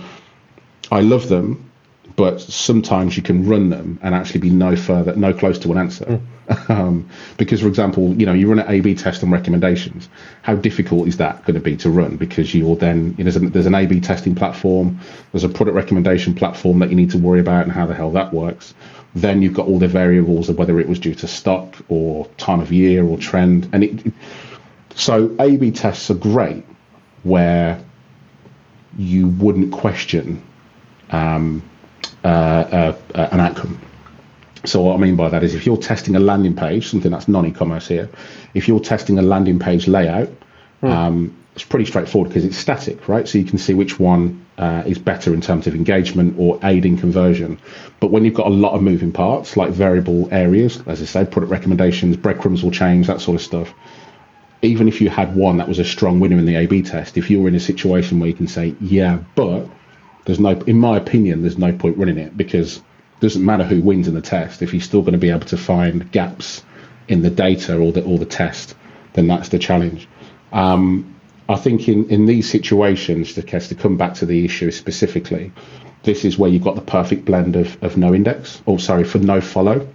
I 0.91 1.01
love 1.01 1.29
them 1.29 1.71
but 2.17 2.41
sometimes 2.41 3.17
you 3.17 3.23
can 3.23 3.47
run 3.47 3.71
them 3.71 3.99
and 4.03 4.15
actually 4.15 4.41
be 4.41 4.51
no 4.51 4.77
further, 4.77 5.17
no 5.17 5.33
close 5.33 5.59
to 5.61 5.73
an 5.73 5.79
answer. 5.79 6.05
Mm. 6.05 6.21
Um, 6.69 7.09
because, 7.39 7.63
for 7.63 7.69
example, 7.69 8.15
you 8.15 8.27
know, 8.27 8.35
you 8.35 8.51
run 8.51 8.59
an 8.59 8.67
A/B 8.69 8.97
test 8.97 9.23
on 9.23 9.31
recommendations. 9.31 10.11
How 10.43 10.55
difficult 10.55 11.09
is 11.09 11.17
that 11.17 11.43
going 11.47 11.55
to 11.55 11.61
be 11.61 11.75
to 11.79 11.89
run? 11.89 12.17
Because 12.17 12.55
you'll 12.55 12.77
then 12.77 13.15
you 13.17 13.25
know, 13.25 13.31
there's, 13.31 13.51
there's 13.51 13.67
an 13.67 13.75
A/B 13.75 14.01
testing 14.01 14.35
platform, 14.35 15.01
there's 15.33 15.45
a 15.45 15.49
product 15.49 15.75
recommendation 15.75 16.35
platform 16.35 16.81
that 16.81 16.91
you 16.91 16.97
need 16.97 17.11
to 17.13 17.19
worry 17.19 17.41
about 17.41 17.63
and 17.63 17.73
how 17.73 17.87
the 17.87 17.95
hell 17.95 18.11
that 18.11 18.35
works. 18.35 18.75
Then 19.15 19.41
you've 19.41 19.55
got 19.55 19.69
all 19.69 19.79
the 19.79 19.89
variables 19.89 20.51
of 20.51 20.59
whether 20.59 20.79
it 20.81 20.87
was 20.87 20.99
due 20.99 21.15
to 21.15 21.27
stock 21.27 21.77
or 21.89 22.27
time 22.37 22.61
of 22.61 22.71
year 22.71 23.03
or 23.07 23.17
trend, 23.17 23.71
and 23.73 23.85
it. 23.85 24.13
So 24.95 25.35
A/B 25.39 25.73
tests 25.73 26.11
are 26.11 26.15
great 26.15 26.65
where 27.23 27.83
you 28.97 29.29
wouldn't 29.29 29.73
question. 29.73 30.43
Um, 31.11 31.63
uh, 32.25 32.29
uh, 32.29 32.97
uh, 33.15 33.29
an 33.33 33.41
outcome. 33.41 33.79
So 34.65 34.81
what 34.81 34.95
I 34.95 34.97
mean 34.97 35.15
by 35.15 35.29
that 35.29 35.45
is 35.45 35.55
if 35.55 35.67
you're 35.67 35.77
testing 35.77 36.17
a 36.17 36.19
landing 36.19 36.57
page, 36.57 36.89
something 36.89 37.11
that's 37.11 37.29
non-e-commerce 37.29 37.87
here, 37.87 38.09
if 38.55 38.67
you're 38.67 38.81
testing 38.81 39.19
a 39.19 39.23
landing 39.23 39.59
page 39.59 39.87
layout, 39.87 40.31
mm. 40.83 40.89
um, 40.89 41.37
it's 41.55 41.65
pretty 41.65 41.85
straightforward 41.85 42.31
because 42.31 42.47
it's 42.47 42.57
static, 42.57 43.09
right? 43.09 43.29
So 43.29 43.37
you 43.37 43.45
can 43.45 43.59
see 43.59 43.75
which 43.75 44.01
one 44.01 44.47
uh, 44.57 44.85
is 44.87 44.99
better 44.99 45.35
in 45.35 45.43
terms 45.43 45.67
of 45.67 45.75
engagement 45.75 46.37
or 46.39 46.59
aiding 46.63 46.97
conversion. 46.97 47.59
But 48.01 48.11
when 48.11 48.25
you've 48.25 48.33
got 48.33 48.47
a 48.47 48.55
lot 48.55 48.73
of 48.73 48.81
moving 48.81 49.13
parts, 49.13 49.55
like 49.55 49.71
variable 49.71 50.33
areas, 50.33 50.81
as 50.87 51.03
I 51.03 51.05
said, 51.05 51.31
product 51.31 51.53
recommendations, 51.53 52.17
breadcrumbs 52.17 52.65
will 52.65 52.71
change, 52.71 53.07
that 53.09 53.21
sort 53.21 53.35
of 53.35 53.43
stuff. 53.43 53.75
Even 54.65 54.89
if 54.89 55.01
you 55.01 55.11
had 55.11 55.37
one 55.37 55.59
that 55.59 55.69
was 55.69 55.79
a 55.79 55.85
strong 55.85 56.21
winner 56.21 56.39
in 56.39 56.47
the 56.47 56.57
A/B 56.57 56.83
test, 56.83 57.17
if 57.17 57.31
you're 57.31 57.49
in 57.49 57.55
a 57.55 57.61
situation 57.61 58.19
where 58.19 58.29
you 58.29 58.35
can 58.35 58.49
say, 58.49 58.75
yeah, 58.81 59.19
but 59.35 59.67
there's 60.25 60.41
no, 60.41 60.51
in 60.51 60.79
my 60.79 60.97
opinion, 60.97 61.43
there's 61.43 61.59
no 61.59 61.73
point 61.73 61.99
running 61.99 62.19
it 62.19 62.37
because 62.37 62.79
it 62.79 63.21
doesn't 63.21 63.45
matter 63.45 63.65
who 63.65 63.81
wins 63.83 64.09
in 64.09 64.15
the 64.15 64.23
test. 64.23 64.63
If 64.63 64.73
you're 64.73 64.81
still 64.81 65.03
going 65.03 65.13
to 65.13 65.19
be 65.19 65.31
able 65.31 65.47
to 65.47 65.57
find 65.57 66.11
gaps 66.11 66.65
in 67.09 67.23
the 67.23 67.31
data 67.31 67.77
or 67.77 67.93
the 67.93 68.03
or 68.03 68.19
the 68.19 68.25
test, 68.25 68.75
then 69.13 69.27
that's 69.27 69.51
the 69.51 69.59
challenge. 69.59 70.09
Um, 70.53 71.15
I 71.49 71.57
think 71.57 71.89
in, 71.89 72.09
in 72.09 72.25
these 72.25 72.51
situations, 72.51 73.35
to, 73.35 73.43
to 73.43 73.75
come 73.75 73.97
back 73.99 74.15
to 74.15 74.27
the 74.27 74.45
issue 74.45 74.71
specifically, 74.71 75.53
this 76.03 76.25
is 76.25 76.39
where 76.39 76.51
you've 76.51 76.65
got 76.65 76.75
the 76.75 76.81
perfect 76.81 77.25
blend 77.27 77.57
of, 77.57 77.83
of 77.83 77.97
no 77.97 78.15
index, 78.15 78.63
or 78.65 78.79
sorry, 78.79 79.05
for 79.05 79.19
no 79.19 79.41
follow. 79.41 79.87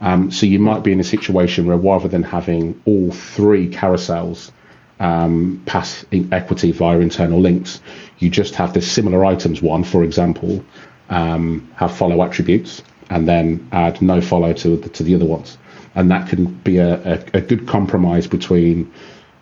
Um, 0.00 0.30
so 0.30 0.46
you 0.46 0.58
might 0.58 0.82
be 0.82 0.92
in 0.92 1.00
a 1.00 1.04
situation 1.04 1.66
where 1.66 1.76
rather 1.76 2.08
than 2.08 2.22
having 2.22 2.80
all 2.86 3.12
three 3.12 3.68
carousels 3.68 4.50
um, 4.98 5.62
pass 5.66 6.04
equity 6.12 6.72
via 6.72 6.98
internal 7.00 7.40
links, 7.40 7.80
you 8.18 8.30
just 8.30 8.54
have 8.54 8.72
the 8.72 8.82
similar 8.82 9.24
items 9.24 9.60
one, 9.60 9.84
for 9.84 10.02
example, 10.04 10.64
um, 11.10 11.70
have 11.76 11.96
follow 11.96 12.22
attributes 12.22 12.82
and 13.10 13.28
then 13.28 13.68
add 13.72 14.00
no 14.00 14.20
follow 14.20 14.52
to 14.52 14.76
the, 14.76 14.88
to 14.90 15.02
the 15.02 15.14
other 15.14 15.24
ones. 15.26 15.58
And 15.94 16.10
that 16.10 16.28
can 16.28 16.46
be 16.46 16.78
a, 16.78 16.94
a, 16.94 17.24
a 17.34 17.40
good 17.40 17.66
compromise 17.66 18.26
between 18.26 18.92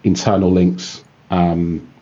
internal 0.02 0.50
links 0.50 1.04
um, 1.30 1.92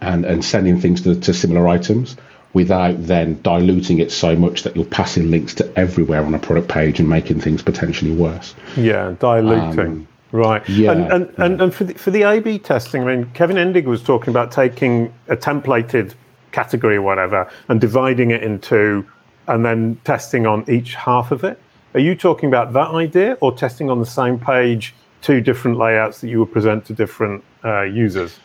and, 0.00 0.24
and 0.24 0.44
sending 0.44 0.80
things 0.80 1.02
to, 1.02 1.18
to 1.20 1.34
similar 1.34 1.66
items 1.68 2.16
without 2.54 2.94
then 3.06 3.40
diluting 3.42 3.98
it 3.98 4.10
so 4.10 4.34
much 4.34 4.62
that 4.62 4.74
you're 4.74 4.84
passing 4.86 5.30
links 5.30 5.54
to 5.54 5.78
everywhere 5.78 6.24
on 6.24 6.34
a 6.34 6.38
product 6.38 6.68
page 6.68 6.98
and 7.00 7.08
making 7.08 7.40
things 7.40 7.62
potentially 7.62 8.12
worse. 8.12 8.54
Yeah, 8.76 9.14
diluting. 9.18 9.80
Um, 9.80 10.08
Right. 10.32 10.68
Yeah. 10.68 10.90
And 10.90 11.12
and, 11.12 11.34
and, 11.38 11.62
and 11.62 11.72
for 11.72 11.84
the, 11.84 11.94
for 11.94 12.10
the 12.10 12.22
A/B 12.22 12.58
testing, 12.58 13.02
I 13.02 13.14
mean, 13.14 13.30
Kevin 13.34 13.56
Indig 13.56 13.84
was 13.84 14.02
talking 14.02 14.30
about 14.30 14.50
taking 14.50 15.14
a 15.28 15.36
templated 15.36 16.14
category 16.50 16.96
or 16.96 17.02
whatever 17.02 17.48
and 17.68 17.80
dividing 17.80 18.32
it 18.32 18.42
into, 18.42 19.06
and 19.46 19.64
then 19.64 19.94
testing 20.02 20.44
on 20.44 20.68
each 20.68 20.96
half 20.96 21.30
of 21.30 21.44
it. 21.44 21.60
Are 21.94 22.00
you 22.00 22.16
talking 22.16 22.48
about 22.48 22.72
that 22.72 22.88
idea 22.88 23.34
or 23.40 23.54
testing 23.54 23.88
on 23.90 24.00
the 24.00 24.06
same 24.06 24.40
page 24.40 24.92
two 25.22 25.40
different 25.40 25.78
layouts 25.78 26.20
that 26.20 26.28
you 26.28 26.40
would 26.40 26.50
present 26.50 26.84
to 26.86 26.94
different 26.94 27.44
uh, 27.64 27.82
users? 27.82 28.40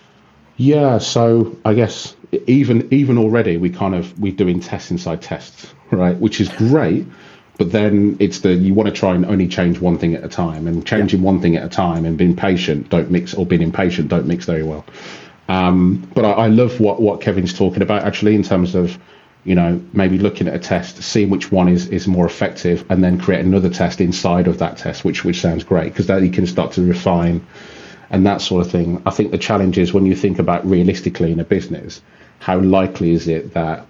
Yeah, 0.58 1.00
so 1.00 1.58
I 1.66 1.74
guess 1.74 2.16
even 2.32 2.88
even 2.94 3.18
already 3.18 3.58
we 3.58 3.70
kind 3.70 3.96
of 3.96 4.18
we're 4.20 4.34
doing 4.34 4.60
tests 4.60 4.92
inside 4.92 5.22
tests, 5.22 5.74
right? 5.92 6.16
Which 6.18 6.40
is 6.40 6.50
great, 6.50 7.06
but 7.58 7.72
then 7.72 8.18
it's 8.20 8.40
the 8.40 8.54
you 8.54 8.74
want 8.74 8.88
to 8.88 8.94
try 8.94 9.16
and 9.16 9.26
only 9.26 9.48
change 9.48 9.80
one 9.80 9.98
thing 9.98 10.14
at 10.16 10.24
a 10.24 10.30
time, 10.30 10.68
and 10.68 10.86
changing 10.86 11.22
yeah. 11.22 11.26
one 11.26 11.42
thing 11.42 11.56
at 11.56 11.64
a 11.64 11.70
time 11.70 12.06
and 12.06 12.18
being 12.18 12.36
patient 12.36 12.90
don't 12.90 13.10
mix, 13.10 13.34
or 13.34 13.46
being 13.46 13.62
impatient 13.62 14.10
don't 14.10 14.28
mix 14.28 14.46
very 14.46 14.64
well. 14.64 14.86
Um, 15.48 16.08
but 16.14 16.26
I, 16.26 16.32
I 16.32 16.48
love 16.48 16.80
what 16.80 17.02
what 17.02 17.22
Kevin's 17.22 17.54
talking 17.54 17.82
about 17.82 18.04
actually 18.04 18.36
in 18.36 18.44
terms 18.44 18.76
of 18.76 18.98
you 19.46 19.56
know, 19.56 19.82
maybe 19.94 20.18
looking 20.18 20.48
at 20.48 20.54
a 20.54 20.60
test, 20.60 21.02
seeing 21.02 21.30
which 21.30 21.52
one 21.52 21.70
is, 21.70 21.88
is 21.88 22.08
more 22.08 22.26
effective, 22.26 22.86
and 22.90 23.04
then 23.04 23.18
create 23.18 23.44
another 23.44 23.70
test 23.70 24.02
inside 24.02 24.48
of 24.48 24.60
that 24.60 24.78
test, 24.78 25.06
which 25.06 25.24
which 25.24 25.40
sounds 25.42 25.64
great 25.64 25.92
because 25.92 26.08
then 26.08 26.24
you 26.24 26.32
can 26.32 26.46
start 26.46 26.74
to 26.74 26.84
refine 26.86 27.46
and 28.10 28.26
that 28.26 28.42
sort 28.42 28.66
of 28.66 28.72
thing. 28.72 29.02
I 29.06 29.12
think 29.12 29.32
the 29.32 29.38
challenge 29.38 29.78
is 29.78 29.94
when 29.94 30.06
you 30.06 30.16
think 30.16 30.40
about 30.40 30.66
realistically 30.66 31.32
in 31.32 31.40
a 31.40 31.44
business, 31.44 32.02
how 32.40 32.60
likely 32.60 33.12
is 33.12 33.28
it 33.28 33.54
that 33.54 33.86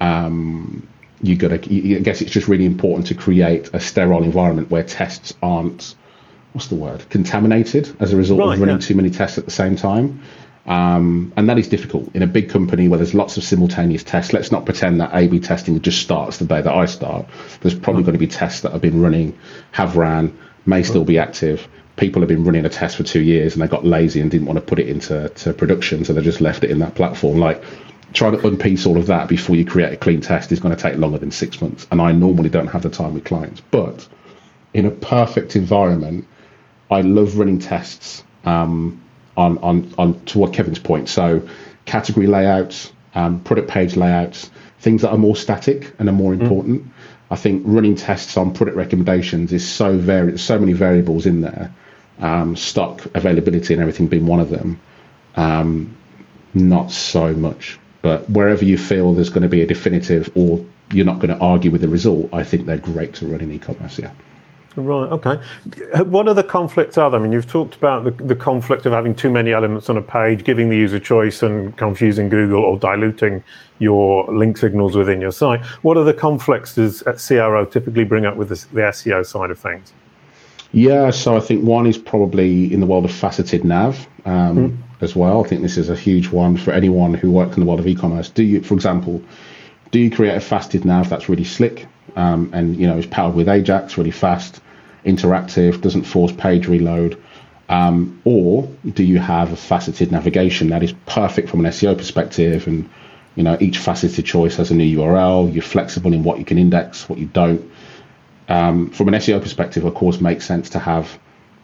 um, 0.00 0.86
you 1.22 1.36
got 1.36 1.48
to? 1.48 1.96
I 1.96 2.00
guess 2.00 2.20
it's 2.20 2.32
just 2.32 2.48
really 2.48 2.66
important 2.66 3.06
to 3.08 3.14
create 3.14 3.70
a 3.72 3.80
sterile 3.80 4.22
environment 4.22 4.70
where 4.70 4.82
tests 4.82 5.34
aren't 5.42 5.94
what's 6.52 6.68
the 6.68 6.74
word 6.74 7.08
contaminated 7.10 7.94
as 8.00 8.12
a 8.12 8.16
result 8.16 8.40
right, 8.40 8.54
of 8.54 8.60
running 8.60 8.76
yeah. 8.76 8.86
too 8.86 8.94
many 8.94 9.10
tests 9.10 9.38
at 9.38 9.44
the 9.44 9.50
same 9.50 9.76
time. 9.76 10.20
Um, 10.66 11.32
and 11.36 11.48
that 11.48 11.58
is 11.58 11.68
difficult 11.68 12.14
in 12.14 12.22
a 12.22 12.26
big 12.26 12.50
company 12.50 12.86
where 12.86 12.98
there's 12.98 13.14
lots 13.14 13.36
of 13.36 13.44
simultaneous 13.44 14.04
tests. 14.04 14.32
Let's 14.32 14.52
not 14.52 14.64
pretend 14.64 15.00
that 15.00 15.10
A/B 15.12 15.40
testing 15.40 15.80
just 15.80 16.02
starts 16.02 16.38
the 16.38 16.44
day 16.44 16.60
that 16.60 16.72
I 16.72 16.86
start. 16.86 17.26
There's 17.60 17.74
probably 17.74 18.02
going 18.02 18.12
to 18.12 18.18
be 18.18 18.26
tests 18.26 18.60
that 18.60 18.72
have 18.72 18.82
been 18.82 19.00
running, 19.00 19.38
have 19.72 19.96
ran, 19.96 20.36
may 20.66 20.82
still 20.82 21.04
be 21.04 21.18
active. 21.18 21.66
People 22.00 22.22
have 22.22 22.28
been 22.28 22.44
running 22.44 22.64
a 22.64 22.68
test 22.68 22.96
for 22.96 23.04
two 23.04 23.20
years 23.20 23.52
and 23.54 23.62
they 23.62 23.68
got 23.68 23.84
lazy 23.84 24.20
and 24.20 24.30
didn't 24.30 24.46
want 24.46 24.56
to 24.56 24.64
put 24.64 24.80
it 24.80 24.88
into 24.88 25.28
to 25.28 25.52
production, 25.52 26.04
so 26.04 26.12
they 26.12 26.22
just 26.22 26.40
left 26.40 26.64
it 26.64 26.70
in 26.70 26.80
that 26.80 26.96
platform. 26.96 27.38
Like 27.38 27.62
trying 28.12 28.32
to 28.36 28.44
unpiece 28.46 28.86
all 28.86 28.98
of 28.98 29.06
that 29.06 29.28
before 29.28 29.54
you 29.54 29.64
create 29.64 29.92
a 29.92 29.96
clean 29.96 30.20
test 30.20 30.50
is 30.50 30.58
going 30.58 30.74
to 30.74 30.82
take 30.82 30.96
longer 30.96 31.18
than 31.18 31.30
six 31.30 31.60
months. 31.60 31.86
And 31.92 32.00
I 32.00 32.10
normally 32.10 32.48
don't 32.48 32.66
have 32.66 32.82
the 32.82 32.90
time 32.90 33.14
with 33.14 33.24
clients, 33.24 33.60
but 33.70 34.08
in 34.74 34.86
a 34.86 34.90
perfect 34.90 35.54
environment, 35.54 36.26
I 36.90 37.02
love 37.02 37.38
running 37.38 37.60
tests. 37.60 38.24
Um, 38.44 39.00
on, 39.36 39.58
on, 39.58 39.94
on 39.98 40.24
to 40.26 40.38
what 40.38 40.52
Kevin's 40.52 40.78
point. 40.78 41.08
So 41.08 41.48
category 41.86 42.26
layouts, 42.26 42.92
um, 43.14 43.40
product 43.40 43.68
page 43.68 43.96
layouts, 43.96 44.50
things 44.78 45.02
that 45.02 45.10
are 45.10 45.18
more 45.18 45.36
static 45.36 45.92
and 45.98 46.08
are 46.08 46.12
more 46.12 46.32
mm. 46.32 46.40
important. 46.40 46.84
Mm. 46.84 46.90
I 47.30 47.36
think 47.36 47.62
running 47.64 47.96
tests 47.96 48.36
on 48.36 48.52
product 48.52 48.76
recommendations 48.76 49.52
is 49.52 49.68
so 49.68 49.96
very 49.96 50.38
so 50.38 50.58
many 50.58 50.72
variables 50.72 51.26
in 51.26 51.42
there. 51.42 51.72
Um, 52.20 52.54
stock 52.54 53.06
availability 53.14 53.72
and 53.72 53.80
everything 53.80 54.06
being 54.06 54.26
one 54.26 54.40
of 54.40 54.50
them. 54.50 54.78
Um, 55.36 55.96
not 56.52 56.90
so 56.90 57.32
much, 57.32 57.78
but 58.02 58.28
wherever 58.28 58.64
you 58.64 58.76
feel 58.76 59.14
there's 59.14 59.30
going 59.30 59.42
to 59.42 59.48
be 59.48 59.62
a 59.62 59.66
definitive 59.66 60.30
or 60.34 60.64
you're 60.92 61.06
not 61.06 61.20
going 61.20 61.30
to 61.30 61.38
argue 61.38 61.70
with 61.70 61.80
the 61.80 61.88
result, 61.88 62.28
I 62.32 62.44
think 62.44 62.66
they're 62.66 62.78
great 62.78 63.14
to 63.14 63.26
run 63.26 63.40
in 63.40 63.52
e-commerce. 63.52 63.98
Yeah. 63.98 64.12
Right. 64.76 65.10
Okay. 65.10 65.42
What 66.04 66.28
other 66.28 66.44
conflicts 66.44 66.96
are 66.96 67.10
there? 67.10 67.18
I 67.18 67.22
mean, 67.22 67.32
you've 67.32 67.50
talked 67.50 67.74
about 67.74 68.04
the, 68.04 68.12
the 68.24 68.36
conflict 68.36 68.86
of 68.86 68.92
having 68.92 69.14
too 69.14 69.30
many 69.30 69.52
elements 69.52 69.90
on 69.90 69.96
a 69.96 70.02
page, 70.02 70.44
giving 70.44 70.68
the 70.68 70.76
user 70.76 71.00
choice, 71.00 71.42
and 71.42 71.76
confusing 71.76 72.28
Google 72.28 72.62
or 72.62 72.78
diluting 72.78 73.42
your 73.80 74.24
link 74.32 74.56
signals 74.56 74.96
within 74.96 75.20
your 75.20 75.32
site. 75.32 75.64
What 75.82 75.96
other 75.96 76.12
conflicts 76.12 76.76
does 76.76 77.02
CRO 77.02 77.64
typically 77.64 78.04
bring 78.04 78.26
up 78.26 78.36
with 78.36 78.50
the, 78.50 78.66
the 78.72 78.80
SEO 78.82 79.26
side 79.26 79.50
of 79.50 79.58
things? 79.58 79.92
Yeah. 80.72 81.10
So 81.10 81.36
I 81.36 81.40
think 81.40 81.64
one 81.64 81.86
is 81.86 81.98
probably 81.98 82.72
in 82.72 82.80
the 82.80 82.86
world 82.86 83.04
of 83.04 83.12
faceted 83.12 83.64
nav 83.64 84.06
um, 84.24 84.56
mm. 84.56 84.78
as 85.00 85.16
well. 85.16 85.44
I 85.44 85.48
think 85.48 85.62
this 85.62 85.76
is 85.76 85.88
a 85.88 85.96
huge 85.96 86.28
one 86.28 86.56
for 86.56 86.72
anyone 86.72 87.14
who 87.14 87.30
works 87.30 87.56
in 87.56 87.60
the 87.60 87.66
world 87.66 87.80
of 87.80 87.86
e-commerce. 87.86 88.28
Do 88.28 88.42
you, 88.42 88.62
for 88.62 88.74
example, 88.74 89.22
do 89.90 89.98
you 89.98 90.10
create 90.10 90.36
a 90.36 90.40
faceted 90.40 90.84
nav 90.84 91.08
that's 91.08 91.28
really 91.28 91.44
slick? 91.44 91.86
um, 92.16 92.50
and 92.52 92.76
you 92.76 92.86
know 92.86 92.98
is 92.98 93.06
powered 93.06 93.34
with 93.34 93.48
Ajax, 93.48 93.96
really 93.96 94.10
fast, 94.10 94.60
interactive, 95.04 95.80
doesn't 95.80 96.04
force 96.04 96.32
page 96.32 96.66
reload. 96.66 97.20
Um, 97.68 98.20
or 98.24 98.68
do 98.84 99.04
you 99.04 99.20
have 99.20 99.52
a 99.52 99.56
faceted 99.56 100.10
navigation 100.10 100.70
that 100.70 100.82
is 100.82 100.92
perfect 101.06 101.48
from 101.48 101.64
an 101.64 101.70
SEO 101.70 101.96
perspective 101.96 102.66
and 102.66 102.90
you 103.36 103.44
know 103.44 103.56
each 103.60 103.78
faceted 103.78 104.26
choice 104.26 104.56
has 104.56 104.70
a 104.70 104.74
new 104.74 104.98
URL, 104.98 105.52
you're 105.52 105.62
flexible 105.62 106.12
in 106.12 106.24
what 106.24 106.38
you 106.38 106.44
can 106.44 106.58
index, 106.58 107.08
what 107.08 107.18
you 107.18 107.26
don't. 107.26 107.70
Um, 108.50 108.90
from 108.90 109.08
an 109.08 109.14
SEO 109.14 109.40
perspective, 109.40 109.84
of 109.84 109.94
course, 109.94 110.20
makes 110.20 110.44
sense 110.44 110.70
to 110.70 110.78
have 110.78 111.18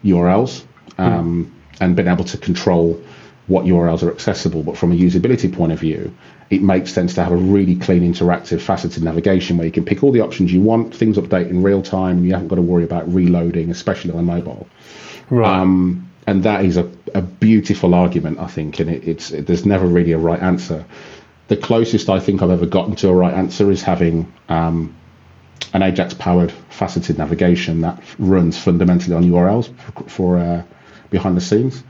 URLs 0.04 0.64
um, 0.98 1.46
mm. 1.46 1.80
and 1.80 1.96
being 1.96 2.08
able 2.08 2.24
to 2.24 2.38
control 2.38 3.02
what 3.48 3.64
URLs 3.64 4.02
are 4.02 4.10
accessible. 4.10 4.62
But 4.62 4.76
from 4.76 4.92
a 4.92 4.94
usability 4.94 5.52
point 5.52 5.72
of 5.72 5.80
view, 5.80 6.14
it 6.48 6.62
makes 6.62 6.92
sense 6.92 7.14
to 7.14 7.24
have 7.24 7.32
a 7.32 7.36
really 7.36 7.74
clean, 7.74 8.02
interactive, 8.02 8.60
faceted 8.60 9.02
navigation 9.02 9.56
where 9.56 9.66
you 9.66 9.72
can 9.72 9.84
pick 9.84 10.04
all 10.04 10.12
the 10.12 10.20
options 10.20 10.52
you 10.52 10.60
want, 10.60 10.94
things 10.94 11.16
update 11.16 11.50
in 11.50 11.62
real 11.62 11.82
time, 11.82 12.18
and 12.18 12.26
you 12.26 12.32
haven't 12.32 12.48
got 12.48 12.56
to 12.56 12.62
worry 12.62 12.84
about 12.84 13.12
reloading, 13.12 13.70
especially 13.70 14.12
on 14.12 14.24
mobile. 14.24 14.68
Right. 15.28 15.60
Um, 15.60 16.08
and 16.28 16.42
that 16.44 16.64
is 16.64 16.76
a, 16.76 16.90
a 17.14 17.22
beautiful 17.22 17.94
argument, 17.94 18.38
I 18.38 18.46
think, 18.46 18.80
and 18.80 18.90
it, 18.90 19.06
it's 19.06 19.30
it, 19.30 19.46
there's 19.46 19.66
never 19.66 19.86
really 19.86 20.12
a 20.12 20.18
right 20.18 20.40
answer. 20.40 20.84
The 21.48 21.56
closest 21.56 22.10
I 22.10 22.18
think 22.18 22.42
I've 22.42 22.50
ever 22.50 22.66
gotten 22.66 22.96
to 22.96 23.08
a 23.08 23.14
right 23.14 23.34
answer 23.34 23.70
is 23.70 23.82
having 23.82 24.32
um, 24.48 24.94
an 25.72 25.82
Ajax-powered 25.82 26.52
faceted 26.70 27.18
navigation 27.18 27.80
that 27.82 28.02
runs 28.18 28.58
fundamentally 28.58 29.14
on 29.14 29.24
URLs 29.24 29.72
for, 29.94 30.08
for 30.08 30.38
uh, 30.38 30.62
behind 31.10 31.36
the 31.36 31.40
scenes. 31.40 31.82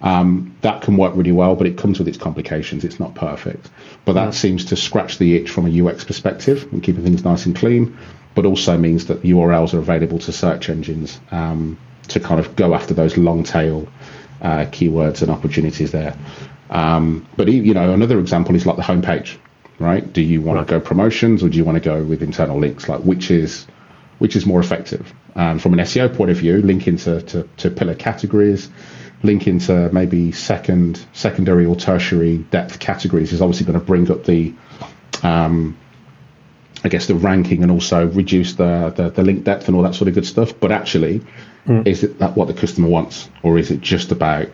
Um, 0.00 0.56
that 0.62 0.82
can 0.82 0.96
work 0.96 1.14
really 1.14 1.32
well, 1.32 1.54
but 1.54 1.66
it 1.66 1.78
comes 1.78 1.98
with 1.98 2.08
its 2.08 2.18
complications. 2.18 2.84
It's 2.84 2.98
not 2.98 3.14
perfect. 3.14 3.70
But 4.04 4.14
that 4.14 4.30
mm. 4.30 4.34
seems 4.34 4.64
to 4.66 4.76
scratch 4.76 5.18
the 5.18 5.36
itch 5.36 5.50
from 5.50 5.66
a 5.66 5.86
UX 5.86 6.04
perspective 6.04 6.68
and 6.72 6.82
keeping 6.82 7.04
things 7.04 7.24
nice 7.24 7.46
and 7.46 7.54
clean, 7.54 7.96
but 8.34 8.44
also 8.44 8.76
means 8.76 9.06
that 9.06 9.22
URLs 9.22 9.74
are 9.74 9.78
available 9.78 10.18
to 10.20 10.32
search 10.32 10.68
engines 10.68 11.20
um, 11.30 11.78
to 12.08 12.18
kind 12.18 12.40
of 12.40 12.56
go 12.56 12.74
after 12.74 12.94
those 12.94 13.16
long 13.16 13.44
tail 13.44 13.88
uh, 14.40 14.66
keywords 14.66 15.22
and 15.22 15.30
opportunities 15.30 15.92
there. 15.92 16.16
Um, 16.70 17.26
but 17.36 17.48
you 17.48 17.74
know, 17.74 17.92
another 17.92 18.18
example 18.18 18.56
is 18.56 18.66
like 18.66 18.76
the 18.76 18.82
homepage, 18.82 19.36
right? 19.82 20.12
Do 20.12 20.22
you 20.22 20.40
want 20.40 20.58
right. 20.58 20.66
to 20.66 20.78
go 20.78 20.80
promotions 20.80 21.42
or 21.42 21.48
do 21.48 21.56
you 21.56 21.64
want 21.64 21.76
to 21.76 21.84
go 21.84 22.02
with 22.02 22.22
internal 22.22 22.58
links? 22.58 22.88
Like 22.88 23.00
which 23.00 23.30
is 23.30 23.66
which 24.18 24.36
is 24.36 24.46
more 24.46 24.60
effective? 24.60 25.12
Um, 25.34 25.58
from 25.58 25.72
an 25.72 25.80
SEO 25.80 26.14
point 26.16 26.30
of 26.30 26.36
view, 26.36 26.62
linking 26.62 26.96
to, 26.98 27.22
to, 27.22 27.48
to 27.56 27.70
pillar 27.70 27.94
categories, 27.94 28.70
link 29.22 29.46
into 29.46 29.90
maybe 29.92 30.32
second, 30.32 31.04
secondary 31.12 31.64
or 31.64 31.74
tertiary 31.74 32.38
depth 32.38 32.78
categories 32.78 33.32
is 33.32 33.40
obviously 33.40 33.66
going 33.66 33.78
to 33.78 33.84
bring 33.84 34.10
up 34.10 34.24
the, 34.24 34.54
um, 35.22 35.76
I 36.84 36.88
guess, 36.88 37.06
the 37.06 37.14
ranking 37.14 37.62
and 37.62 37.72
also 37.72 38.06
reduce 38.06 38.54
the, 38.54 38.92
the, 38.94 39.10
the 39.10 39.22
link 39.22 39.44
depth 39.44 39.68
and 39.68 39.76
all 39.76 39.82
that 39.82 39.94
sort 39.94 40.08
of 40.08 40.14
good 40.14 40.26
stuff. 40.26 40.52
But 40.60 40.70
actually, 40.70 41.22
mm. 41.66 41.86
is 41.86 42.04
it 42.04 42.18
that 42.18 42.36
what 42.36 42.48
the 42.48 42.54
customer 42.54 42.88
wants, 42.88 43.28
or 43.42 43.58
is 43.58 43.70
it 43.70 43.80
just 43.80 44.12
about 44.12 44.48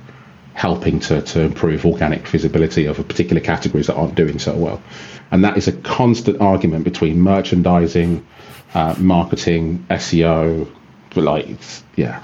helping 0.54 0.98
to, 0.98 1.22
to 1.22 1.40
improve 1.40 1.86
organic 1.86 2.26
visibility 2.26 2.86
of 2.86 2.96
particular 3.06 3.40
categories 3.40 3.86
that 3.86 3.96
aren't 3.96 4.14
doing 4.14 4.38
so 4.38 4.56
well? 4.56 4.82
And 5.30 5.44
that 5.44 5.56
is 5.56 5.68
a 5.68 5.72
constant 5.72 6.40
argument 6.40 6.84
between 6.84 7.20
merchandising, 7.20 8.26
uh, 8.74 8.94
marketing, 8.98 9.84
SEO. 9.90 10.70
But 11.14 11.24
like, 11.24 11.48
yeah, 11.96 12.22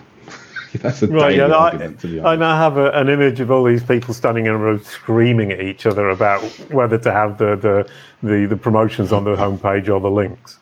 That's 0.83 1.03
a 1.03 1.07
right, 1.07 1.37
yeah, 1.37 1.53
argument, 1.53 2.05
I, 2.05 2.33
I, 2.33 2.37
now 2.37 2.57
have 2.57 2.77
a, 2.77 2.91
an 2.91 3.09
image 3.09 3.39
of 3.39 3.51
all 3.51 3.63
these 3.63 3.85
people 3.85 4.13
standing 4.13 4.47
in 4.47 4.53
a 4.53 4.59
row 4.59 4.79
screaming 4.79 5.53
at 5.53 5.61
each 5.61 5.87
other 5.87 6.09
about 6.09 6.43
whether 6.71 6.99
to 6.99 7.13
have 7.13 7.39
the, 7.39 7.55
the, 7.55 7.89
the, 8.27 8.47
the 8.47 8.57
promotions 8.57 9.13
on 9.13 9.23
the 9.23 9.37
homepage 9.37 9.89
or 9.89 10.01
the 10.01 10.11
links. 10.11 10.59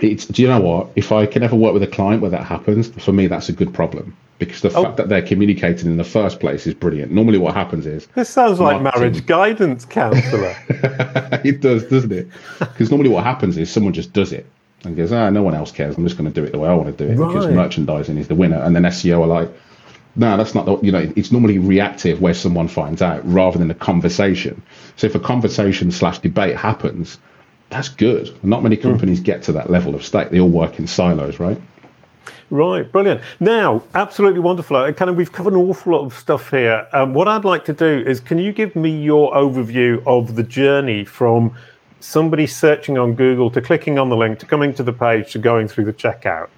It's, 0.00 0.26
do 0.26 0.42
you 0.42 0.48
know 0.48 0.60
what? 0.60 0.90
If 0.96 1.12
I 1.12 1.26
can 1.26 1.42
ever 1.42 1.54
work 1.54 1.74
with 1.74 1.82
a 1.82 1.86
client 1.86 2.22
where 2.22 2.30
that 2.30 2.44
happens, 2.44 2.88
for 2.88 3.12
me, 3.12 3.26
that's 3.26 3.48
a 3.48 3.52
good 3.52 3.72
problem 3.74 4.16
because 4.38 4.60
the 4.62 4.72
oh. 4.74 4.84
fact 4.84 4.96
that 4.96 5.08
they're 5.08 5.22
communicating 5.22 5.86
in 5.86 5.96
the 5.96 6.04
first 6.04 6.40
place 6.40 6.66
is 6.66 6.74
brilliant. 6.74 7.12
Normally, 7.12 7.38
what 7.38 7.54
happens 7.54 7.86
is 7.86 8.06
this 8.14 8.28
sounds 8.28 8.58
like 8.58 8.82
marriage 8.82 9.24
guidance 9.26 9.84
counselor. 9.84 10.56
it 11.44 11.60
does, 11.60 11.84
doesn't 11.84 12.12
it? 12.12 12.28
Because 12.58 12.90
normally, 12.90 13.10
what 13.10 13.24
happens 13.24 13.56
is 13.58 13.70
someone 13.70 13.92
just 13.92 14.12
does 14.12 14.32
it 14.32 14.46
and 14.84 14.96
goes, 14.96 15.12
ah, 15.12 15.30
no 15.30 15.42
one 15.42 15.54
else 15.54 15.70
cares. 15.70 15.96
I'm 15.96 16.04
just 16.04 16.18
going 16.18 16.32
to 16.32 16.40
do 16.40 16.44
it 16.44 16.52
the 16.52 16.58
way 16.58 16.68
I 16.68 16.74
want 16.74 16.96
to 16.96 17.06
do 17.06 17.12
it 17.12 17.16
right. 17.16 17.28
because 17.28 17.46
merchandising 17.48 18.16
is 18.16 18.28
the 18.28 18.34
winner. 18.34 18.56
And 18.56 18.74
then 18.74 18.82
SEO 18.82 19.20
are 19.20 19.26
like, 19.26 19.50
no, 20.16 20.36
that's 20.36 20.54
not 20.54 20.66
the, 20.66 20.78
you 20.80 20.92
know, 20.92 21.10
it's 21.16 21.32
normally 21.32 21.58
reactive 21.58 22.20
where 22.20 22.34
someone 22.34 22.68
finds 22.68 23.00
out 23.00 23.20
rather 23.24 23.58
than 23.58 23.70
a 23.70 23.74
conversation. 23.74 24.62
So 24.96 25.06
if 25.06 25.14
a 25.14 25.20
conversation 25.20 25.90
slash 25.90 26.18
debate 26.18 26.56
happens, 26.56 27.18
that's 27.72 27.88
good. 27.88 28.32
Not 28.44 28.62
many 28.62 28.76
hmm. 28.76 28.82
companies 28.82 29.20
get 29.20 29.42
to 29.44 29.52
that 29.52 29.70
level 29.70 29.94
of 29.94 30.04
state. 30.04 30.30
They 30.30 30.40
all 30.40 30.48
work 30.48 30.78
in 30.78 30.86
silos, 30.86 31.40
right? 31.40 31.60
Right, 32.50 32.90
brilliant. 32.92 33.22
Now, 33.40 33.82
absolutely 33.94 34.40
wonderful. 34.40 34.92
Kind 34.92 35.10
of, 35.10 35.16
we've 35.16 35.32
covered 35.32 35.54
an 35.54 35.58
awful 35.58 35.94
lot 35.94 36.04
of 36.04 36.12
stuff 36.12 36.50
here. 36.50 36.86
Um, 36.92 37.14
what 37.14 37.26
I'd 37.26 37.46
like 37.46 37.64
to 37.64 37.72
do 37.72 38.04
is, 38.06 38.20
can 38.20 38.36
you 38.36 38.52
give 38.52 38.76
me 38.76 38.90
your 38.90 39.32
overview 39.32 40.02
of 40.06 40.34
the 40.34 40.42
journey 40.42 41.04
from 41.06 41.56
somebody 42.02 42.46
searching 42.46 42.98
on 42.98 43.14
Google 43.14 43.50
to 43.50 43.60
clicking 43.60 43.98
on 43.98 44.08
the 44.08 44.16
link 44.16 44.38
to 44.40 44.46
coming 44.46 44.74
to 44.74 44.82
the 44.82 44.92
page 44.92 45.32
to 45.32 45.38
going 45.38 45.68
through 45.68 45.84
the 45.84 45.92
checkout. 45.92 46.48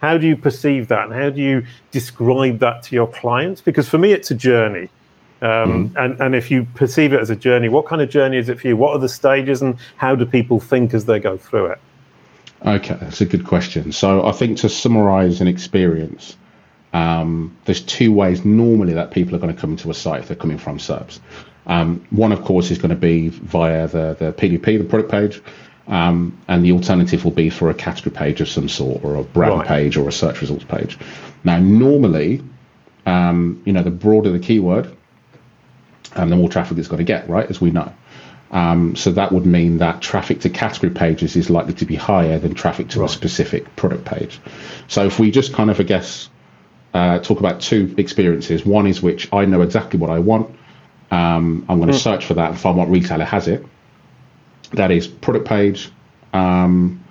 How 0.00 0.18
do 0.18 0.26
you 0.26 0.36
perceive 0.36 0.88
that, 0.88 1.04
and 1.04 1.14
how 1.14 1.30
do 1.30 1.40
you 1.40 1.64
describe 1.90 2.58
that 2.58 2.82
to 2.84 2.94
your 2.94 3.06
clients? 3.06 3.60
Because 3.60 3.88
for 3.88 3.98
me, 3.98 4.12
it's 4.12 4.30
a 4.30 4.34
journey. 4.34 4.90
Um, 5.44 5.90
mm. 5.90 6.02
and, 6.02 6.20
and 6.20 6.34
if 6.34 6.50
you 6.50 6.66
perceive 6.74 7.12
it 7.12 7.20
as 7.20 7.28
a 7.28 7.36
journey, 7.36 7.68
what 7.68 7.84
kind 7.84 8.00
of 8.00 8.08
journey 8.08 8.38
is 8.38 8.48
it 8.48 8.58
for 8.58 8.66
you? 8.66 8.78
What 8.78 8.92
are 8.92 8.98
the 8.98 9.10
stages, 9.10 9.60
and 9.60 9.76
how 9.96 10.14
do 10.14 10.24
people 10.24 10.58
think 10.58 10.94
as 10.94 11.04
they 11.04 11.20
go 11.20 11.36
through 11.36 11.66
it? 11.66 11.78
Okay, 12.64 12.96
that's 12.98 13.20
a 13.20 13.26
good 13.26 13.44
question. 13.44 13.92
So 13.92 14.26
I 14.26 14.32
think 14.32 14.56
to 14.58 14.70
summarize 14.70 15.42
an 15.42 15.46
experience, 15.46 16.38
um, 16.94 17.54
there's 17.66 17.82
two 17.82 18.10
ways 18.10 18.42
normally 18.42 18.94
that 18.94 19.10
people 19.10 19.34
are 19.34 19.38
going 19.38 19.54
to 19.54 19.60
come 19.60 19.72
into 19.72 19.90
a 19.90 19.94
site 19.94 20.20
if 20.22 20.28
they're 20.28 20.36
coming 20.36 20.56
from 20.56 20.78
SERPs. 20.78 21.20
Um, 21.66 22.02
one, 22.08 22.32
of 22.32 22.42
course, 22.42 22.70
is 22.70 22.78
going 22.78 22.90
to 22.90 22.96
be 22.96 23.28
via 23.28 23.86
the, 23.86 24.16
the 24.18 24.32
PDP, 24.32 24.78
the 24.78 24.84
product 24.84 25.10
page, 25.10 25.42
um, 25.88 26.38
and 26.48 26.64
the 26.64 26.72
alternative 26.72 27.22
will 27.22 27.32
be 27.32 27.50
for 27.50 27.68
a 27.68 27.74
category 27.74 28.16
page 28.16 28.40
of 28.40 28.48
some 28.48 28.70
sort, 28.70 29.04
or 29.04 29.16
a 29.16 29.22
brand 29.22 29.58
right. 29.58 29.68
page, 29.68 29.98
or 29.98 30.08
a 30.08 30.12
search 30.12 30.40
results 30.40 30.64
page. 30.64 30.98
Now, 31.44 31.58
normally, 31.58 32.42
um, 33.04 33.62
you 33.66 33.74
know, 33.74 33.82
the 33.82 33.90
broader 33.90 34.30
the 34.30 34.38
keyword, 34.38 34.90
um, 36.14 36.30
the 36.30 36.36
more 36.36 36.48
traffic 36.48 36.78
it's 36.78 36.88
going 36.88 36.98
to 36.98 37.04
get, 37.04 37.28
right? 37.28 37.48
As 37.48 37.60
we 37.60 37.70
know. 37.70 37.92
Um, 38.50 38.94
so 38.94 39.10
that 39.12 39.32
would 39.32 39.46
mean 39.46 39.78
that 39.78 40.00
traffic 40.00 40.40
to 40.40 40.50
category 40.50 40.92
pages 40.92 41.34
is 41.34 41.50
likely 41.50 41.74
to 41.74 41.86
be 41.86 41.96
higher 41.96 42.38
than 42.38 42.54
traffic 42.54 42.88
to 42.90 43.00
right. 43.00 43.10
a 43.10 43.12
specific 43.12 43.74
product 43.74 44.04
page. 44.04 44.40
So 44.86 45.06
if 45.06 45.18
we 45.18 45.30
just 45.30 45.52
kind 45.52 45.70
of, 45.70 45.80
I 45.80 45.82
guess, 45.82 46.28
uh, 46.94 47.18
talk 47.18 47.40
about 47.40 47.60
two 47.60 47.92
experiences. 47.98 48.64
One 48.64 48.86
is 48.86 49.02
which 49.02 49.30
I 49.32 49.44
know 49.44 49.62
exactly 49.62 49.98
what 49.98 50.10
I 50.10 50.20
want. 50.20 50.56
Um, 51.10 51.66
I'm 51.68 51.80
going 51.80 51.90
to 51.90 51.98
mm. 51.98 52.02
search 52.02 52.24
for 52.24 52.34
that 52.34 52.50
and 52.50 52.58
find 52.58 52.76
what 52.78 52.88
retailer 52.88 53.24
has 53.24 53.48
it. 53.48 53.66
That 54.72 54.90
is 54.90 55.06
product 55.06 55.46
page, 55.46 55.90
um, 56.32 57.04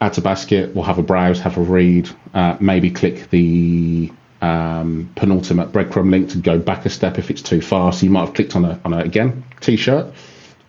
add 0.00 0.14
to 0.14 0.20
basket. 0.20 0.74
We'll 0.74 0.84
have 0.84 0.98
a 0.98 1.02
browse, 1.02 1.40
have 1.40 1.58
a 1.58 1.60
read, 1.60 2.08
uh, 2.32 2.56
maybe 2.60 2.90
click 2.90 3.28
the 3.30 4.12
um, 4.46 5.10
penultimate 5.16 5.72
breadcrumb 5.72 6.10
link 6.10 6.30
to 6.30 6.38
go 6.38 6.58
back 6.58 6.86
a 6.86 6.90
step 6.90 7.18
if 7.18 7.30
it's 7.30 7.42
too 7.42 7.60
far. 7.60 7.92
So 7.92 8.04
you 8.04 8.10
might 8.10 8.26
have 8.26 8.34
clicked 8.34 8.56
on 8.56 8.64
a 8.64 8.80
on 8.84 8.92
a 8.92 8.98
again 8.98 9.44
t-shirt. 9.60 10.12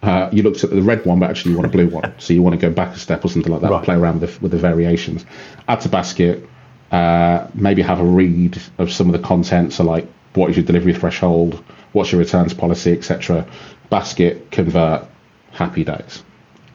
Uh, 0.01 0.29
you 0.31 0.43
looked 0.43 0.63
at 0.63 0.69
the 0.69 0.81
red 0.81 1.05
one, 1.05 1.19
but 1.19 1.29
actually 1.29 1.51
you 1.51 1.57
want 1.57 1.67
a 1.67 1.71
blue 1.71 1.87
one. 1.87 2.13
So 2.19 2.33
you 2.33 2.41
want 2.43 2.59
to 2.59 2.61
go 2.61 2.73
back 2.73 2.95
a 2.95 2.99
step 2.99 3.25
or 3.25 3.29
something 3.29 3.51
like 3.51 3.61
that. 3.61 3.71
Right. 3.71 3.83
Play 3.83 3.95
around 3.95 4.21
with 4.21 4.35
the, 4.35 4.39
with 4.41 4.51
the 4.51 4.57
variations. 4.57 5.25
Add 5.67 5.81
to 5.81 5.89
basket. 5.89 6.47
Uh, 6.91 7.47
maybe 7.53 7.81
have 7.81 7.99
a 7.99 8.03
read 8.03 8.61
of 8.77 8.91
some 8.91 9.07
of 9.07 9.19
the 9.19 9.27
content. 9.27 9.73
So 9.73 9.83
like, 9.83 10.07
what 10.33 10.49
is 10.51 10.55
your 10.55 10.65
delivery 10.65 10.93
threshold? 10.93 11.63
What's 11.93 12.11
your 12.11 12.19
returns 12.19 12.53
policy, 12.53 12.93
etc. 12.93 13.47
Basket, 13.89 14.51
convert, 14.51 15.07
happy 15.51 15.83
days. 15.83 16.23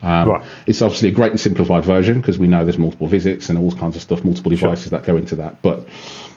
Um, 0.03 0.29
right. 0.29 0.47
It's 0.67 0.83
obviously 0.83 1.11
a 1.11 1.13
great 1.13 1.31
and 1.31 1.41
simplified 1.41 1.85
version 1.85 2.21
because 2.21 2.39
we 2.39 2.49
know 2.49 2.65
there's 2.65 2.79
multiple 2.79 3.07
visits 3.07 3.49
and 3.49 3.59
all 3.59 3.71
kinds 3.71 3.95
of 3.95 4.03
stuff, 4.03 4.25
multiple 4.25 4.51
devices 4.51 4.89
sure. 4.89 4.99
that 4.99 5.07
go 5.07 5.17
into 5.17 5.37
that. 5.37 5.63
But 5.63 5.87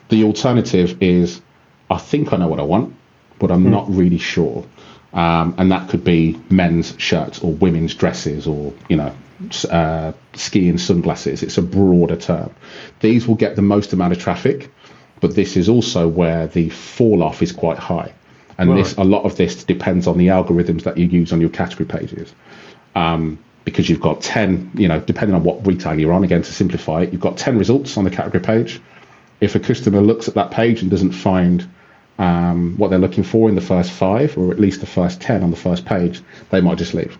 the 0.09 0.23
alternative 0.23 1.01
is, 1.01 1.41
I 1.89 1.97
think 1.97 2.33
I 2.33 2.37
know 2.37 2.47
what 2.47 2.59
I 2.59 2.63
want, 2.63 2.95
but 3.39 3.51
I'm 3.51 3.65
mm. 3.65 3.69
not 3.69 3.89
really 3.89 4.17
sure. 4.17 4.65
Um, 5.13 5.55
and 5.57 5.71
that 5.71 5.89
could 5.89 6.03
be 6.03 6.39
men's 6.49 6.93
shirts 6.97 7.39
or 7.39 7.53
women's 7.53 7.95
dresses 7.95 8.47
or 8.47 8.73
you 8.89 8.97
know 8.97 9.15
uh, 9.69 10.11
skiing 10.33 10.77
sunglasses. 10.77 11.41
It's 11.41 11.57
a 11.57 11.61
broader 11.61 12.17
term. 12.17 12.53
These 12.99 13.27
will 13.27 13.35
get 13.35 13.55
the 13.55 13.61
most 13.61 13.93
amount 13.93 14.13
of 14.13 14.19
traffic, 14.19 14.71
but 15.21 15.35
this 15.35 15.55
is 15.55 15.69
also 15.69 16.07
where 16.07 16.47
the 16.47 16.69
fall 16.69 17.23
off 17.23 17.41
is 17.41 17.51
quite 17.51 17.77
high. 17.77 18.13
And 18.57 18.69
right. 18.69 18.77
this, 18.77 18.95
a 18.97 19.03
lot 19.03 19.23
of 19.23 19.35
this 19.37 19.63
depends 19.63 20.07
on 20.07 20.17
the 20.17 20.27
algorithms 20.27 20.83
that 20.83 20.97
you 20.97 21.05
use 21.05 21.33
on 21.33 21.41
your 21.41 21.49
category 21.49 21.87
pages. 21.87 22.33
Um, 22.95 23.39
because 23.65 23.89
you've 23.89 24.01
got 24.01 24.21
10, 24.21 24.71
you 24.75 24.87
know, 24.87 24.99
depending 24.99 25.35
on 25.35 25.43
what 25.43 25.65
retail 25.65 25.99
you're 25.99 26.13
on, 26.13 26.23
again, 26.23 26.43
to 26.43 26.53
simplify 26.53 27.01
it, 27.01 27.11
you've 27.11 27.21
got 27.21 27.35
10 27.35 27.57
results 27.57 27.97
on 27.97 28.03
the 28.03 28.11
category 28.11 28.43
page. 28.43 28.79
If 29.41 29.55
a 29.55 29.59
customer 29.59 30.01
looks 30.01 30.27
at 30.27 30.35
that 30.35 30.51
page 30.51 30.81
and 30.81 30.89
doesn't 30.89 31.11
find 31.11 31.67
um, 32.17 32.77
what 32.77 32.89
they're 32.89 32.99
looking 32.99 33.23
for 33.23 33.49
in 33.49 33.55
the 33.55 33.61
first 33.61 33.91
five, 33.91 34.37
or 34.37 34.51
at 34.51 34.59
least 34.59 34.79
the 34.79 34.87
first 34.87 35.21
10 35.21 35.43
on 35.43 35.51
the 35.51 35.57
first 35.57 35.85
page, 35.85 36.21
they 36.49 36.61
might 36.61 36.77
just 36.77 36.93
leave. 36.93 37.17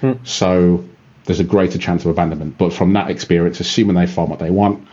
Hmm. 0.00 0.12
So 0.24 0.84
there's 1.24 1.40
a 1.40 1.44
greater 1.44 1.78
chance 1.78 2.04
of 2.04 2.10
abandonment. 2.10 2.56
But 2.56 2.72
from 2.72 2.94
that 2.94 3.10
experience, 3.10 3.60
assuming 3.60 3.96
they 3.96 4.06
find 4.06 4.30
what 4.30 4.38
they 4.38 4.50
want, 4.50 4.86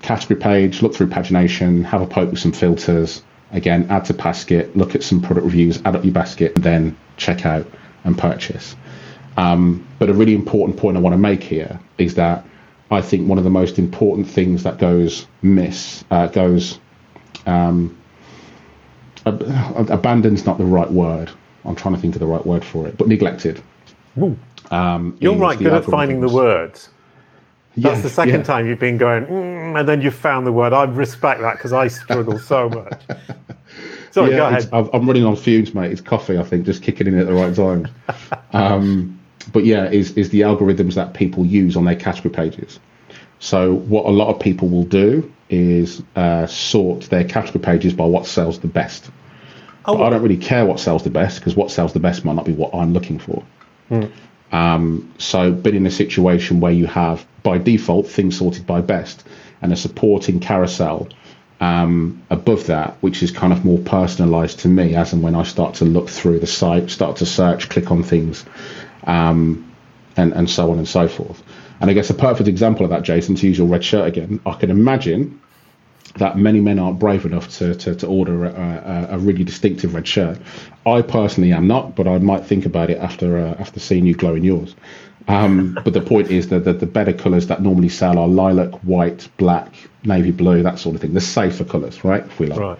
category 0.00 0.40
page, 0.40 0.82
look 0.82 0.94
through 0.94 1.08
pagination, 1.08 1.84
have 1.84 2.00
a 2.00 2.06
poke 2.06 2.30
with 2.30 2.40
some 2.40 2.52
filters, 2.52 3.22
again, 3.52 3.86
add 3.90 4.06
to 4.06 4.14
basket, 4.14 4.74
look 4.76 4.94
at 4.94 5.02
some 5.02 5.20
product 5.20 5.44
reviews, 5.44 5.80
add 5.84 5.94
up 5.94 6.04
your 6.04 6.14
basket, 6.14 6.54
and 6.56 6.64
then 6.64 6.96
check 7.16 7.44
out 7.44 7.66
and 8.04 8.16
purchase. 8.16 8.74
Um, 9.36 9.86
but 9.98 10.10
a 10.10 10.14
really 10.14 10.34
important 10.34 10.78
point 10.78 10.96
I 10.96 11.00
want 11.00 11.14
to 11.14 11.18
make 11.18 11.42
here 11.42 11.78
is 11.98 12.14
that 12.14 12.44
I 12.92 13.00
think 13.00 13.26
one 13.26 13.38
of 13.38 13.44
the 13.44 13.50
most 13.50 13.78
important 13.78 14.28
things 14.28 14.62
that 14.64 14.78
goes 14.78 15.26
miss, 15.40 16.04
uh, 16.10 16.26
goes, 16.26 16.78
um, 17.46 17.98
ab- 19.24 19.90
abandoned's 19.90 20.44
not 20.44 20.58
the 20.58 20.66
right 20.66 20.90
word. 20.90 21.30
I'm 21.64 21.74
trying 21.74 21.94
to 21.94 22.00
think 22.00 22.14
of 22.14 22.20
the 22.20 22.26
right 22.26 22.44
word 22.44 22.62
for 22.62 22.86
it, 22.86 22.98
but 22.98 23.08
neglected. 23.08 23.62
Um, 24.70 25.16
You're 25.20 25.36
right 25.36 25.58
good 25.58 25.72
at 25.72 25.86
finding 25.86 26.20
the 26.20 26.28
words. 26.28 26.90
That's 27.76 27.96
yeah, 27.96 28.02
the 28.02 28.10
second 28.10 28.40
yeah. 28.40 28.42
time 28.42 28.66
you've 28.66 28.78
been 28.78 28.98
going, 28.98 29.24
mm, 29.24 29.78
and 29.80 29.88
then 29.88 30.02
you 30.02 30.10
found 30.10 30.46
the 30.46 30.52
word. 30.52 30.74
I 30.74 30.84
respect 30.84 31.40
that 31.40 31.54
because 31.54 31.72
I 31.72 31.88
struggle 31.88 32.38
so 32.38 32.68
much. 32.68 33.00
Sorry, 34.10 34.32
yeah, 34.32 34.36
go 34.36 34.46
ahead. 34.48 34.68
I'm 34.92 35.06
running 35.06 35.24
on 35.24 35.36
fumes, 35.36 35.72
mate. 35.72 35.90
It's 35.90 36.02
coffee, 36.02 36.36
I 36.36 36.42
think, 36.42 36.66
just 36.66 36.82
kicking 36.82 37.06
in 37.06 37.18
at 37.18 37.26
the 37.26 37.32
right 37.32 37.54
time. 37.54 37.88
um, 38.52 39.18
but 39.44 39.64
yeah, 39.64 39.88
is 39.90 40.12
is 40.12 40.30
the 40.30 40.40
algorithms 40.42 40.94
that 40.94 41.14
people 41.14 41.44
use 41.44 41.76
on 41.76 41.84
their 41.84 41.96
category 41.96 42.32
pages. 42.32 42.78
So 43.38 43.74
what 43.74 44.06
a 44.06 44.10
lot 44.10 44.28
of 44.28 44.40
people 44.40 44.68
will 44.68 44.84
do 44.84 45.32
is 45.50 46.02
uh, 46.14 46.46
sort 46.46 47.02
their 47.02 47.24
category 47.24 47.62
pages 47.62 47.92
by 47.92 48.04
what 48.04 48.26
sells 48.26 48.60
the 48.60 48.68
best. 48.68 49.10
Oh, 49.84 50.02
I 50.02 50.10
don't 50.10 50.22
really 50.22 50.36
care 50.36 50.64
what 50.64 50.78
sells 50.78 51.02
the 51.02 51.10
best 51.10 51.40
because 51.40 51.56
what 51.56 51.70
sells 51.70 51.92
the 51.92 52.00
best 52.00 52.24
might 52.24 52.36
not 52.36 52.44
be 52.44 52.52
what 52.52 52.72
I'm 52.72 52.92
looking 52.92 53.18
for. 53.18 53.42
Mm. 53.90 54.12
Um, 54.52 55.12
so, 55.18 55.50
been 55.50 55.74
in 55.74 55.86
a 55.86 55.90
situation 55.90 56.60
where 56.60 56.72
you 56.72 56.86
have, 56.86 57.26
by 57.42 57.58
default, 57.58 58.06
things 58.06 58.38
sorted 58.38 58.66
by 58.66 58.80
best 58.80 59.24
and 59.60 59.72
a 59.72 59.76
supporting 59.76 60.38
carousel 60.40 61.08
um, 61.60 62.22
above 62.28 62.66
that, 62.66 62.96
which 63.00 63.22
is 63.22 63.30
kind 63.30 63.52
of 63.52 63.64
more 63.64 63.78
personalized 63.78 64.60
to 64.60 64.68
me 64.68 64.94
as 64.94 65.12
and 65.12 65.22
when 65.22 65.34
I 65.34 65.44
start 65.44 65.74
to 65.76 65.84
look 65.84 66.08
through 66.08 66.40
the 66.40 66.46
site, 66.46 66.90
start 66.90 67.16
to 67.16 67.26
search, 67.26 67.68
click 67.68 67.90
on 67.90 68.02
things, 68.02 68.44
um, 69.04 69.72
and, 70.16 70.32
and 70.32 70.48
so 70.48 70.70
on 70.70 70.78
and 70.78 70.88
so 70.88 71.08
forth. 71.08 71.42
And 71.80 71.90
I 71.90 71.94
guess 71.94 72.10
a 72.10 72.14
perfect 72.14 72.48
example 72.48 72.84
of 72.84 72.90
that, 72.90 73.02
Jason, 73.02 73.34
to 73.36 73.46
use 73.46 73.58
your 73.58 73.66
red 73.66 73.84
shirt 73.84 74.06
again, 74.06 74.40
I 74.46 74.52
can 74.54 74.70
imagine 74.70 75.40
that 76.16 76.36
many 76.36 76.60
men 76.60 76.78
aren't 76.78 76.98
brave 76.98 77.24
enough 77.24 77.48
to, 77.58 77.74
to, 77.74 77.94
to 77.94 78.06
order 78.06 78.44
a, 78.44 78.50
a, 78.50 79.16
a, 79.16 79.18
really 79.18 79.44
distinctive 79.44 79.94
red 79.94 80.06
shirt. 80.06 80.38
I 80.84 81.02
personally 81.02 81.52
am 81.52 81.66
not, 81.66 81.96
but 81.96 82.06
I 82.06 82.18
might 82.18 82.44
think 82.44 82.66
about 82.66 82.90
it 82.90 82.98
after 82.98 83.38
uh, 83.38 83.54
after 83.58 83.80
seeing 83.80 84.04
you 84.04 84.14
glow 84.14 84.34
in 84.34 84.44
yours. 84.44 84.74
Um, 85.28 85.78
but 85.84 85.94
the 85.94 86.00
point 86.00 86.30
is 86.30 86.48
that 86.48 86.64
the, 86.64 86.72
the 86.72 86.86
better 86.86 87.12
colours 87.12 87.46
that 87.46 87.62
normally 87.62 87.88
sell 87.88 88.18
are 88.18 88.28
lilac, 88.28 88.74
white, 88.84 89.28
black, 89.38 89.72
navy 90.04 90.32
blue, 90.32 90.62
that 90.62 90.78
sort 90.78 90.94
of 90.94 91.00
thing. 91.00 91.14
The 91.14 91.20
safer 91.20 91.64
colours, 91.64 92.04
right? 92.04 92.24
If 92.24 92.38
we 92.38 92.46
like. 92.46 92.58
Right. 92.58 92.78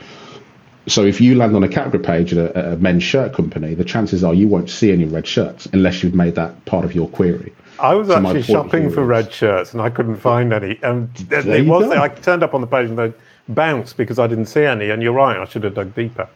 So 0.87 1.05
if 1.05 1.20
you 1.20 1.37
land 1.37 1.55
on 1.55 1.62
a 1.62 1.68
category 1.68 2.03
page 2.03 2.33
at 2.33 2.57
a, 2.57 2.72
a, 2.72 2.76
men's 2.76 3.05
shirt 3.05 3.33
company, 3.33 3.74
the 3.74 3.85
chances 3.85 4.24
are 4.24 4.35
you 4.35 4.49
won't 4.49 4.68
see 4.68 4.91
any 4.93 5.05
red 5.05 5.26
shirts 5.26 5.66
unless 5.66 6.03
you've 6.03 6.14
made 6.14 6.35
that 6.35 6.64
part 6.64 6.85
of 6.85 6.95
your 6.95 7.09
query. 7.09 7.53
I 7.78 7.95
was 7.95 8.09
so 8.09 8.16
actually 8.16 8.43
shopping 8.43 8.91
for 8.91 9.05
red 9.05 9.33
shirts 9.33 9.72
and 9.72 9.80
I 9.80 9.91
couldn't 9.91 10.16
find 10.16 10.53
any. 10.53 10.78
And 10.83 11.09
it 11.30 11.66
was 11.66 11.91
I 11.91 12.09
turned 12.09 12.43
up 12.43 12.55
on 12.55 12.61
the 12.61 12.66
page 12.66 12.89
and 12.91 12.99
they 12.99 13.12
bounced 13.49 13.97
because 13.97 14.18
I 14.18 14.26
didn't 14.26 14.47
see 14.47 14.64
any. 14.64 14.91
And 14.91 15.03
you're 15.03 15.12
right, 15.12 15.37
I 15.37 15.45
should 15.45 15.64
have 15.64 15.74
dug 15.74 15.95
deeper. 15.95 16.28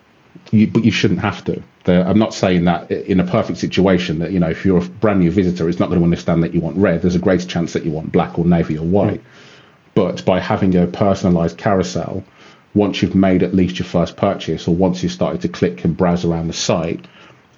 You, 0.53 0.67
but 0.67 0.85
you 0.85 0.91
shouldn't 0.91 1.21
have 1.21 1.45
to. 1.45 1.63
I'm 1.89 2.19
not 2.19 2.35
saying 2.35 2.65
that 2.65 2.91
in 2.91 3.21
a 3.21 3.25
perfect 3.25 3.59
situation 3.59 4.19
that 4.19 4.33
you 4.33 4.41
know 4.41 4.51
if 4.51 4.65
you're 4.65 4.79
a 4.79 4.89
brand 4.89 5.21
new 5.21 5.31
visitor, 5.31 5.69
it's 5.69 5.79
not 5.79 5.89
going 5.89 6.01
to 6.01 6.05
understand 6.05 6.43
that 6.43 6.53
you 6.53 6.61
want 6.61 6.77
red. 6.77 7.03
There's 7.03 7.15
a 7.15 7.21
greater 7.21 7.47
chance 7.47 7.73
that 7.73 7.85
you 7.85 7.93
want 7.93 8.13
black 8.13 8.39
or 8.39 8.45
navy 8.45 8.77
or 8.77 8.85
white. 8.85 9.21
Mm. 9.21 9.25
But 9.95 10.25
by 10.25 10.41
having 10.41 10.77
a 10.77 10.87
personalised 10.87 11.57
carousel, 11.57 12.23
once 12.77 13.01
you've 13.01 13.15
made 13.15 13.43
at 13.43 13.55
least 13.55 13.79
your 13.79 13.87
first 13.87 14.17
purchase 14.17 14.69
or 14.69 14.75
once 14.75 15.03
you've 15.03 15.11
started 15.11 15.41
to 15.41 15.49
click 15.49 15.85
and 15.85 15.97
browse 15.97 16.25
around 16.25 16.47
the 16.47 16.53
site, 16.53 17.05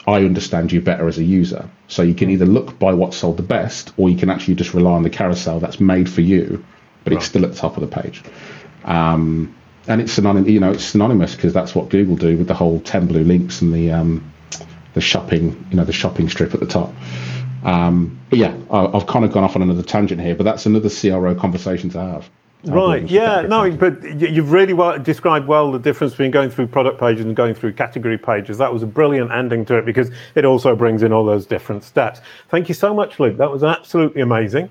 I 0.07 0.25
understand 0.25 0.71
you 0.71 0.81
better 0.81 1.09
as 1.09 1.19
a 1.19 1.25
user. 1.25 1.69
So 1.89 2.03
you 2.03 2.15
can 2.15 2.31
either 2.31 2.47
look 2.47 2.79
by 2.79 2.95
what 2.95 3.13
sold 3.13 3.37
the 3.37 3.43
best, 3.43 3.93
or 3.97 4.09
you 4.09 4.17
can 4.17 4.31
actually 4.31 4.55
just 4.55 4.73
rely 4.73 4.93
on 4.93 5.03
the 5.03 5.11
carousel 5.11 5.59
that's 5.61 5.81
made 5.81 6.09
for 6.09 6.21
you, 6.21 6.65
but 7.03 7.13
right. 7.13 7.19
it's 7.19 7.27
still 7.27 7.45
at 7.45 7.53
the 7.53 7.59
top 7.59 7.77
of 7.77 7.81
the 7.83 8.01
page. 8.01 8.23
Um, 8.85 9.55
and 9.89 10.01
it's 10.01 10.13
synonymous, 10.13 10.51
you 10.51 10.61
know, 10.61 10.71
it's 10.71 10.85
synonymous 10.85 11.35
because 11.35 11.53
that's 11.53 11.75
what 11.75 11.89
Google 11.89 12.17
do 12.17 12.37
with 12.37 12.47
the 12.47 12.55
whole 12.55 12.81
ten 12.81 13.07
blue 13.07 13.25
links 13.25 13.61
and 13.61 13.75
the 13.75 13.91
um, 13.91 14.33
the 14.95 15.01
shopping, 15.01 15.67
you 15.71 15.77
know, 15.77 15.85
the 15.85 15.93
shopping 15.93 16.29
strip 16.29 16.55
at 16.55 16.61
the 16.61 16.67
top. 16.67 16.93
Um, 17.65 18.21
but 18.31 18.39
yeah, 18.39 18.57
I, 18.71 18.89
have 18.91 19.07
kind 19.07 19.25
of 19.25 19.33
gone 19.33 19.45
off 19.45 19.57
on 19.57 19.63
another 19.63 19.83
tangent 19.83 20.21
here, 20.21 20.37
but 20.37 20.45
that's 20.45 20.65
another 20.65 20.89
CRO 20.89 21.35
conversation 21.35 21.91
to 21.91 22.01
have. 22.01 22.31
Right. 22.65 23.09
Yeah. 23.09 23.43
No, 23.43 23.71
but 23.71 24.03
you've 24.21 24.51
really 24.51 24.73
well 24.73 24.99
described 24.99 25.47
well 25.47 25.71
the 25.71 25.79
difference 25.79 26.13
between 26.15 26.33
going 26.33 26.51
through 26.51 26.67
product 26.67 26.99
pages 26.99 27.25
and 27.25 27.37
going 27.37 27.55
through 27.55 27.75
category 27.75 28.19
pages. 28.19 28.59
That 28.59 28.73
was 28.73 28.83
a 28.83 28.87
brilliant 28.87 29.31
ending 29.31 29.65
to 29.67 29.77
it 29.77 29.85
because 29.85 30.11
it 30.35 30.45
also 30.45 30.75
brings 30.75 31.03
in 31.03 31.13
all 31.13 31.25
those 31.25 31.47
different 31.47 31.83
stats. 31.83 32.21
Thank 32.49 32.69
you 32.69 32.75
so 32.75 32.93
much, 32.93 33.21
Luke. 33.21 33.37
That 33.37 33.51
was 33.51 33.63
absolutely 33.63 34.23
amazing. 34.23 34.71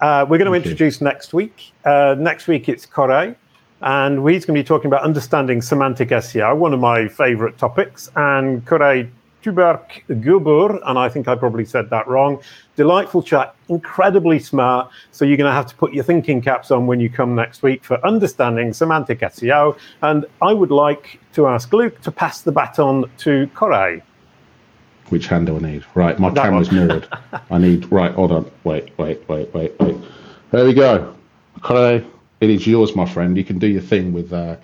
Uh, 0.00 0.26
we're 0.28 0.38
going 0.38 0.50
to 0.50 0.54
introduce 0.54 1.00
next 1.00 1.34
week. 1.34 1.72
Uh, 1.84 2.16
next 2.18 2.48
week 2.48 2.68
it's 2.68 2.84
Corey, 2.86 3.34
and 3.80 4.28
he's 4.28 4.44
going 4.44 4.56
to 4.56 4.62
be 4.62 4.64
talking 4.64 4.86
about 4.86 5.02
understanding 5.02 5.60
semantic 5.62 6.08
SEO, 6.08 6.56
one 6.56 6.72
of 6.72 6.80
my 6.80 7.08
favorite 7.08 7.58
topics. 7.58 8.10
And 8.16 8.64
Corey 8.66 9.10
Tuğberk 9.46 10.02
Gübür, 10.08 10.80
and 10.84 10.98
I 10.98 11.08
think 11.08 11.28
I 11.28 11.36
probably 11.36 11.64
said 11.64 11.88
that 11.90 12.08
wrong. 12.08 12.40
Delightful 12.76 13.22
chat, 13.22 13.54
incredibly 13.68 14.40
smart. 14.40 14.90
So 15.12 15.24
you're 15.24 15.36
going 15.36 15.48
to 15.48 15.54
have 15.54 15.66
to 15.66 15.76
put 15.76 15.94
your 15.94 16.02
thinking 16.02 16.40
caps 16.40 16.70
on 16.70 16.86
when 16.86 16.98
you 16.98 17.08
come 17.08 17.34
next 17.36 17.62
week 17.62 17.84
for 17.84 18.04
understanding 18.04 18.72
semantic 18.72 19.20
SEO. 19.20 19.78
And 20.02 20.26
I 20.42 20.52
would 20.52 20.72
like 20.72 21.20
to 21.34 21.46
ask 21.46 21.72
Luke 21.72 22.00
to 22.02 22.10
pass 22.10 22.42
the 22.42 22.52
baton 22.52 23.04
to 23.18 23.48
Corey. 23.54 24.02
Which 25.10 25.28
hand 25.28 25.46
do 25.46 25.56
I 25.56 25.60
need? 25.60 25.84
Right, 25.94 26.18
my 26.18 26.30
that 26.30 26.42
camera's 26.42 26.72
mirrored. 26.72 27.06
I 27.50 27.58
need, 27.58 27.90
right, 27.92 28.12
hold 28.12 28.32
on. 28.32 28.50
Wait, 28.64 28.90
wait, 28.98 29.28
wait, 29.28 29.54
wait, 29.54 29.78
wait. 29.78 29.96
There 30.50 30.64
we 30.64 30.74
go. 30.74 31.14
Corey, 31.62 32.04
it 32.40 32.50
is 32.50 32.66
yours, 32.66 32.96
my 32.96 33.06
friend. 33.06 33.36
You 33.36 33.44
can 33.44 33.58
do 33.58 33.68
your 33.68 33.82
thing 33.82 34.12
with. 34.12 34.32
Uh, 34.32 34.56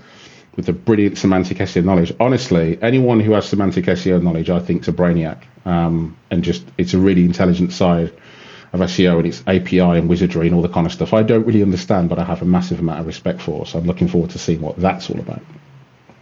with 0.56 0.66
the 0.66 0.72
brilliant 0.72 1.18
semantic 1.18 1.58
SEO 1.58 1.84
knowledge. 1.84 2.12
Honestly, 2.20 2.78
anyone 2.82 3.20
who 3.20 3.32
has 3.32 3.48
semantic 3.48 3.86
SEO 3.86 4.22
knowledge, 4.22 4.50
I 4.50 4.58
think, 4.58 4.82
is 4.82 4.88
a 4.88 4.92
brainiac. 4.92 5.42
Um, 5.64 6.16
and 6.30 6.42
just 6.42 6.64
it's 6.78 6.94
a 6.94 6.98
really 6.98 7.24
intelligent 7.24 7.72
side 7.72 8.12
of 8.72 8.80
SEO 8.80 9.18
and 9.18 9.26
its 9.26 9.42
API 9.46 9.80
and 9.80 10.08
wizardry 10.08 10.46
and 10.46 10.54
all 10.54 10.62
the 10.62 10.68
kind 10.68 10.86
of 10.86 10.92
stuff 10.92 11.12
I 11.12 11.22
don't 11.22 11.46
really 11.46 11.62
understand, 11.62 12.08
but 12.08 12.18
I 12.18 12.24
have 12.24 12.42
a 12.42 12.46
massive 12.46 12.80
amount 12.80 13.00
of 13.00 13.06
respect 13.06 13.40
for. 13.40 13.66
So 13.66 13.78
I'm 13.78 13.84
looking 13.84 14.08
forward 14.08 14.30
to 14.30 14.38
seeing 14.38 14.60
what 14.60 14.76
that's 14.76 15.10
all 15.10 15.20
about. 15.20 15.42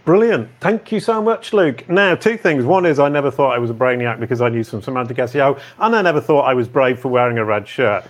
Brilliant. 0.03 0.49
Thank 0.59 0.91
you 0.91 0.99
so 0.99 1.21
much, 1.21 1.53
Luke. 1.53 1.87
Now, 1.87 2.15
two 2.15 2.37
things. 2.37 2.65
One 2.65 2.85
is 2.85 2.99
I 2.99 3.07
never 3.07 3.29
thought 3.29 3.53
I 3.53 3.59
was 3.59 3.69
a 3.69 3.73
brainiac 3.73 4.19
because 4.19 4.41
I 4.41 4.49
knew 4.49 4.63
some 4.63 4.81
semantic 4.81 5.17
SEO, 5.17 5.59
and 5.79 5.95
I 5.95 6.01
never 6.01 6.19
thought 6.19 6.41
I 6.41 6.55
was 6.55 6.67
brave 6.67 6.99
for 6.99 7.09
wearing 7.09 7.37
a 7.37 7.45
red 7.45 7.67
shirt. 7.67 8.05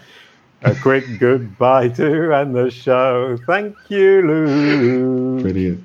A 0.63 0.73
quick 0.75 1.03
goodbye 1.19 1.89
to 1.89 2.33
end 2.33 2.55
the 2.55 2.71
show. 2.71 3.37
Thank 3.45 3.75
you, 3.89 4.21
Luke. 4.21 5.41
Brilliant. 5.43 5.83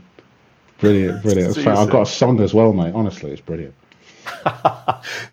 Brilliant, 0.78 1.22
brilliant. 1.22 1.58
I've 1.66 1.90
got 1.90 2.02
a 2.02 2.06
song 2.06 2.40
as 2.40 2.52
well, 2.52 2.72
mate. 2.72 2.94
Honestly, 2.94 3.30
it's 3.32 3.40
brilliant. 3.40 3.74